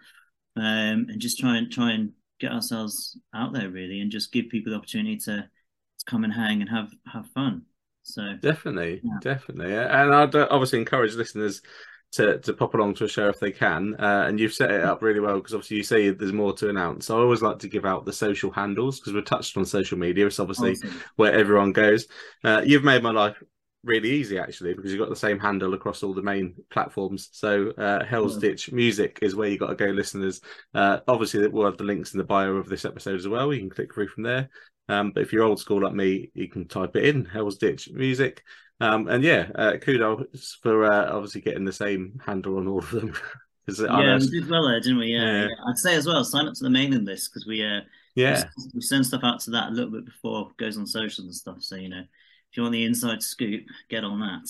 um, 0.57 1.07
and 1.09 1.21
just 1.21 1.39
try 1.39 1.57
and 1.57 1.71
try 1.71 1.93
and 1.93 2.13
get 2.41 2.53
ourselves 2.53 3.19
out 3.35 3.53
there 3.53 3.71
really, 3.71 4.01
and 4.01 4.11
just 4.11 4.33
give 4.33 4.49
people 4.49 4.73
the 4.73 4.79
opportunity 4.79 5.17
to, 5.17 5.37
to 5.37 6.05
come 6.07 6.25
and 6.25 6.33
hang 6.33 6.61
and 6.61 6.71
have 6.71 6.91
have 7.13 7.27
fun. 7.35 7.63
So 8.03 8.23
Definitely, 8.41 9.01
Yeah. 9.05 9.19
definitely, 9.21 9.75
and 9.75 10.13
I'd 10.15 10.35
uh, 10.35 10.49
obviously 10.51 10.81
encourage 10.81 11.15
listeners 11.15 11.63
to 12.13 12.39
to 12.41 12.53
pop 12.53 12.75
along 12.75 12.95
to 12.95 13.05
a 13.05 13.09
show 13.09 13.29
if 13.29 13.41
they 13.41 13.51
can. 13.51 13.95
Uh, 13.99 14.25
and 14.27 14.39
you've 14.39 14.53
set 14.55 14.71
it 14.71 14.85
up 14.85 15.03
really 15.03 15.21
well 15.21 15.37
because 15.37 15.55
obviously 15.55 15.79
you 15.79 15.83
say 15.83 16.11
there's 16.11 16.33
more 16.33 16.53
to 16.55 16.69
announce. 16.69 17.07
So 17.07 17.19
I 17.19 17.23
always 17.23 17.43
like 17.43 17.59
to 17.61 17.69
give 17.69 17.85
out 17.85 18.05
the 18.05 18.13
social 18.13 18.51
handles 18.51 19.01
because 19.01 19.15
we're 19.15 19.23
touched 19.23 19.57
on 19.57 19.65
social 19.65 19.99
media. 19.99 20.27
It's 20.27 20.39
obviously 20.41 20.73
awesome. 20.73 21.01
where 21.17 21.33
everyone 21.33 21.73
goes. 21.73 22.07
Uh, 22.45 22.63
you've 22.65 22.85
made 22.85 23.03
my 23.03 23.11
life 23.11 23.43
really 23.85 24.11
easy 24.11 24.39
actually 24.39 24.75
because 24.75 24.93
you've 24.93 25.01
got 25.01 25.09
the 25.09 25.17
same 25.17 25.41
handle 25.41 25.75
across 25.75 26.03
all 26.03 26.15
the 26.15 26.23
main 26.23 26.55
platforms. 26.71 27.31
So 27.33 27.71
uh, 27.71 28.05
Hell's 28.05 28.35
Yeah. 28.35 28.51
Ditch 28.51 28.73
Music 28.73 29.19
is 29.23 29.35
where 29.35 29.49
you 29.49 29.59
got 29.59 29.69
to 29.69 29.75
go, 29.75 29.87
listeners. 29.87 30.41
Uh, 30.75 30.99
obviously, 31.09 31.47
we'll 31.49 31.67
have 31.67 31.79
the 31.79 31.85
links 31.85 32.13
in 32.13 32.19
the 32.19 32.25
bio 32.25 32.53
of 32.57 32.69
this 32.69 32.85
episode 32.85 33.17
as 33.19 33.27
well. 33.27 33.53
You 33.53 33.61
can 33.61 33.71
click 33.71 33.93
through 33.95 34.09
from 34.09 34.23
there. 34.25 34.51
Um, 34.89 35.13
but 35.13 35.23
if 35.23 35.33
you're 35.33 35.45
old 35.45 35.61
school 35.61 35.83
like 35.83 35.95
me, 35.95 36.31
you 36.35 36.49
can 36.49 36.69
type 36.69 36.97
it 36.97 37.05
in 37.05 37.25
Hell's 37.25 37.57
Ditch 37.57 37.89
Music. 37.91 38.43
Um, 38.81 39.09
and 39.09 39.23
yeah, 39.23 39.49
uh, 39.55 39.77
kudos 39.77 40.59
for 40.63 40.85
uh, 40.85 41.13
obviously 41.13 41.41
getting 41.41 41.65
the 41.65 41.73
same 41.73 42.21
handle 42.25 42.59
on 42.59 42.67
all 42.67 42.79
of 42.79 42.91
them. 42.91 43.15
I 43.69 44.03
Yeah, 44.03 44.19
we 44.19 44.41
did 44.41 44.51
well 44.51 44.67
there, 44.69 44.81
didn't 44.81 44.99
we? 44.99 45.07
Yeah, 45.07 45.25
Yeah. 45.25 45.43
yeah. 45.43 45.55
I'd 45.69 45.79
say 45.79 45.95
as 45.95 46.07
well, 46.07 46.25
sign 46.25 46.49
up 46.49 46.55
to 46.55 46.65
the 46.65 46.71
mailing 46.71 47.05
list 47.05 47.31
because 47.33 47.47
we 47.47 47.65
uh 47.65 47.81
yeah, 48.15 48.45
we 48.75 48.81
send 48.81 49.07
stuff 49.07 49.23
out 49.25 49.41
to 49.41 49.51
that 49.53 49.69
a 49.69 49.73
little 49.73 49.91
bit 49.91 50.05
before 50.05 50.51
it 50.51 50.57
goes 50.57 50.77
on 50.77 50.87
socials 50.87 51.27
and 51.27 51.35
stuff. 51.35 51.63
So 51.63 51.77
you 51.77 51.89
know, 51.89 52.01
if 52.01 52.57
you 52.57 52.63
want 52.63 52.73
the 52.73 52.85
inside 52.85 53.23
scoop, 53.23 53.65
get 53.89 54.05
on 54.05 54.21
that. 54.21 54.49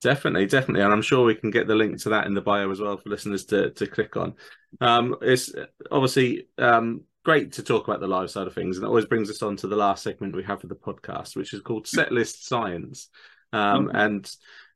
Definitely, 0.00 0.46
definitely, 0.46 0.82
and 0.82 0.92
I'm 0.92 1.02
sure 1.02 1.24
we 1.24 1.34
can 1.34 1.50
get 1.50 1.66
the 1.66 1.74
link 1.74 1.98
to 2.02 2.10
that 2.10 2.26
in 2.26 2.34
the 2.34 2.40
bio 2.40 2.70
as 2.70 2.80
well 2.80 2.96
for 2.96 3.08
listeners 3.08 3.44
to 3.46 3.70
to 3.70 3.86
click 3.86 4.16
on. 4.16 4.34
Um, 4.80 5.16
it's 5.22 5.52
obviously 5.90 6.48
um, 6.58 7.02
great 7.24 7.52
to 7.52 7.62
talk 7.62 7.88
about 7.88 8.00
the 8.00 8.06
live 8.06 8.30
side 8.30 8.46
of 8.46 8.54
things, 8.54 8.76
and 8.76 8.84
it 8.84 8.88
always 8.88 9.06
brings 9.06 9.30
us 9.30 9.42
on 9.42 9.56
to 9.56 9.66
the 9.66 9.76
last 9.76 10.02
segment 10.02 10.36
we 10.36 10.44
have 10.44 10.60
for 10.60 10.66
the 10.66 10.76
podcast, 10.76 11.36
which 11.36 11.52
is 11.52 11.62
called 11.62 11.86
Setlist 11.86 12.42
Science. 12.42 13.08
Um. 13.52 13.90
And 13.92 14.30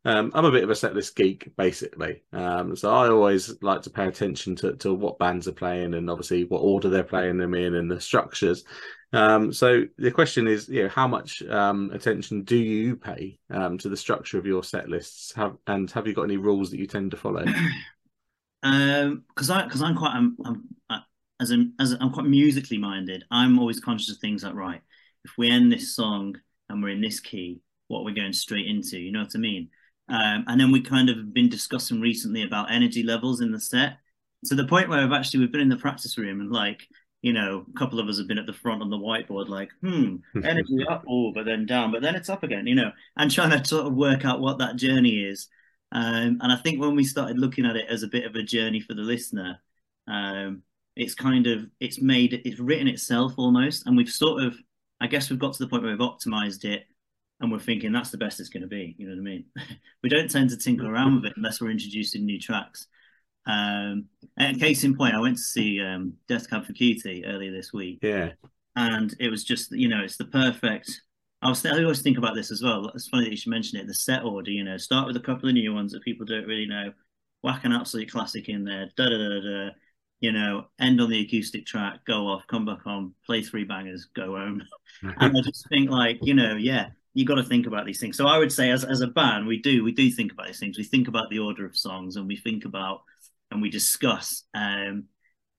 um, 0.04 0.32
I'm 0.34 0.44
a 0.44 0.50
bit 0.50 0.64
of 0.64 0.70
a 0.70 0.74
setlist 0.74 1.14
geek, 1.14 1.54
basically. 1.56 2.24
Um, 2.32 2.74
so 2.74 2.92
I 2.92 3.08
always 3.08 3.62
like 3.62 3.82
to 3.82 3.90
pay 3.90 4.08
attention 4.08 4.56
to, 4.56 4.74
to 4.78 4.92
what 4.92 5.18
bands 5.18 5.46
are 5.46 5.52
playing 5.52 5.94
and 5.94 6.10
obviously 6.10 6.44
what 6.44 6.58
order 6.58 6.88
they're 6.88 7.04
playing 7.04 7.38
them 7.38 7.54
in 7.54 7.74
and 7.74 7.88
the 7.88 8.00
structures. 8.00 8.64
Um, 9.12 9.52
so 9.52 9.84
the 9.98 10.10
question 10.10 10.48
is, 10.48 10.68
you 10.68 10.84
know, 10.84 10.88
how 10.88 11.06
much 11.06 11.42
um, 11.42 11.90
attention 11.92 12.42
do 12.42 12.56
you 12.56 12.96
pay 12.96 13.38
um, 13.50 13.78
to 13.78 13.88
the 13.88 13.96
structure 13.96 14.38
of 14.38 14.46
your 14.46 14.64
set 14.64 14.88
lists? 14.88 15.32
Have, 15.36 15.56
and 15.68 15.88
have 15.92 16.06
you 16.08 16.14
got 16.14 16.24
any 16.24 16.36
rules 16.36 16.70
that 16.70 16.80
you 16.80 16.86
tend 16.88 17.12
to 17.12 17.16
follow? 17.16 17.44
Because 17.44 17.60
um, 18.64 19.24
I 19.50 19.64
because 19.64 19.82
I'm 19.82 19.96
quite 19.96 20.14
I'm, 20.14 20.36
I'm 20.44 20.62
I, 20.88 21.00
as 21.40 21.50
an 21.50 21.74
as 21.78 21.92
I'm 21.92 22.10
quite 22.10 22.26
musically 22.26 22.78
minded. 22.78 23.24
I'm 23.30 23.58
always 23.58 23.80
conscious 23.80 24.10
of 24.10 24.18
things 24.18 24.42
like 24.42 24.54
right. 24.54 24.80
If 25.24 25.32
we 25.36 25.50
end 25.50 25.70
this 25.70 25.94
song 25.94 26.36
and 26.68 26.82
we're 26.82 26.88
in 26.88 27.02
this 27.02 27.20
key, 27.20 27.60
what 27.92 28.04
we're 28.04 28.14
going 28.14 28.32
straight 28.32 28.66
into, 28.66 28.98
you 28.98 29.12
know 29.12 29.20
what 29.20 29.32
I 29.34 29.38
mean? 29.38 29.68
Um, 30.08 30.44
and 30.48 30.60
then 30.60 30.72
we 30.72 30.80
kind 30.80 31.08
of 31.08 31.32
been 31.32 31.48
discussing 31.48 32.00
recently 32.00 32.42
about 32.42 32.72
energy 32.72 33.02
levels 33.02 33.40
in 33.40 33.52
the 33.52 33.60
set 33.60 33.98
to 34.46 34.54
the 34.54 34.66
point 34.66 34.88
where 34.88 35.02
we've 35.02 35.12
actually 35.12 35.40
we've 35.40 35.52
been 35.52 35.60
in 35.60 35.68
the 35.68 35.76
practice 35.76 36.18
room 36.18 36.40
and 36.40 36.50
like 36.50 36.82
you 37.22 37.32
know, 37.32 37.64
a 37.72 37.78
couple 37.78 38.00
of 38.00 38.08
us 38.08 38.18
have 38.18 38.26
been 38.26 38.38
at 38.38 38.46
the 38.46 38.52
front 38.52 38.82
on 38.82 38.90
the 38.90 38.98
whiteboard, 38.98 39.48
like, 39.48 39.70
hmm, 39.80 40.16
energy 40.44 40.84
up, 40.90 41.04
oh, 41.08 41.32
but 41.32 41.44
then 41.44 41.64
down, 41.64 41.92
but 41.92 42.02
then 42.02 42.16
it's 42.16 42.28
up 42.28 42.42
again, 42.42 42.66
you 42.66 42.74
know, 42.74 42.90
and 43.16 43.30
trying 43.30 43.50
to 43.50 43.64
sort 43.64 43.86
of 43.86 43.94
work 43.94 44.24
out 44.24 44.40
what 44.40 44.58
that 44.58 44.76
journey 44.76 45.24
is. 45.24 45.48
Um, 45.92 46.38
and 46.42 46.52
I 46.52 46.56
think 46.56 46.80
when 46.80 46.96
we 46.96 47.04
started 47.04 47.38
looking 47.38 47.64
at 47.64 47.76
it 47.76 47.86
as 47.88 48.02
a 48.02 48.08
bit 48.08 48.24
of 48.24 48.34
a 48.34 48.42
journey 48.42 48.80
for 48.80 48.94
the 48.94 49.02
listener, 49.02 49.60
um, 50.08 50.62
it's 50.96 51.14
kind 51.14 51.46
of 51.46 51.66
it's 51.80 52.02
made 52.02 52.42
it's 52.44 52.58
written 52.58 52.88
itself 52.88 53.34
almost, 53.36 53.86
and 53.86 53.96
we've 53.96 54.10
sort 54.10 54.42
of, 54.42 54.56
I 55.00 55.06
guess, 55.06 55.30
we've 55.30 55.38
got 55.38 55.54
to 55.54 55.62
the 55.62 55.68
point 55.68 55.84
where 55.84 55.92
we've 55.92 56.00
optimized 56.00 56.64
it, 56.64 56.86
and 57.42 57.50
we're 57.50 57.58
thinking 57.58 57.92
that's 57.92 58.10
the 58.10 58.18
best 58.18 58.40
it's 58.40 58.48
going 58.48 58.62
to 58.62 58.68
be. 58.68 58.94
You 58.96 59.08
know 59.08 59.14
what 59.14 59.20
I 59.20 59.24
mean? 59.24 59.44
we 60.02 60.08
don't 60.08 60.30
tend 60.30 60.50
to 60.50 60.56
tinker 60.56 60.86
around 60.86 61.16
with 61.16 61.26
it 61.26 61.34
unless 61.36 61.60
we're 61.60 61.70
introducing 61.70 62.24
new 62.24 62.40
tracks. 62.40 62.86
Um, 63.46 64.06
and 64.36 64.60
case 64.60 64.84
in 64.84 64.96
point, 64.96 65.16
I 65.16 65.20
went 65.20 65.36
to 65.36 65.42
see 65.42 65.80
um, 65.82 66.14
Death 66.28 66.48
Cab 66.48 66.64
for 66.64 66.72
Cutie 66.72 67.26
earlier 67.26 67.50
this 67.50 67.72
week. 67.72 67.98
Yeah, 68.00 68.30
and 68.76 69.14
it 69.18 69.28
was 69.28 69.44
just 69.44 69.72
you 69.72 69.88
know 69.88 70.02
it's 70.02 70.16
the 70.16 70.26
perfect. 70.26 71.02
I 71.42 71.48
was 71.48 71.66
I 71.66 71.82
always 71.82 72.02
think 72.02 72.18
about 72.18 72.36
this 72.36 72.52
as 72.52 72.62
well. 72.62 72.88
It's 72.94 73.08
funny 73.08 73.24
that 73.24 73.32
you 73.32 73.36
should 73.36 73.50
mention 73.50 73.80
it. 73.80 73.88
The 73.88 73.94
set 73.94 74.22
order, 74.22 74.52
you 74.52 74.62
know, 74.62 74.76
start 74.76 75.08
with 75.08 75.16
a 75.16 75.20
couple 75.20 75.48
of 75.48 75.54
new 75.54 75.74
ones 75.74 75.90
that 75.92 76.04
people 76.04 76.24
don't 76.24 76.46
really 76.46 76.66
know, 76.66 76.92
whack 77.42 77.64
an 77.64 77.72
absolute 77.72 78.10
classic 78.10 78.48
in 78.48 78.64
there, 78.64 78.88
da 78.96 79.08
da 79.08 79.18
da 79.18 79.40
da. 79.40 79.70
You 80.20 80.30
know, 80.30 80.66
end 80.78 81.00
on 81.00 81.10
the 81.10 81.20
acoustic 81.20 81.66
track, 81.66 82.04
go 82.06 82.28
off, 82.28 82.46
come 82.46 82.64
back 82.64 82.86
on, 82.86 83.12
play 83.26 83.42
three 83.42 83.64
bangers, 83.64 84.04
go 84.14 84.36
home. 84.36 84.62
and 85.02 85.36
I 85.36 85.40
just 85.40 85.68
think 85.68 85.90
like, 85.90 86.20
you 86.22 86.34
know, 86.34 86.54
yeah, 86.54 86.90
you 87.14 87.24
got 87.26 87.34
to 87.34 87.44
think 87.44 87.66
about 87.66 87.84
these 87.86 88.00
things. 88.00 88.16
So 88.16 88.26
I 88.26 88.38
would 88.38 88.52
say, 88.52 88.70
as 88.70 88.84
as 88.84 89.00
a 89.00 89.06
band, 89.06 89.46
we 89.46 89.60
do 89.60 89.84
we 89.84 89.92
do 89.92 90.10
think 90.10 90.32
about 90.32 90.46
these 90.46 90.58
things. 90.58 90.78
We 90.78 90.84
think 90.84 91.08
about 91.08 91.30
the 91.30 91.38
order 91.38 91.66
of 91.66 91.76
songs, 91.76 92.16
and 92.16 92.26
we 92.26 92.36
think 92.36 92.64
about 92.64 93.02
and 93.50 93.62
we 93.62 93.70
discuss 93.70 94.44
um, 94.54 95.04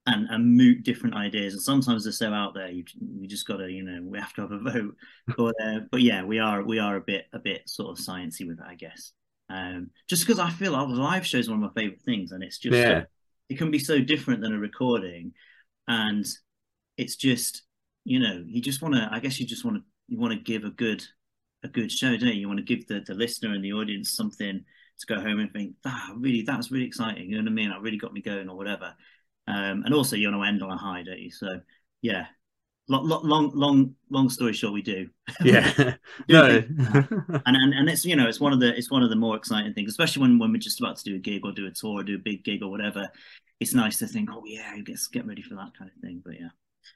and 0.05 0.27
and 0.29 0.57
moot 0.57 0.83
different 0.83 1.15
ideas. 1.15 1.53
And 1.53 1.61
sometimes 1.61 2.03
they're 2.03 2.13
so 2.13 2.33
out 2.33 2.53
there, 2.53 2.69
you 2.69 2.83
you 2.99 3.27
just 3.27 3.47
got 3.47 3.57
to 3.57 3.71
you 3.71 3.83
know 3.83 4.01
we 4.03 4.19
have 4.19 4.33
to 4.33 4.41
have 4.41 4.51
a 4.51 4.59
vote. 4.59 4.95
But 5.37 5.55
uh, 5.63 5.79
but 5.91 6.01
yeah, 6.01 6.23
we 6.23 6.39
are 6.39 6.63
we 6.63 6.79
are 6.79 6.97
a 6.97 7.01
bit 7.01 7.25
a 7.33 7.39
bit 7.39 7.69
sort 7.69 7.97
of 7.97 8.03
sciencey 8.03 8.47
with 8.47 8.59
it, 8.59 8.65
I 8.67 8.75
guess. 8.75 9.13
Um, 9.49 9.91
just 10.09 10.25
because 10.25 10.39
I 10.39 10.49
feel 10.49 10.71
like 10.71 10.87
live 10.87 11.25
shows 11.25 11.49
one 11.49 11.63
of 11.63 11.73
my 11.73 11.81
favorite 11.81 12.01
things, 12.01 12.31
and 12.31 12.43
it's 12.43 12.57
just 12.57 12.75
yeah. 12.75 13.03
it 13.49 13.57
can 13.57 13.71
be 13.71 13.79
so 13.79 13.99
different 13.99 14.41
than 14.41 14.53
a 14.53 14.59
recording, 14.59 15.33
and 15.87 16.25
it's 16.97 17.15
just 17.15 17.63
you 18.03 18.19
know 18.19 18.43
you 18.45 18.61
just 18.61 18.81
want 18.81 18.95
to 18.95 19.07
I 19.11 19.19
guess 19.19 19.39
you 19.39 19.45
just 19.45 19.63
want 19.63 19.77
to 19.77 19.83
you 20.07 20.19
want 20.19 20.33
to 20.33 20.39
give 20.39 20.65
a 20.65 20.69
good 20.69 21.03
a 21.63 21.67
good 21.67 21.91
show, 21.91 22.09
don't 22.11 22.29
you? 22.29 22.33
You 22.33 22.47
want 22.47 22.59
to 22.59 22.75
give 22.75 22.87
the 22.87 23.01
the 23.01 23.13
listener 23.13 23.53
and 23.53 23.63
the 23.63 23.73
audience 23.73 24.15
something 24.15 24.63
to 24.99 25.05
go 25.07 25.21
home 25.21 25.39
and 25.39 25.51
think, 25.51 25.75
ah, 25.85 26.11
really, 26.17 26.43
that's 26.43 26.71
really 26.71 26.85
exciting. 26.85 27.29
You 27.29 27.37
know 27.37 27.43
what 27.43 27.51
I 27.51 27.53
mean? 27.53 27.69
That 27.69 27.81
really 27.81 27.97
got 27.97 28.13
me 28.13 28.21
going 28.21 28.49
or 28.49 28.57
whatever. 28.57 28.93
Um, 29.47 29.83
and 29.85 29.93
also, 29.93 30.15
you 30.15 30.29
want 30.29 30.43
to 30.43 30.47
end 30.47 30.63
on 30.63 30.71
a 30.71 30.77
high, 30.77 31.03
don't 31.03 31.19
you? 31.19 31.31
So, 31.31 31.59
yeah. 32.01 32.27
Long, 32.89 33.07
long, 33.07 33.51
long, 33.55 33.95
long 34.09 34.29
story 34.29 34.51
short, 34.51 34.73
we 34.73 34.81
do. 34.81 35.07
Yeah, 35.41 35.71
no, 36.27 36.45
and, 36.75 37.41
and 37.45 37.73
and 37.73 37.89
it's 37.89 38.03
you 38.03 38.17
know 38.17 38.27
it's 38.27 38.41
one 38.41 38.51
of 38.51 38.59
the 38.59 38.77
it's 38.77 38.91
one 38.91 39.03
of 39.03 39.09
the 39.09 39.15
more 39.15 39.37
exciting 39.37 39.73
things, 39.73 39.89
especially 39.89 40.21
when 40.23 40.37
when 40.37 40.51
we're 40.51 40.57
just 40.57 40.81
about 40.81 40.97
to 40.97 41.03
do 41.05 41.15
a 41.15 41.19
gig 41.19 41.45
or 41.45 41.53
do 41.53 41.65
a 41.65 41.71
tour, 41.71 42.01
or 42.01 42.03
do 42.03 42.15
a 42.15 42.19
big 42.19 42.43
gig 42.43 42.61
or 42.61 42.69
whatever. 42.69 43.09
It's 43.61 43.73
nice 43.73 43.99
to 43.99 44.07
think, 44.07 44.29
oh 44.33 44.43
yeah, 44.45 44.77
get 44.79 44.99
get 45.13 45.25
ready 45.25 45.41
for 45.41 45.55
that 45.55 45.71
kind 45.79 45.89
of 45.95 46.01
thing. 46.01 46.21
But 46.25 46.33
yeah, 46.33 46.49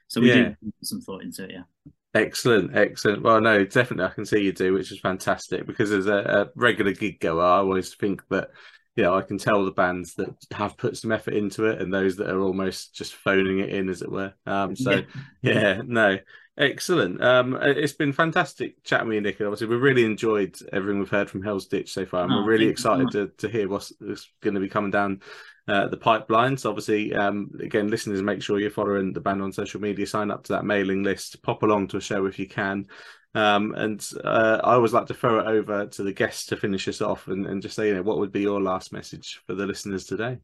so 0.07 0.21
we 0.21 0.29
yeah. 0.29 0.35
do 0.35 0.55
put 0.63 0.73
some 0.83 1.01
thought 1.01 1.23
into 1.23 1.43
it. 1.43 1.51
Yeah. 1.51 1.91
Excellent, 2.13 2.75
excellent. 2.75 3.21
Well, 3.21 3.41
no, 3.41 3.63
definitely, 3.63 4.05
I 4.05 4.13
can 4.13 4.25
see 4.25 4.41
you 4.41 4.51
do, 4.51 4.73
which 4.73 4.91
is 4.91 4.99
fantastic. 4.99 5.67
Because 5.67 5.91
as 5.91 6.07
a, 6.07 6.17
a, 6.17 6.49
regular 6.55 6.91
gig 6.93 7.19
goer, 7.19 7.43
I 7.43 7.57
always 7.57 7.93
think 7.93 8.23
that 8.29 8.49
you 8.95 9.03
know 9.03 9.15
I 9.15 9.21
can 9.21 9.37
tell 9.37 9.63
the 9.63 9.71
bands 9.71 10.15
that 10.15 10.33
have 10.53 10.77
put 10.77 10.97
some 10.97 11.11
effort 11.11 11.35
into 11.35 11.65
it, 11.65 11.81
and 11.81 11.93
those 11.93 12.15
that 12.17 12.29
are 12.29 12.39
almost 12.39 12.95
just 12.95 13.15
phoning 13.15 13.59
it 13.59 13.69
in, 13.69 13.89
as 13.89 14.01
it 14.01 14.11
were. 14.11 14.33
Um, 14.45 14.75
so 14.75 14.91
yeah, 14.91 15.03
yeah 15.41 15.81
no, 15.85 16.17
excellent. 16.57 17.23
Um, 17.23 17.57
it's 17.61 17.93
been 17.93 18.13
fantastic 18.13 18.83
chatting 18.83 19.09
with 19.09 19.15
you, 19.15 19.21
Nick. 19.21 19.41
Obviously, 19.41 19.67
we've 19.67 19.81
really 19.81 20.05
enjoyed 20.05 20.57
everything 20.73 20.99
we've 20.99 21.09
heard 21.09 21.29
from 21.29 21.43
Hell's 21.43 21.67
Ditch 21.67 21.93
so 21.93 22.05
far, 22.05 22.23
and 22.23 22.33
oh, 22.33 22.37
we're 22.37 22.51
really 22.51 22.67
excited 22.67 23.11
to, 23.11 23.27
to 23.37 23.49
hear 23.49 23.69
what's, 23.69 23.93
what's 23.99 24.31
going 24.41 24.55
to 24.55 24.61
be 24.61 24.69
coming 24.69 24.91
down 24.91 25.21
uh, 25.67 25.87
the 25.87 25.97
pipeline. 25.97 26.57
So 26.57 26.69
obviously, 26.69 27.13
um, 27.13 27.51
again, 27.61 27.89
listeners, 27.89 28.21
make 28.21 28.41
sure 28.41 28.59
you're 28.59 28.69
following 28.69 29.13
the 29.13 29.19
band 29.19 29.41
on 29.41 29.51
social 29.51 29.81
media. 29.81 30.07
Sign 30.07 30.31
up 30.31 30.43
to 30.45 30.53
that 30.53 30.65
mailing 30.65 31.03
list. 31.03 31.41
Pop 31.43 31.63
along 31.63 31.87
to 31.89 31.97
a 31.97 32.01
show 32.01 32.25
if 32.25 32.39
you 32.39 32.47
can. 32.47 32.87
Um, 33.35 33.75
and 33.75 34.07
uh, 34.23 34.61
I 34.63 34.73
always 34.73 34.93
like 34.93 35.07
to 35.07 35.13
throw 35.13 35.39
it 35.39 35.47
over 35.47 35.85
to 35.85 36.03
the 36.03 36.13
guests 36.13 36.45
to 36.47 36.57
finish 36.57 36.87
us 36.87 37.01
off 37.01 37.27
and, 37.27 37.45
and 37.45 37.61
just 37.61 37.75
say, 37.75 37.89
you 37.89 37.95
know, 37.95 38.01
what 38.01 38.17
would 38.17 38.31
be 38.31 38.41
your 38.41 38.61
last 38.61 38.91
message 38.91 39.41
for 39.45 39.53
the 39.53 39.65
listeners 39.65 40.05
today? 40.05 40.39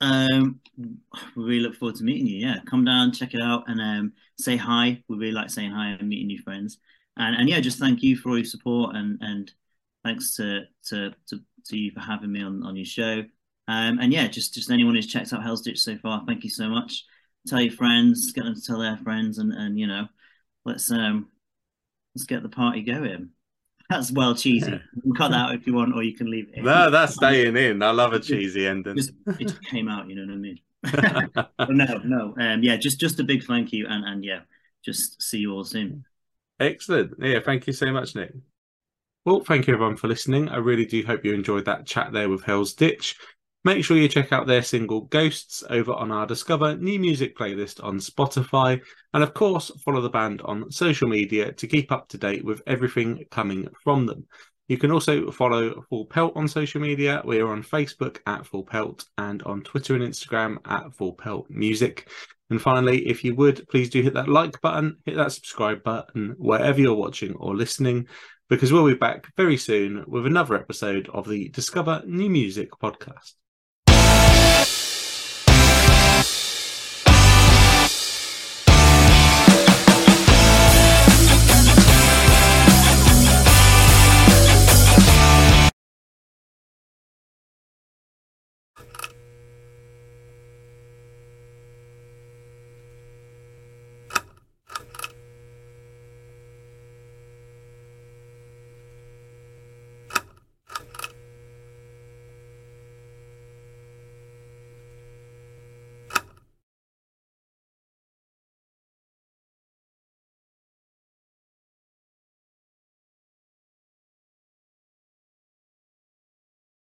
Um, 0.00 0.58
we 0.76 1.44
really 1.44 1.60
look 1.60 1.76
forward 1.76 1.94
to 1.96 2.04
meeting 2.04 2.26
you. 2.26 2.44
Yeah, 2.44 2.56
come 2.66 2.84
down, 2.84 3.12
check 3.12 3.34
it 3.34 3.40
out, 3.40 3.64
and 3.68 3.80
um, 3.80 4.12
say 4.38 4.56
hi. 4.56 5.02
We 5.08 5.16
really 5.16 5.32
like 5.32 5.50
saying 5.50 5.70
hi 5.70 5.90
and 5.90 6.08
meeting 6.08 6.26
new 6.26 6.42
friends. 6.42 6.78
And 7.16 7.36
and 7.36 7.48
yeah, 7.48 7.60
just 7.60 7.78
thank 7.78 8.02
you 8.02 8.16
for 8.16 8.30
all 8.30 8.38
your 8.38 8.44
support 8.44 8.96
and 8.96 9.18
and 9.20 9.52
thanks 10.02 10.34
to 10.36 10.62
to 10.86 11.12
to, 11.28 11.40
to 11.66 11.76
you 11.76 11.92
for 11.92 12.00
having 12.00 12.32
me 12.32 12.42
on 12.42 12.64
on 12.64 12.74
your 12.74 12.84
show. 12.84 13.22
Um, 13.68 13.98
and 14.00 14.12
yeah, 14.12 14.26
just 14.26 14.54
just 14.54 14.70
anyone 14.70 14.94
who's 14.94 15.06
checked 15.06 15.32
out 15.32 15.42
Hell's 15.42 15.62
Ditch 15.62 15.78
so 15.78 15.96
far, 15.96 16.24
thank 16.26 16.44
you 16.44 16.50
so 16.50 16.68
much. 16.68 17.04
Tell 17.46 17.60
your 17.60 17.72
friends, 17.72 18.32
get 18.32 18.44
them 18.44 18.54
to 18.54 18.62
tell 18.62 18.78
their 18.78 18.96
friends, 18.98 19.38
and 19.38 19.52
and 19.52 19.78
you 19.78 19.86
know, 19.86 20.08
let's 20.64 20.90
um 20.90 21.28
let's 22.14 22.24
get 22.24 22.42
the 22.42 22.48
party 22.48 22.82
going. 22.82 23.30
That's 23.88 24.10
well 24.10 24.34
cheesy. 24.34 24.70
Yeah. 24.70 24.78
You 24.96 25.02
can 25.02 25.14
cut 25.14 25.30
that 25.32 25.36
out 25.50 25.54
if 25.54 25.66
you 25.66 25.74
want, 25.74 25.94
or 25.94 26.02
you 26.02 26.14
can 26.14 26.30
leave 26.30 26.48
it. 26.54 26.62
No, 26.62 26.90
that's 26.90 27.14
staying 27.14 27.56
in. 27.56 27.82
I 27.82 27.90
love 27.90 28.12
a 28.12 28.20
cheesy 28.20 28.66
ending. 28.66 28.96
Just, 28.96 29.12
it 29.26 29.48
just 29.48 29.64
came 29.64 29.88
out, 29.88 30.08
you 30.08 30.16
know 30.16 30.22
what 30.22 30.32
I 30.32 30.36
mean? 30.36 30.58
no, 31.76 31.98
no. 32.04 32.34
Um, 32.38 32.62
yeah, 32.62 32.76
just 32.76 32.98
just 32.98 33.20
a 33.20 33.24
big 33.24 33.44
thank 33.44 33.72
you, 33.72 33.86
and 33.88 34.04
and 34.04 34.24
yeah, 34.24 34.40
just 34.84 35.22
see 35.22 35.38
you 35.38 35.52
all 35.52 35.64
soon. 35.64 36.04
Excellent. 36.58 37.14
Yeah, 37.18 37.40
thank 37.40 37.66
you 37.66 37.72
so 37.72 37.92
much, 37.92 38.14
Nick. 38.14 38.32
Well, 39.24 39.40
thank 39.40 39.66
you 39.66 39.74
everyone 39.74 39.96
for 39.96 40.08
listening. 40.08 40.48
I 40.48 40.56
really 40.56 40.86
do 40.86 41.04
hope 41.04 41.24
you 41.24 41.32
enjoyed 41.32 41.64
that 41.66 41.86
chat 41.86 42.12
there 42.12 42.28
with 42.28 42.42
Hell's 42.42 42.74
Ditch. 42.74 43.16
Make 43.64 43.84
sure 43.84 43.96
you 43.96 44.08
check 44.08 44.32
out 44.32 44.48
their 44.48 44.62
single 44.62 45.02
Ghosts 45.02 45.62
over 45.70 45.92
on 45.92 46.10
our 46.10 46.26
Discover 46.26 46.78
New 46.78 46.98
Music 46.98 47.36
playlist 47.36 47.82
on 47.82 47.98
Spotify. 47.98 48.80
And 49.14 49.22
of 49.22 49.34
course, 49.34 49.70
follow 49.84 50.00
the 50.00 50.10
band 50.10 50.42
on 50.42 50.72
social 50.72 51.08
media 51.08 51.52
to 51.52 51.68
keep 51.68 51.92
up 51.92 52.08
to 52.08 52.18
date 52.18 52.44
with 52.44 52.60
everything 52.66 53.24
coming 53.30 53.68
from 53.84 54.06
them. 54.06 54.26
You 54.66 54.78
can 54.78 54.90
also 54.90 55.30
follow 55.30 55.84
Full 55.90 56.06
Pelt 56.06 56.32
on 56.34 56.48
social 56.48 56.80
media. 56.80 57.22
We 57.24 57.38
are 57.38 57.52
on 57.52 57.62
Facebook 57.62 58.18
at 58.26 58.46
Full 58.46 58.64
Pelt 58.64 59.04
and 59.16 59.42
on 59.44 59.62
Twitter 59.62 59.94
and 59.94 60.02
Instagram 60.02 60.58
at 60.66 60.92
Full 60.94 61.12
Pelt 61.12 61.46
Music. 61.48 62.08
And 62.50 62.60
finally, 62.60 63.06
if 63.06 63.22
you 63.22 63.36
would, 63.36 63.68
please 63.68 63.90
do 63.90 64.02
hit 64.02 64.14
that 64.14 64.28
like 64.28 64.60
button, 64.60 64.96
hit 65.04 65.16
that 65.16 65.30
subscribe 65.30 65.84
button 65.84 66.34
wherever 66.36 66.80
you're 66.80 66.94
watching 66.94 67.34
or 67.34 67.54
listening, 67.54 68.08
because 68.48 68.72
we'll 68.72 68.86
be 68.86 68.94
back 68.94 69.32
very 69.36 69.56
soon 69.56 70.04
with 70.08 70.26
another 70.26 70.56
episode 70.56 71.08
of 71.12 71.28
the 71.28 71.48
Discover 71.50 72.02
New 72.06 72.28
Music 72.28 72.70
podcast. 72.72 73.34